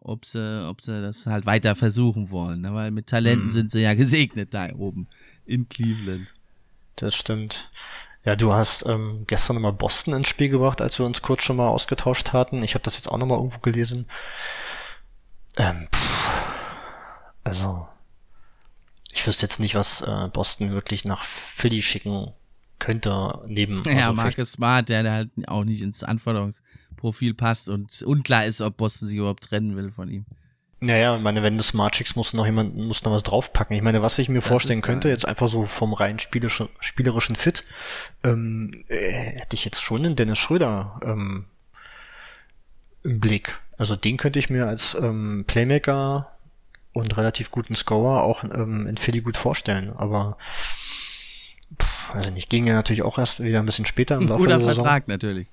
ob 0.00 0.24
sie, 0.24 0.66
ob 0.68 0.80
sie 0.80 1.00
das 1.00 1.26
halt 1.26 1.46
weiter 1.46 1.76
versuchen 1.76 2.30
wollen. 2.30 2.62
Ne? 2.62 2.74
Weil 2.74 2.90
mit 2.90 3.06
Talenten 3.06 3.46
hm. 3.46 3.52
sind 3.52 3.70
sie 3.70 3.82
ja 3.82 3.94
gesegnet 3.94 4.52
da 4.52 4.68
oben 4.74 5.06
in 5.44 5.68
Cleveland. 5.68 6.26
Das 6.96 7.14
stimmt. 7.14 7.70
Ja, 8.26 8.34
du 8.34 8.52
hast 8.52 8.84
ähm, 8.86 9.22
gestern 9.28 9.54
nochmal 9.54 9.72
Boston 9.72 10.12
ins 10.12 10.26
Spiel 10.26 10.48
gebracht, 10.48 10.80
als 10.80 10.98
wir 10.98 11.06
uns 11.06 11.22
kurz 11.22 11.44
schon 11.44 11.56
mal 11.56 11.68
ausgetauscht 11.68 12.32
hatten. 12.32 12.64
Ich 12.64 12.74
habe 12.74 12.82
das 12.82 12.96
jetzt 12.96 13.06
auch 13.06 13.18
nochmal 13.18 13.38
irgendwo 13.38 13.60
gelesen. 13.60 14.08
Ähm, 15.56 15.86
pff, 15.94 16.52
also 17.44 17.86
ich 19.12 19.24
wüsste 19.24 19.46
jetzt 19.46 19.60
nicht, 19.60 19.76
was 19.76 20.00
äh, 20.00 20.28
Boston 20.32 20.72
wirklich 20.72 21.04
nach 21.04 21.22
Philly 21.22 21.80
schicken 21.82 22.32
könnte, 22.80 23.44
neben. 23.46 23.84
Ja, 23.86 24.08
also 24.08 24.14
Marcus 24.14 24.52
Smart, 24.52 24.88
der 24.88 25.08
halt 25.10 25.30
auch 25.46 25.62
nicht 25.62 25.82
ins 25.82 26.02
Anforderungsprofil 26.02 27.32
passt 27.32 27.68
und 27.68 28.02
unklar 28.02 28.44
ist, 28.44 28.60
ob 28.60 28.76
Boston 28.76 29.06
sich 29.06 29.18
überhaupt 29.18 29.44
trennen 29.44 29.76
will 29.76 29.92
von 29.92 30.10
ihm. 30.10 30.26
Naja, 30.86 31.16
ich 31.16 31.22
meine, 31.22 31.42
wenn 31.42 31.58
du 31.58 31.64
Smart 31.64 31.96
schickst, 31.96 32.14
muss 32.14 32.32
noch 32.32 32.46
jemand, 32.46 32.76
muss 32.76 33.02
noch 33.02 33.12
was 33.12 33.24
draufpacken. 33.24 33.76
Ich 33.76 33.82
meine, 33.82 34.02
was 34.02 34.18
ich 34.18 34.28
mir 34.28 34.38
das 34.38 34.46
vorstellen 34.46 34.82
könnte, 34.82 35.08
jetzt 35.08 35.26
einfach 35.26 35.48
so 35.48 35.64
vom 35.64 35.92
rein 35.92 36.20
spielerischen, 36.20 36.68
spielerischen 36.78 37.34
Fit, 37.34 37.64
ähm, 38.22 38.84
äh, 38.88 39.10
hätte 39.10 39.54
ich 39.54 39.64
jetzt 39.64 39.82
schon 39.82 40.04
einen 40.04 40.14
Dennis 40.14 40.38
Schröder 40.38 41.00
ähm, 41.02 41.46
im 43.02 43.18
Blick. 43.18 43.58
Also 43.76 43.96
den 43.96 44.16
könnte 44.16 44.38
ich 44.38 44.48
mir 44.48 44.68
als 44.68 44.94
ähm, 44.94 45.44
Playmaker 45.46 46.36
und 46.92 47.16
relativ 47.16 47.50
guten 47.50 47.74
Scorer 47.74 48.22
auch 48.22 48.44
ähm, 48.44 48.86
in 48.86 48.96
Philly 48.96 49.20
gut 49.22 49.36
vorstellen. 49.36 49.92
Aber 49.96 50.38
pff, 51.80 52.14
also 52.14 52.30
nicht, 52.30 52.48
ging 52.48 52.66
ja 52.66 52.74
natürlich 52.74 53.02
auch 53.02 53.18
erst 53.18 53.42
wieder 53.42 53.58
ein 53.58 53.66
bisschen 53.66 53.86
später 53.86 54.16
im 54.16 54.28
Laufe 54.28 54.42
Guter 54.42 54.58
der 54.58 54.68
Saison. 54.68 54.84
Vertrag 54.84 55.08
natürlich. 55.08 55.48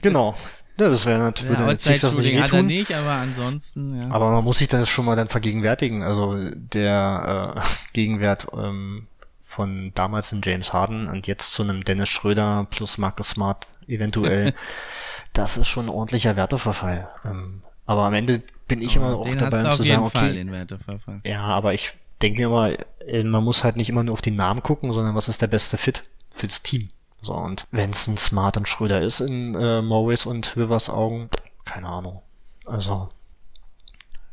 Genau. 0.00 0.34
Ja, 0.78 0.90
das 0.90 1.06
wäre 1.06 1.18
natürlich, 1.18 1.50
würde 1.50 1.62
ja, 1.62 1.68
den 1.68 1.78
Sixers 1.78 2.14
nicht 2.14 2.40
hat 2.40 2.52
er 2.52 2.62
nicht, 2.62 2.94
aber 2.94 3.10
ansonsten, 3.10 3.96
ja. 3.96 4.10
Aber 4.10 4.30
man 4.30 4.44
muss 4.44 4.58
sich 4.58 4.68
das 4.68 4.88
schon 4.88 5.04
mal 5.04 5.16
dann 5.16 5.26
vergegenwärtigen. 5.26 6.02
Also 6.02 6.36
der 6.52 7.54
äh, 7.56 7.60
Gegenwert 7.92 8.46
ähm, 8.52 9.08
von 9.42 9.92
damals 9.94 10.30
in 10.30 10.40
James 10.44 10.72
Harden 10.72 11.08
und 11.08 11.26
jetzt 11.26 11.52
zu 11.52 11.62
einem 11.62 11.82
Dennis 11.82 12.08
Schröder 12.10 12.66
plus 12.70 12.96
Marcus 12.96 13.30
Smart 13.30 13.66
eventuell, 13.88 14.54
das 15.32 15.56
ist 15.56 15.68
schon 15.68 15.86
ein 15.86 15.90
ordentlicher 15.90 16.36
Werteverfall. 16.36 17.08
Ähm, 17.24 17.62
aber 17.86 18.02
am 18.02 18.14
Ende 18.14 18.42
bin 18.68 18.80
ich 18.80 18.94
immer 18.94 19.16
auch 19.16 19.34
dabei, 19.34 19.64
um 19.64 19.76
zu 19.76 19.82
sagen, 19.82 20.10
Fall, 20.10 20.24
okay, 20.24 20.32
den 20.34 20.52
Werteverfall. 20.52 21.20
ja, 21.24 21.40
aber 21.40 21.74
ich 21.74 21.94
denke 22.22 22.40
mir 22.40 22.46
immer, 22.46 22.70
äh, 23.06 23.24
man 23.24 23.42
muss 23.42 23.64
halt 23.64 23.76
nicht 23.76 23.88
immer 23.88 24.04
nur 24.04 24.12
auf 24.12 24.22
den 24.22 24.36
Namen 24.36 24.62
gucken, 24.62 24.92
sondern 24.92 25.14
was 25.14 25.26
ist 25.28 25.42
der 25.42 25.46
beste 25.48 25.76
Fit 25.76 26.04
für 26.30 26.46
das 26.46 26.62
Team. 26.62 26.88
So, 27.20 27.34
und 27.34 27.66
wenn 27.70 27.90
es 27.90 28.06
ein 28.06 28.16
Smart 28.16 28.56
und 28.56 28.68
Schröder 28.68 29.02
ist 29.02 29.20
in 29.20 29.54
äh, 29.54 29.82
Morris 29.82 30.24
und 30.26 30.56
Rivers 30.56 30.88
Augen, 30.88 31.28
keine 31.64 31.88
Ahnung. 31.88 32.22
Also, 32.66 33.08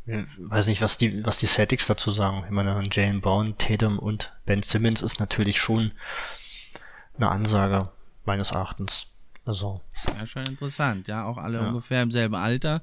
ich 0.05 0.23
weiß 0.38 0.67
nicht, 0.67 0.81
was 0.81 0.97
die, 0.97 1.25
was 1.25 1.39
die 1.39 1.47
Celtics 1.47 1.88
dazu 1.88 2.11
sagen. 2.11 2.43
Ich 2.45 2.51
meine, 2.51 2.79
Jalen 2.91 3.21
Brown, 3.21 3.57
Tatum 3.57 3.97
und 3.97 4.33
Ben 4.45 4.61
Simmons 4.61 5.01
ist 5.01 5.19
natürlich 5.19 5.57
schon 5.59 5.93
eine 7.17 7.29
Ansage, 7.29 7.89
meines 8.25 8.51
Erachtens. 8.51 9.07
Also, 9.45 9.81
Ja, 10.19 10.27
schon 10.27 10.45
interessant. 10.45 11.07
Ja, 11.07 11.25
auch 11.25 11.38
alle 11.38 11.59
Ja. 11.59 11.67
ungefähr 11.69 12.01
im 12.03 12.11
selben 12.11 12.36
Alter. 12.36 12.81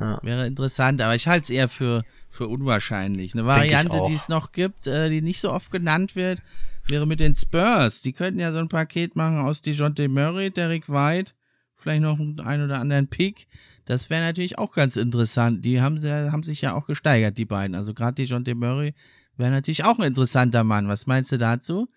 Ja. 0.00 0.18
Wäre 0.22 0.46
interessant, 0.46 1.00
aber 1.00 1.14
ich 1.14 1.28
halte 1.28 1.44
es 1.44 1.50
eher 1.50 1.68
für, 1.68 2.02
für 2.28 2.48
unwahrscheinlich. 2.48 3.32
Eine 3.34 3.46
Variante, 3.46 4.02
die 4.08 4.14
es 4.14 4.28
noch 4.28 4.52
gibt, 4.52 4.86
äh, 4.86 5.08
die 5.08 5.22
nicht 5.22 5.40
so 5.40 5.52
oft 5.52 5.70
genannt 5.70 6.16
wird, 6.16 6.42
wäre 6.88 7.06
mit 7.06 7.20
den 7.20 7.34
Spurs. 7.34 8.02
Die 8.02 8.12
könnten 8.12 8.40
ja 8.40 8.52
so 8.52 8.58
ein 8.58 8.68
Paket 8.68 9.16
machen 9.16 9.38
aus 9.38 9.62
DeJounte 9.62 10.08
Murray, 10.08 10.50
Derek 10.50 10.88
White, 10.88 11.32
vielleicht 11.76 12.02
noch 12.02 12.18
einen 12.18 12.40
ein 12.40 12.62
oder 12.62 12.80
anderen 12.80 13.08
Pick. 13.08 13.46
Das 13.84 14.10
wäre 14.10 14.22
natürlich 14.22 14.58
auch 14.58 14.72
ganz 14.72 14.96
interessant. 14.96 15.64
Die 15.64 15.80
haben, 15.80 15.98
sehr, 15.98 16.32
haben 16.32 16.42
sich 16.42 16.62
ja 16.62 16.74
auch 16.74 16.86
gesteigert, 16.86 17.36
die 17.38 17.44
beiden. 17.44 17.76
Also 17.76 17.94
gerade 17.94 18.14
DeJounte 18.14 18.54
Murray 18.54 18.94
wäre 19.36 19.50
natürlich 19.50 19.84
auch 19.84 19.98
ein 19.98 20.06
interessanter 20.06 20.64
Mann. 20.64 20.88
Was 20.88 21.06
meinst 21.06 21.32
du 21.32 21.38
dazu? 21.38 21.88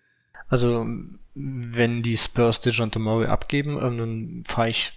Also, 0.48 0.86
wenn 1.34 2.02
die 2.02 2.16
Spurs 2.16 2.60
DeJounte 2.60 2.98
Murray 2.98 3.26
abgeben, 3.26 3.78
ähm, 3.80 3.98
dann 3.98 4.42
fahre 4.46 4.70
ich 4.70 4.92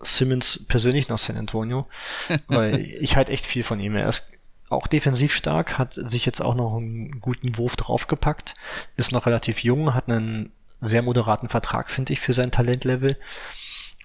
Simmons 0.00 0.64
persönlich 0.68 1.08
nach 1.08 1.18
San 1.18 1.36
Antonio, 1.36 1.86
weil 2.48 2.80
ich 2.80 3.16
halt 3.16 3.28
echt 3.28 3.46
viel 3.46 3.62
von 3.62 3.80
ihm. 3.80 3.94
Er 3.94 4.08
ist 4.08 4.30
auch 4.68 4.86
defensiv 4.86 5.34
stark, 5.34 5.78
hat 5.78 5.94
sich 5.94 6.26
jetzt 6.26 6.42
auch 6.42 6.54
noch 6.54 6.76
einen 6.76 7.20
guten 7.20 7.56
Wurf 7.56 7.76
draufgepackt, 7.76 8.54
ist 8.96 9.12
noch 9.12 9.26
relativ 9.26 9.62
jung, 9.62 9.94
hat 9.94 10.08
einen 10.08 10.52
sehr 10.80 11.02
moderaten 11.02 11.48
Vertrag, 11.48 11.90
finde 11.90 12.12
ich, 12.12 12.20
für 12.20 12.34
sein 12.34 12.50
Talentlevel. 12.50 13.16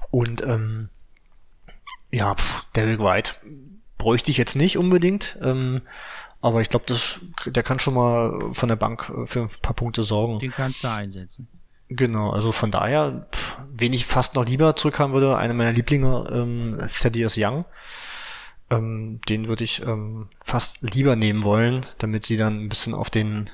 Und 0.09 0.43
ähm, 0.43 0.89
ja, 2.11 2.35
pff, 2.35 2.63
Derek 2.75 2.99
White 2.99 3.33
bräuchte 3.97 4.31
ich 4.31 4.37
jetzt 4.37 4.55
nicht 4.55 4.77
unbedingt, 4.77 5.37
ähm, 5.41 5.81
aber 6.41 6.61
ich 6.61 6.69
glaube, 6.69 6.85
der 7.45 7.63
kann 7.63 7.79
schon 7.79 7.93
mal 7.93 8.53
von 8.53 8.69
der 8.69 8.75
Bank 8.75 9.11
äh, 9.15 9.25
für 9.25 9.41
ein 9.41 9.49
paar 9.61 9.75
Punkte 9.75 10.03
sorgen. 10.03 10.39
Den 10.39 10.51
kannst 10.51 10.83
du 10.83 10.91
einsetzen. 10.91 11.47
Genau, 11.89 12.31
also 12.31 12.51
von 12.51 12.71
daher, 12.71 13.27
pff, 13.31 13.57
wen 13.71 13.93
ich 13.93 14.05
fast 14.05 14.35
noch 14.35 14.45
lieber 14.45 14.75
zurückhaben 14.75 15.13
würde, 15.13 15.37
einer 15.37 15.53
meiner 15.53 15.71
Lieblinge, 15.71 16.27
ähm, 16.31 16.89
Thaddeus 17.01 17.35
Young. 17.37 17.65
Ähm, 18.77 19.19
den 19.29 19.47
würde 19.47 19.63
ich 19.63 19.81
ähm, 19.85 20.29
fast 20.41 20.81
lieber 20.81 21.15
nehmen 21.15 21.43
wollen, 21.43 21.85
damit 21.97 22.25
sie 22.25 22.37
dann 22.37 22.59
ein 22.59 22.69
bisschen 22.69 22.93
auf 22.93 23.09
den 23.09 23.49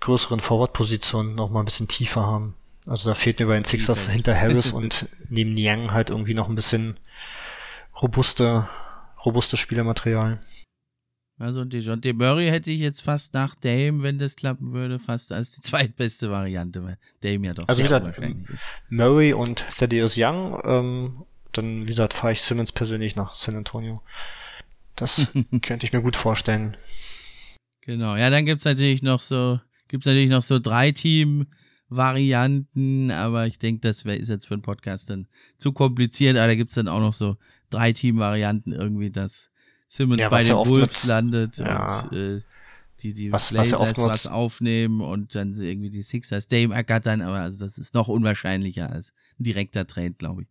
größeren 0.00 0.40
Forward-Positionen 0.40 1.34
noch 1.34 1.50
mal 1.50 1.60
ein 1.60 1.64
bisschen 1.64 1.88
tiefer 1.88 2.26
haben. 2.26 2.54
Also 2.86 3.08
da 3.08 3.14
fehlt 3.14 3.40
mir 3.40 3.46
bei 3.46 3.54
den 3.54 3.64
Sixers 3.64 4.08
hinter 4.08 4.38
Harris 4.38 4.72
und 4.72 5.08
neben 5.28 5.54
Young 5.56 5.92
halt 5.92 6.10
irgendwie 6.10 6.34
noch 6.34 6.48
ein 6.48 6.54
bisschen 6.54 6.98
robuste, 8.00 8.68
robuste 9.24 9.56
Spielermaterial. 9.56 10.40
Also 11.38 11.64
DeJounte 11.64 12.14
Murray 12.14 12.46
hätte 12.46 12.70
ich 12.70 12.80
jetzt 12.80 13.02
fast 13.02 13.34
nach 13.34 13.56
Dame, 13.56 14.02
wenn 14.02 14.18
das 14.18 14.36
klappen 14.36 14.72
würde, 14.72 14.98
fast 14.98 15.32
als 15.32 15.50
die 15.50 15.60
zweitbeste 15.62 16.30
Variante, 16.30 16.98
Dame 17.22 17.46
ja 17.46 17.54
doch 17.54 17.66
Also 17.66 17.80
wie 17.80 17.84
gesagt. 17.84 18.20
Murray 18.88 19.32
und 19.32 19.64
Thaddeus 19.76 20.14
Young, 20.16 20.60
ähm, 20.64 21.24
dann, 21.56 21.82
wie 21.82 21.86
gesagt, 21.86 22.14
fahre 22.14 22.32
ich 22.32 22.42
Simmons 22.42 22.72
persönlich 22.72 23.16
nach 23.16 23.34
San 23.34 23.56
Antonio. 23.56 24.02
Das 24.96 25.26
könnte 25.62 25.86
ich 25.86 25.92
mir 25.92 26.02
gut 26.02 26.16
vorstellen. 26.16 26.76
Genau, 27.82 28.16
ja, 28.16 28.30
dann 28.30 28.46
gibt's 28.46 28.64
natürlich 28.64 29.02
noch 29.02 29.20
so, 29.20 29.60
gibt's 29.88 30.06
natürlich 30.06 30.30
noch 30.30 30.42
so 30.42 30.58
drei 30.58 30.90
Team-Varianten, 31.88 33.10
aber 33.10 33.46
ich 33.46 33.58
denke, 33.58 33.80
das 33.80 34.04
wär, 34.04 34.16
ist 34.18 34.28
jetzt 34.28 34.46
für 34.46 34.54
einen 34.54 34.62
Podcast 34.62 35.10
dann 35.10 35.26
zu 35.58 35.72
kompliziert, 35.72 36.36
aber 36.36 36.46
da 36.48 36.54
gibt's 36.54 36.74
dann 36.74 36.88
auch 36.88 37.00
noch 37.00 37.14
so 37.14 37.36
drei 37.70 37.92
Team-Varianten 37.92 38.72
irgendwie, 38.72 39.10
dass 39.10 39.50
Simmons 39.88 40.20
Ja, 40.20 40.28
bei 40.28 40.38
was 40.38 40.44
den 40.46 40.56
ja 40.56 40.66
Wolves 40.66 41.04
landet 41.06 41.58
ja. 41.58 42.00
und 42.00 42.12
äh, 42.16 42.40
die, 43.02 43.12
die 43.12 43.32
Was- 43.32 43.52
was 43.54 43.68
Blazers 43.70 43.98
was, 43.98 44.24
mit- 44.24 44.32
aufnehmen 44.32 45.00
und 45.00 45.34
dann 45.34 45.60
irgendwie 45.60 45.90
die 45.90 46.02
Sixers 46.02 46.48
Dame 46.48 46.74
ergattern, 46.74 47.20
aber 47.22 47.36
also 47.40 47.58
das 47.64 47.76
ist 47.78 47.92
noch 47.94 48.08
unwahrscheinlicher 48.08 48.90
als 48.90 49.12
ein 49.38 49.44
direkter 49.44 49.86
Trade, 49.86 50.12
glaube 50.14 50.42
ich. 50.42 50.48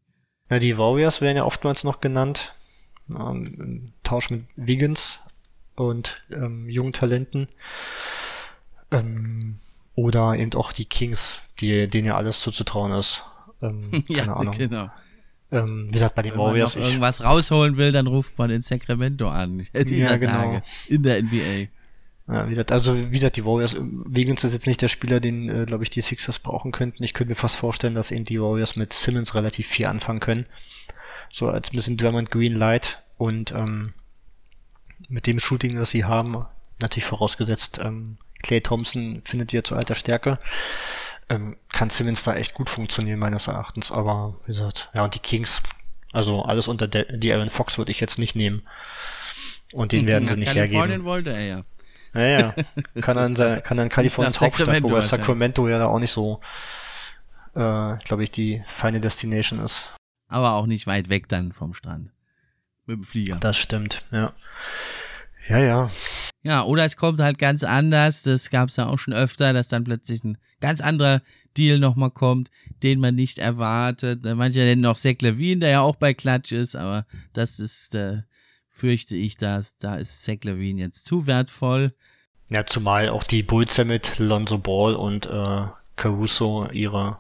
Ja, 0.50 0.60
die 0.60 0.78
Warriors 0.78 1.22
werden 1.22 1.38
ja 1.38 1.46
oftmals 1.46 1.84
noch 1.84 2.02
genannt. 2.02 2.54
Ähm, 3.10 3.56
im 3.60 3.94
Tausch 4.04 4.30
mit 4.30 4.46
Wiggins 4.56 5.20
und 5.76 6.24
ähm, 6.32 6.70
jungen 6.70 6.94
Talenten. 6.94 7.48
Ähm, 8.92 9.60
oder 9.96 10.36
eben 10.36 10.54
auch 10.54 10.72
die 10.72 10.86
Kings, 10.86 11.40
die, 11.60 11.88
denen 11.88 12.08
ja 12.08 12.16
alles 12.16 12.40
zuzutrauen 12.42 12.92
ist. 12.94 13.24
Ähm, 13.62 13.92
keine 14.08 14.28
ja, 14.28 14.36
Ahnung. 14.36 14.58
genau. 14.58 14.90
Ähm, 15.52 15.88
wie 15.88 15.94
gesagt, 15.94 16.16
bei 16.16 16.24
den 16.24 16.32
Wenn 16.32 16.40
man 16.40 16.48
Warriors, 16.48 16.76
noch 16.76 16.82
ich, 16.82 16.88
irgendwas 16.88 17.24
rausholen 17.24 17.78
will, 17.78 17.92
dann 17.92 18.08
ruft 18.08 18.38
man 18.38 18.50
in 18.50 18.62
Sacramento 18.62 19.28
an. 19.30 19.68
Ja, 19.74 20.18
genau. 20.18 20.34
Tage 20.34 20.62
in 20.88 21.04
der 21.04 21.22
NBA. 21.22 21.68
Ja, 22.28 22.46
wie 22.46 22.52
gesagt, 22.52 22.72
also 22.72 22.96
wie 22.96 23.20
gesagt, 23.20 23.36
die 23.36 23.46
Warriors, 23.46 23.76
Wiggins 23.78 24.44
ist 24.46 24.54
jetzt 24.54 24.68
nicht 24.68 24.82
der 24.82 24.88
Spieler, 24.88 25.20
den, 25.20 25.50
äh, 25.50 25.66
glaube 25.66 25.84
ich, 25.84 25.90
die 25.90 26.02
Sixers 26.02 26.40
brauchen 26.40 26.72
könnten. 26.72 27.04
Ich 27.04 27.14
könnte 27.14 27.32
mir 27.32 27.36
fast 27.36 27.58
vorstellen, 27.58 27.96
dass 27.96 28.12
eben 28.12 28.24
die 28.24 28.42
Warriors 28.42 28.78
mit 28.78 28.94
Simmons 28.94 29.36
relativ 29.36 29.68
viel 29.68 29.88
anfangen 29.88 30.22
können. 30.22 30.46
So 31.32 31.50
als 31.50 31.72
ein 31.72 31.76
bisschen 31.76 31.98
Drummond 31.98 32.32
Green 32.32 32.56
Light 32.56 33.04
und 33.18 33.52
ähm, 33.52 33.94
mit 35.10 35.28
dem 35.28 35.40
Shooting, 35.40 35.76
das 35.76 35.90
sie 35.90 36.06
haben, 36.06 36.46
natürlich 36.80 37.06
vorausgesetzt, 37.06 37.80
ähm, 37.84 38.18
Clay 38.42 38.62
Thompson 38.62 39.22
findet 39.26 39.52
wieder 39.52 39.64
zu 39.64 39.76
alter 39.76 39.96
Stärke, 39.96 40.40
ähm, 41.30 41.58
kann 41.72 41.90
Simmons 41.90 42.24
da 42.24 42.36
echt 42.36 42.54
gut 42.54 42.70
funktionieren, 42.70 43.20
meines 43.20 43.48
Erachtens. 43.48 43.92
Aber 43.92 44.36
wie 44.46 44.54
gesagt, 44.54 44.90
ja, 44.94 45.04
und 45.04 45.16
die 45.16 45.20
Kings, 45.20 45.62
also 46.12 46.44
alles 46.44 46.68
unter 46.68 46.88
der, 46.88 47.06
die 47.06 47.34
Aaron 47.34 47.50
Fox 47.50 47.78
würde 47.78 47.92
ich 47.92 48.00
jetzt 48.00 48.20
nicht 48.20 48.36
nehmen. 48.36 48.62
Und 49.74 49.92
den 49.92 50.08
werden 50.08 50.28
sie 50.28 50.36
nicht 50.38 50.54
hergeben. 50.54 51.04
wollte 51.04 51.32
er 51.32 51.46
ja. 51.46 51.62
Ja, 52.14 52.22
ja. 52.22 52.56
Kann 53.02 53.16
dann, 53.18 53.36
sein- 53.36 53.64
kann 53.64 53.78
dann 53.78 53.90
Kaliforniens 53.90 54.40
Hauptstadt, 54.40 54.66
Sacramento 54.68 54.88
wobei 54.90 54.96
wahrscheinlich. 55.02 55.26
Sacramento 55.26 55.68
ja 55.68 55.80
da 55.80 55.86
auch 55.88 56.00
nicht 56.00 56.12
so, 56.12 56.40
äh, 57.56 57.98
glaube 58.04 58.24
ich, 58.24 58.32
die 58.32 58.64
feine 58.68 59.00
Destination 59.00 59.60
ist. 59.60 59.84
Aber 60.28 60.54
auch 60.54 60.66
nicht 60.66 60.88
weit 60.88 61.10
weg 61.10 61.28
dann 61.30 61.52
vom 61.54 61.74
Strand. 61.74 62.12
Mit 62.86 62.98
dem 62.98 63.04
Flieger. 63.04 63.38
Das 63.40 63.58
stimmt, 63.58 64.04
ja. 64.12 64.32
Ja, 65.48 65.58
ja. 65.60 65.92
Ja, 66.44 66.64
oder 66.64 66.84
es 66.86 66.98
kommt 66.98 67.20
halt 67.22 67.38
ganz 67.38 67.64
anders. 67.64 68.24
Das 68.24 68.50
gab 68.50 68.70
es 68.70 68.76
ja 68.76 68.88
auch 68.88 69.00
schon 69.00 69.14
öfter, 69.14 69.54
dass 69.54 69.70
dann 69.70 69.84
plötzlich 69.86 70.24
ein 70.24 70.38
ganz 70.60 70.82
anderer 70.82 71.22
Deal 71.56 71.80
nochmal 71.80 72.12
kommt, 72.12 72.50
den 72.82 73.00
man 73.00 73.16
nicht 73.16 73.40
erwartet. 73.40 74.24
Manche 74.24 74.60
nennen 74.60 74.82
noch 74.82 74.98
Zach 74.98 75.16
Levine, 75.22 75.60
der 75.62 75.70
ja 75.70 75.82
auch 75.82 75.96
bei 75.96 76.14
Klatsch 76.14 76.52
ist, 76.52 76.76
aber 76.76 77.06
das 77.34 77.60
ist, 77.60 77.96
äh, 77.96 78.24
fürchte 78.74 79.16
ich, 79.16 79.38
dass 79.38 79.78
da 79.78 79.96
ist 79.96 80.24
Zach 80.24 80.44
Levine 80.44 80.82
jetzt 80.82 81.06
zu 81.06 81.28
wertvoll. 81.28 81.94
Ja, 82.50 82.66
zumal 82.66 83.08
auch 83.08 83.24
die 83.24 83.44
Bulls 83.44 83.78
ja 83.78 83.86
mit 83.86 84.20
Lonzo 84.20 84.58
Ball 84.58 84.96
und 84.96 85.28
äh, 85.28 85.66
Caruso 85.96 86.68
ihre 86.72 87.18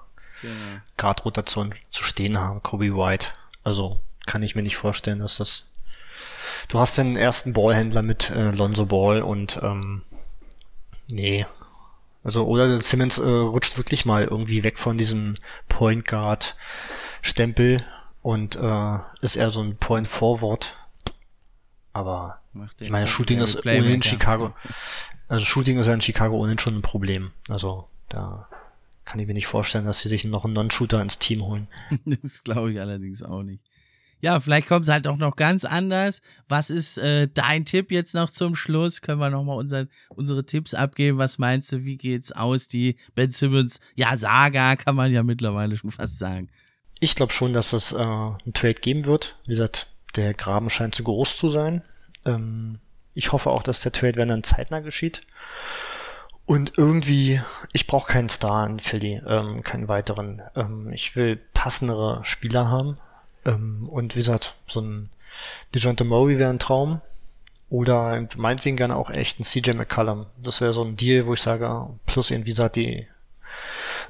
Guard-Rotation 0.97 1.74
zu 1.89 2.04
stehen 2.04 2.38
haben, 2.38 2.62
Kobe 2.64 2.95
White. 2.95 3.28
Also 3.64 3.99
kann 4.26 4.43
ich 4.43 4.56
mir 4.56 4.64
nicht 4.64 4.78
vorstellen, 4.78 5.20
dass 5.20 5.38
das. 5.38 5.66
Du 6.68 6.80
hast 6.80 6.97
den 6.97 7.16
ersten 7.16 7.54
Ballhändler 7.54 8.01
mit 8.01 8.30
äh, 8.30 8.51
Lonzo 8.51 8.86
Ball 8.86 9.22
und 9.22 9.60
ähm, 9.62 10.04
nee. 11.10 11.45
Also 12.24 12.45
oder 12.45 12.80
Simmons 12.82 13.18
äh, 13.18 13.22
rutscht 13.22 13.78
wirklich 13.78 14.06
mal 14.06 14.24
irgendwie 14.24 14.64
weg 14.64 14.80
von 14.80 14.97
diesem 14.97 15.36
Point 15.68 16.08
Guard 16.08 16.56
Stempel 17.22 17.86
und 18.22 18.56
äh, 18.56 18.97
ist 19.22 19.36
eher 19.36 19.51
so 19.51 19.62
ein 19.62 19.78
Point 19.78 20.08
Forward. 20.08 20.78
Aber 21.94 22.41
ich 22.80 22.89
meine, 22.89 23.08
Shooting 23.08 23.39
ist 23.39 23.66
ohnehin 23.66 24.02
Chicago. 24.02 24.54
Also 25.30 25.46
Shooting 25.46 25.80
ist 25.80 25.88
ja 25.88 25.94
in 25.94 26.02
Chicago 26.02 26.36
ohnehin 26.36 26.60
schon 26.60 26.76
ein 26.76 26.82
Problem. 26.84 27.32
Also 27.48 27.88
da 28.10 28.48
kann 29.06 29.20
ich 29.20 29.26
mir 29.26 29.34
nicht 29.34 29.48
vorstellen, 29.48 29.86
dass 29.86 30.02
sie 30.02 30.10
sich 30.10 30.26
noch 30.26 30.46
einen 30.46 30.54
Non-Shooter 30.54 31.02
ins 31.02 31.18
Team 31.18 31.44
holen. 31.44 31.68
Das 32.06 32.44
glaube 32.44 32.72
ich 32.74 32.80
allerdings 32.80 33.24
auch 33.24 33.41
nicht. 33.41 33.64
Ja, 34.22 34.39
vielleicht 34.39 34.68
kommt 34.68 34.86
es 34.86 34.91
halt 34.91 35.08
auch 35.08 35.18
noch 35.18 35.36
ganz 35.36 35.66
anders. 35.66 36.22
Was 36.48 36.70
ist 36.70 36.98
äh, 36.98 37.28
dein 37.34 37.66
Tipp 37.66 37.91
jetzt 37.91 38.14
noch 38.14 38.30
zum 38.30 38.56
Schluss? 38.56 39.02
Können 39.02 39.20
wir 39.20 39.30
nochmal 39.30 39.58
unser, 39.58 39.88
unsere 40.10 40.46
Tipps 40.46 40.74
abgeben? 40.74 41.18
Was 41.18 41.39
meinst 41.39 41.72
du, 41.72 41.84
wie 41.84 41.98
geht's 41.98 42.32
aus? 42.32 42.68
Die 42.68 42.96
Ben 43.16 43.32
Simmons, 43.32 43.80
ja, 43.96 44.16
Saga 44.16 44.76
kann 44.76 44.96
man 44.96 45.12
ja 45.12 45.24
mittlerweile 45.24 45.76
schon 45.78 45.91
fast 45.91 46.20
sagen. 46.20 46.50
ich 47.00 47.16
glaube 47.16 47.34
schon, 47.34 47.54
dass 47.54 47.74
es 47.74 47.91
äh, 47.91 47.98
einen 47.98 48.54
Trade 48.54 48.76
geben 48.76 49.06
wird. 49.06 49.38
Wie 49.46 49.52
gesagt, 49.52 49.88
der 50.16 50.34
Graben 50.34 50.70
scheint 50.70 50.95
zu 50.95 51.03
groß 51.03 51.38
zu 51.38 51.49
sein. 51.49 51.82
Ähm, 52.26 52.80
ich 53.14 53.32
hoffe 53.32 53.51
auch, 53.51 53.64
dass 53.64 53.82
der 53.82 53.91
Trade, 53.91 54.16
wenn 54.16 54.28
dann 54.28 54.43
zeitnah 54.43 54.80
geschieht. 54.80 55.22
Und 56.45 56.74
irgendwie, 56.78 57.41
ich 57.72 57.88
brauche 57.88 58.11
keinen 58.11 58.30
Star 58.30 58.66
in 58.68 58.80
Philly, 58.80 59.22
ähm, 59.26 59.64
keinen 59.64 59.88
weiteren. 59.88 60.41
Ähm, 60.55 60.91
ich 60.91 61.16
will 61.16 61.38
passendere 61.53 62.20
Spieler 62.24 62.70
haben. 62.70 62.97
Ähm, 63.45 63.88
und 63.89 64.16
wie 64.16 64.20
gesagt, 64.20 64.57
so 64.68 64.82
ein 64.82 65.09
DeJounte 65.74 66.03
Murray 66.03 66.38
wäre 66.38 66.49
ein 66.49 66.59
Traum. 66.59 67.01
Oder 67.70 68.28
meinetwegen 68.36 68.78
gerne 68.78 68.95
auch 68.95 69.09
echt 69.09 69.39
ein 69.39 69.45
CJ 69.45 69.72
McCullum. 69.72 70.28
Das 70.38 70.61
wäre 70.61 70.74
so 70.74 70.84
ein 70.84 70.95
Deal, 70.95 71.26
wo 71.26 71.34
ich 71.34 71.41
sage, 71.41 71.88
plus 72.05 72.30
irgendwie 72.30 72.51
gesagt 72.51 72.76
die 72.76 73.07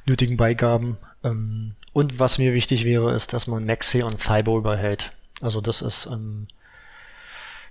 nötigen 0.06 0.38
Beigaben. 0.38 0.98
Ähm, 1.24 1.76
und 1.94 2.20
was 2.20 2.40
mir 2.40 2.54
wichtig 2.54 2.84
wäre, 2.84 3.14
ist, 3.14 3.32
dass 3.34 3.48
man 3.48 3.66
Maxi 3.66 4.02
und 4.02 4.20
Thibault 4.20 4.64
behält. 4.64 5.14
Also 5.42 5.62
das 5.62 5.82
ist, 5.82 6.06
ähm, 6.06 6.48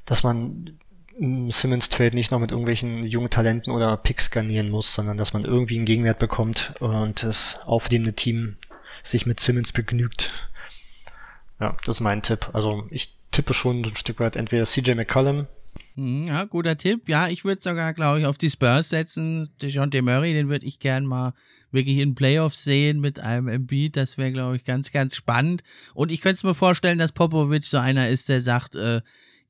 dass 0.04 0.22
man 0.22 0.78
Simmons 1.18 1.88
Trade 1.88 2.14
nicht 2.14 2.30
noch 2.30 2.38
mit 2.38 2.50
irgendwelchen 2.50 3.04
jungen 3.04 3.30
Talenten 3.30 3.70
oder 3.72 3.96
Picks 3.96 4.30
garnieren 4.30 4.70
muss, 4.70 4.94
sondern 4.94 5.18
dass 5.18 5.32
man 5.32 5.44
irgendwie 5.44 5.76
einen 5.76 5.84
Gegenwert 5.84 6.18
bekommt 6.18 6.74
und 6.80 7.22
das 7.22 7.58
aufnehmende 7.64 8.14
Team 8.14 8.56
sich 9.04 9.26
mit 9.26 9.40
Simmons 9.40 9.72
begnügt. 9.72 10.30
Ja, 11.60 11.76
das 11.84 11.96
ist 11.96 12.00
mein 12.00 12.22
Tipp. 12.22 12.50
Also 12.54 12.86
ich 12.90 13.14
tippe 13.30 13.54
schon 13.54 13.82
ein 13.82 13.96
Stück 13.96 14.20
weit 14.20 14.36
entweder 14.36 14.64
CJ 14.64 14.94
McCollum. 14.94 15.46
Hm, 15.94 16.24
ja, 16.24 16.44
guter 16.44 16.78
Tipp. 16.78 17.08
Ja, 17.08 17.28
ich 17.28 17.44
würde 17.44 17.62
sogar, 17.62 17.92
glaube 17.92 18.20
ich, 18.20 18.26
auf 18.26 18.38
die 18.38 18.50
Spurs 18.50 18.88
setzen. 18.88 19.50
DeJounte 19.60 20.00
Murray, 20.00 20.32
den 20.32 20.48
würde 20.48 20.66
ich 20.66 20.78
gern 20.78 21.04
mal 21.04 21.34
wirklich 21.70 21.98
in 21.98 22.14
Playoffs 22.14 22.64
sehen 22.64 23.00
mit 23.00 23.18
einem 23.20 23.48
Embiid. 23.48 23.96
Das 23.96 24.16
wäre, 24.16 24.32
glaube 24.32 24.56
ich, 24.56 24.64
ganz, 24.64 24.90
ganz 24.90 25.16
spannend. 25.16 25.62
Und 25.94 26.10
ich 26.10 26.20
könnte 26.22 26.36
es 26.36 26.44
mir 26.44 26.54
vorstellen, 26.54 26.98
dass 26.98 27.12
Popovic 27.12 27.64
so 27.64 27.76
einer 27.78 28.08
ist, 28.08 28.28
der 28.28 28.40
sagt, 28.40 28.74
äh, 28.74 29.02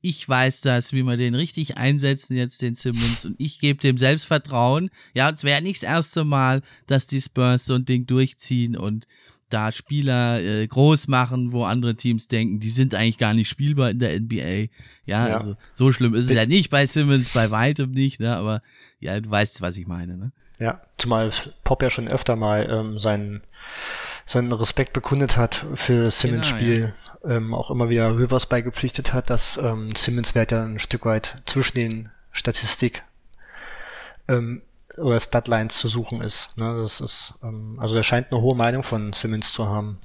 ich 0.05 0.27
weiß 0.27 0.59
das, 0.61 0.91
wie 0.91 1.03
wir 1.03 1.15
den 1.15 1.33
richtig 1.33 1.77
einsetzen, 1.77 2.35
jetzt 2.35 2.61
den 2.61 2.75
Simmons, 2.75 3.23
und 3.23 3.35
ich 3.39 3.59
gebe 3.59 3.79
dem 3.79 3.97
Selbstvertrauen. 3.97 4.89
Ja, 5.13 5.29
es 5.29 5.45
wäre 5.45 5.61
nicht 5.61 5.81
das 5.81 5.89
erste 5.89 6.25
Mal, 6.25 6.61
dass 6.87 7.07
die 7.07 7.21
Spurs 7.21 7.65
so 7.65 7.75
ein 7.75 7.85
Ding 7.85 8.05
durchziehen 8.05 8.75
und 8.75 9.07
da 9.53 9.71
Spieler 9.71 10.41
äh, 10.41 10.67
groß 10.67 11.07
machen, 11.07 11.51
wo 11.51 11.63
andere 11.63 11.95
Teams 11.95 12.27
denken, 12.27 12.59
die 12.59 12.69
sind 12.69 12.95
eigentlich 12.95 13.17
gar 13.17 13.33
nicht 13.33 13.47
spielbar 13.47 13.91
in 13.91 13.99
der 13.99 14.19
NBA. 14.19 14.69
Ja, 15.05 15.27
ja. 15.27 15.37
also 15.37 15.55
so 15.71 15.91
schlimm 15.91 16.15
ist 16.15 16.25
es 16.25 16.33
ja 16.33 16.45
nicht 16.45 16.69
bei 16.69 16.87
Simmons, 16.87 17.29
bei 17.29 17.51
weitem 17.51 17.91
nicht, 17.91 18.19
ne? 18.19 18.35
Aber 18.35 18.61
ja, 18.99 19.19
du 19.19 19.29
weißt, 19.29 19.61
was 19.61 19.77
ich 19.77 19.87
meine, 19.87 20.17
ne? 20.17 20.31
Ja, 20.59 20.81
zumal 20.97 21.31
Pop 21.63 21.83
ja 21.83 21.89
schon 21.89 22.07
öfter 22.07 22.35
mal 22.35 22.67
ähm, 22.69 22.97
seinen 22.99 23.41
seinen 24.25 24.53
Respekt 24.53 24.93
bekundet 24.93 25.35
hat 25.35 25.65
für 25.75 26.09
Simmons 26.09 26.47
genau, 26.47 26.57
Spiel, 26.57 26.93
ja. 27.23 27.29
ähm, 27.35 27.53
auch 27.53 27.69
immer 27.69 27.89
wieder 27.89 28.17
Rivers 28.17 28.45
beigepflichtet 28.45 29.13
hat, 29.13 29.29
dass 29.29 29.57
ähm, 29.57 29.93
Simmons 29.95 30.33
Wert 30.33 30.51
ja 30.51 30.63
ein 30.63 30.79
Stück 30.79 31.05
weit 31.05 31.41
zwischen 31.45 31.75
den 31.75 32.09
Statistik 32.31 33.03
ähm, 34.29 34.61
oder 34.97 35.19
Statlines 35.19 35.77
zu 35.77 35.87
suchen 35.87 36.21
ist. 36.21 36.55
Ne? 36.57 36.75
Das 36.81 37.01
ist 37.01 37.33
ähm, 37.43 37.77
also 37.79 37.95
er 37.95 38.03
scheint 38.03 38.31
eine 38.31 38.41
hohe 38.41 38.55
Meinung 38.55 38.83
von 38.83 39.13
Simmons 39.13 39.53
zu 39.53 39.67
haben. 39.67 39.99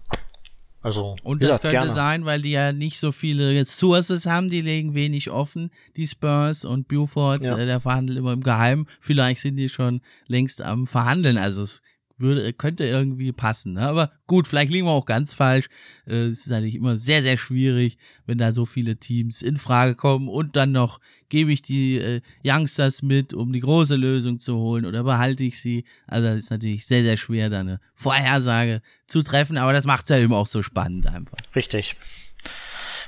Also, 0.80 1.16
und 1.24 1.42
das 1.42 1.60
könnte 1.60 1.70
gerne. 1.70 1.92
sein, 1.92 2.24
weil 2.24 2.40
die 2.40 2.52
ja 2.52 2.72
nicht 2.72 3.00
so 3.00 3.10
viele 3.10 3.64
Sources 3.64 4.26
haben, 4.26 4.48
die 4.48 4.60
legen 4.60 4.94
wenig 4.94 5.28
offen, 5.28 5.70
die 5.96 6.06
Spurs 6.06 6.64
und 6.64 6.86
Buford, 6.86 7.42
ja. 7.42 7.58
äh, 7.58 7.66
der 7.66 7.80
verhandelt 7.80 8.16
immer 8.16 8.32
im 8.32 8.42
Geheimen. 8.42 8.86
Vielleicht 9.00 9.42
sind 9.42 9.56
die 9.56 9.68
schon 9.68 10.00
längst 10.28 10.62
am 10.62 10.86
Verhandeln. 10.86 11.36
Also 11.36 11.62
es 11.62 11.82
würde, 12.18 12.52
könnte 12.52 12.84
irgendwie 12.84 13.32
passen. 13.32 13.74
Ne? 13.74 13.82
Aber 13.82 14.10
gut, 14.26 14.46
vielleicht 14.46 14.72
liegen 14.72 14.86
wir 14.86 14.92
auch 14.92 15.06
ganz 15.06 15.34
falsch. 15.34 15.68
Äh, 16.06 16.26
es 16.26 16.40
ist 16.40 16.50
natürlich 16.50 16.74
immer 16.74 16.96
sehr, 16.96 17.22
sehr 17.22 17.36
schwierig, 17.36 17.98
wenn 18.26 18.38
da 18.38 18.52
so 18.52 18.66
viele 18.66 18.96
Teams 18.96 19.42
in 19.42 19.56
Frage 19.56 19.94
kommen 19.94 20.28
und 20.28 20.56
dann 20.56 20.72
noch 20.72 21.00
gebe 21.28 21.52
ich 21.52 21.62
die 21.62 21.98
äh, 21.98 22.20
Youngsters 22.44 23.02
mit, 23.02 23.34
um 23.34 23.52
die 23.52 23.60
große 23.60 23.96
Lösung 23.96 24.40
zu 24.40 24.56
holen 24.56 24.86
oder 24.86 25.04
behalte 25.04 25.44
ich 25.44 25.60
sie. 25.60 25.84
Also 26.06 26.28
das 26.28 26.38
ist 26.38 26.50
natürlich 26.50 26.86
sehr, 26.86 27.02
sehr 27.02 27.16
schwer, 27.16 27.50
da 27.50 27.60
eine 27.60 27.80
Vorhersage 27.94 28.82
zu 29.06 29.22
treffen, 29.22 29.58
aber 29.58 29.72
das 29.72 29.84
macht 29.84 30.04
es 30.04 30.10
ja 30.10 30.18
eben 30.18 30.32
auch 30.32 30.46
so 30.46 30.62
spannend 30.62 31.06
einfach. 31.06 31.38
Richtig. 31.54 31.96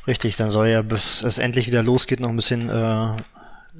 Richtig, 0.07 0.37
dann 0.37 0.51
soll 0.51 0.69
ja, 0.69 0.83
bis 0.83 1.23
es 1.23 1.39
endlich 1.39 1.67
wieder 1.67 1.83
losgeht, 1.83 2.21
noch 2.21 2.31
ein 2.31 2.37
bisschen 2.37 2.69
äh, 2.69 3.17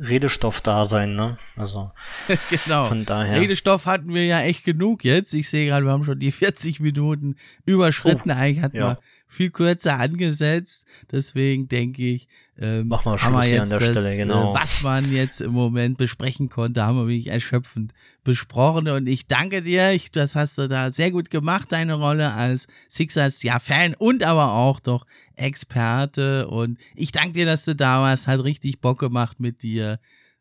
Redestoff 0.01 0.61
da 0.61 0.87
sein, 0.87 1.15
ne? 1.15 1.37
Also 1.57 1.91
genau. 2.51 2.87
von 2.87 3.05
daher. 3.05 3.41
Redestoff 3.41 3.87
hatten 3.87 4.15
wir 4.15 4.25
ja 4.25 4.41
echt 4.41 4.65
genug 4.65 5.05
jetzt. 5.05 5.35
Ich 5.35 5.49
sehe 5.49 5.67
gerade, 5.67 5.85
wir 5.85 5.93
haben 5.93 6.05
schon 6.05 6.19
die 6.19 6.33
40 6.33 6.81
Minuten 6.81 7.37
überschritten. 7.67 8.31
Oh, 8.31 8.35
Eigentlich 8.35 8.63
hatten 8.63 8.77
ja. 8.77 8.89
wir 8.89 8.99
viel 9.31 9.51
kürzer 9.51 9.99
angesetzt. 9.99 10.85
Deswegen 11.11 11.69
denke 11.69 12.03
ich, 12.03 12.29
ähm, 12.59 12.89
Mach 12.89 13.05
mal 13.05 13.17
Schluss 13.17 13.45
hier 13.45 13.63
an 13.63 13.71
der 13.71 13.79
das, 13.79 13.89
Stelle, 13.89 14.17
genau. 14.17 14.53
Äh, 14.53 14.61
was 14.61 14.83
man 14.83 15.11
jetzt 15.13 15.41
im 15.41 15.53
Moment 15.53 15.97
besprechen 15.97 16.49
konnte, 16.49 16.83
haben 16.83 16.99
wir 16.99 17.07
wirklich 17.07 17.29
erschöpfend 17.29 17.95
besprochen. 18.25 18.89
Und 18.89 19.07
ich 19.07 19.29
danke 19.29 19.63
dir, 19.63 19.93
ich, 19.93 20.11
das 20.11 20.35
hast 20.35 20.59
du 20.59 20.69
da 20.69 20.91
sehr 20.91 21.11
gut 21.11 21.31
gemacht, 21.31 21.73
deine 21.73 21.95
Rolle 21.95 22.33
als 22.33 22.67
Sixers, 22.89 23.43
ja, 23.43 23.61
Fan 23.61 23.95
und 23.95 24.25
aber 24.25 24.53
auch 24.53 24.81
doch 24.81 25.07
Experte. 25.37 26.49
Und 26.49 26.79
ich 26.95 27.13
danke 27.13 27.33
dir, 27.33 27.47
dass 27.47 27.65
du 27.65 27.75
da 27.75 28.03
warst, 28.03 28.27
hat 28.27 28.43
richtig 28.43 28.81
Bock 28.81 28.99
gemacht 28.99 29.41
mit 29.41 29.63
dir. 29.63 30.01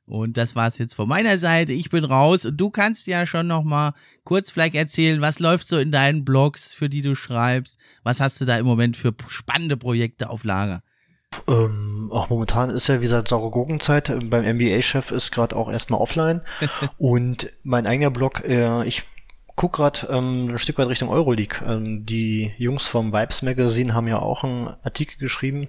Und 0.09 0.37
das 0.37 0.55
war's 0.55 0.79
jetzt 0.79 0.95
von 0.95 1.07
meiner 1.07 1.37
Seite. 1.37 1.71
Ich 1.71 1.91
bin 1.91 2.03
raus 2.03 2.43
und 2.45 2.57
du 2.57 2.71
kannst 2.71 3.05
ja 3.05 3.27
schon 3.27 3.45
noch 3.45 3.63
mal 3.63 3.93
kurz 4.23 4.49
vielleicht 4.49 4.73
erzählen, 4.73 5.21
was 5.21 5.37
läuft 5.37 5.67
so 5.67 5.77
in 5.77 5.91
deinen 5.91 6.25
Blogs, 6.25 6.73
für 6.73 6.89
die 6.89 7.03
du 7.03 7.13
schreibst? 7.13 7.77
Was 8.03 8.19
hast 8.19 8.41
du 8.41 8.45
da 8.45 8.57
im 8.57 8.65
Moment 8.65 8.97
für 8.97 9.13
spannende 9.27 9.77
Projekte 9.77 10.31
auf 10.31 10.43
Lager? 10.43 10.81
Ähm, 11.47 12.09
auch 12.11 12.29
momentan 12.29 12.71
ist 12.71 12.87
ja, 12.87 12.97
wie 12.99 13.03
gesagt, 13.03 13.27
saure 13.27 13.51
Gurkenzeit. 13.51 14.11
Beim 14.31 14.45
NBA-Chef 14.45 15.11
ist 15.11 15.31
gerade 15.31 15.55
auch 15.55 15.71
erstmal 15.71 16.01
offline. 16.01 16.41
und 16.97 17.51
mein 17.61 17.85
eigener 17.85 18.09
Blog, 18.09 18.43
äh, 18.45 18.83
ich 18.87 19.03
guck 19.59 19.73
gerade 19.73 20.07
ähm, 20.09 20.47
ein 20.47 20.57
Stück 20.57 20.77
weit 20.77 20.87
Richtung 20.87 21.09
Euroleague. 21.09 21.59
Ähm, 21.67 22.05
die 22.05 22.53
Jungs 22.57 22.87
vom 22.87 23.11
Vibes 23.11 23.41
Magazine 23.41 23.93
haben 23.93 24.07
ja 24.07 24.17
auch 24.19 24.45
einen 24.45 24.69
Artikel 24.83 25.17
geschrieben, 25.17 25.67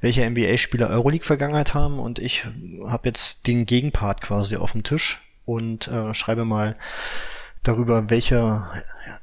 welche 0.00 0.28
NBA-Spieler 0.28 0.88
Euroleague-Vergangenheit 0.88 1.74
haben. 1.74 1.98
Und 1.98 2.18
ich 2.18 2.46
habe 2.86 3.10
jetzt 3.10 3.46
den 3.46 3.66
Gegenpart 3.66 4.22
quasi 4.22 4.56
auf 4.56 4.72
dem 4.72 4.84
Tisch 4.84 5.20
und 5.44 5.86
äh, 5.88 6.14
schreibe 6.14 6.46
mal 6.46 6.76
darüber, 7.62 8.08
welche 8.08 8.62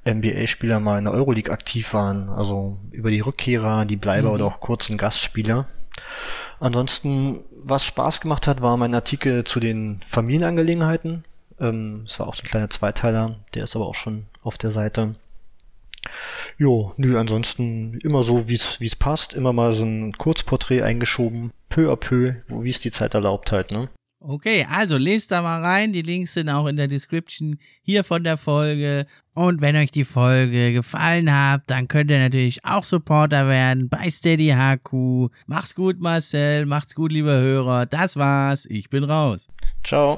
NBA-Spieler 0.07 0.79
mal 0.79 0.99
in 0.99 1.05
der 1.05 1.13
Euroleague 1.13 1.51
aktiv 1.51 1.91
waren. 1.95 2.29
Also 2.29 2.77
über 2.91 3.09
die 3.09 3.21
Rückkehrer, 3.21 3.85
die 3.85 3.97
Bleiber 3.97 4.29
mhm. 4.29 4.35
oder 4.35 4.45
auch 4.45 4.59
kurzen 4.59 4.99
Gastspieler. 4.99 5.65
Ansonsten, 6.59 7.45
was 7.63 7.83
Spaß 7.83 8.21
gemacht 8.21 8.45
hat, 8.45 8.61
war 8.61 8.77
mein 8.77 8.93
Artikel 8.93 9.43
zu 9.43 9.59
den 9.59 10.01
Familienangelegenheiten. 10.05 11.23
Ähm, 11.63 12.03
es 12.05 12.19
war 12.19 12.27
auch 12.27 12.35
so 12.35 12.43
ein 12.43 12.47
kleiner 12.47 12.69
Zweiteiler, 12.69 13.39
der 13.53 13.63
ist 13.63 13.75
aber 13.75 13.87
auch 13.87 13.95
schon 13.95 14.25
auf 14.41 14.57
der 14.57 14.71
Seite. 14.71 15.15
Jo, 16.57 16.93
nö, 16.97 17.17
ansonsten 17.17 17.99
immer 18.03 18.23
so, 18.23 18.49
wie 18.49 18.55
es 18.55 18.95
passt, 18.95 19.33
immer 19.33 19.53
mal 19.53 19.73
so 19.73 19.85
ein 19.85 20.13
Kurzporträt 20.13 20.83
eingeschoben, 20.83 21.51
peu 21.69 21.91
à 21.91 21.95
peu, 21.95 22.35
wie 22.47 22.69
es 22.69 22.79
die 22.79 22.91
Zeit 22.91 23.13
erlaubt 23.13 23.51
halt, 23.51 23.71
ne? 23.71 23.89
Okay, 24.25 24.65
also 24.69 24.95
lest 24.95 25.31
da 25.31 25.41
mal 25.41 25.61
rein. 25.61 25.91
Die 25.91 26.01
Links 26.01 26.33
sind 26.33 26.47
auch 26.47 26.65
in 26.67 26.77
der 26.77 26.87
Description 26.87 27.57
hier 27.81 28.05
von 28.05 28.23
der 28.23 28.37
Folge. 28.37 29.05
Und 29.33 29.59
wenn 29.59 29.75
euch 29.75 29.91
die 29.91 30.05
Folge 30.05 30.71
gefallen 30.71 31.29
hat, 31.29 31.63
dann 31.67 31.89
könnt 31.89 32.09
ihr 32.09 32.19
natürlich 32.19 32.63
auch 32.63 32.85
Supporter 32.85 33.49
werden 33.49 33.89
bei 33.89 34.09
Steady 34.09 34.55
HQ. 34.57 35.29
Macht's 35.47 35.75
gut, 35.75 35.99
Marcel. 35.99 36.65
Macht's 36.65 36.95
gut, 36.95 37.11
liebe 37.11 37.31
Hörer. 37.31 37.85
Das 37.85 38.15
war's. 38.15 38.65
Ich 38.67 38.89
bin 38.89 39.03
raus. 39.03 39.49
Ciao. 39.83 40.17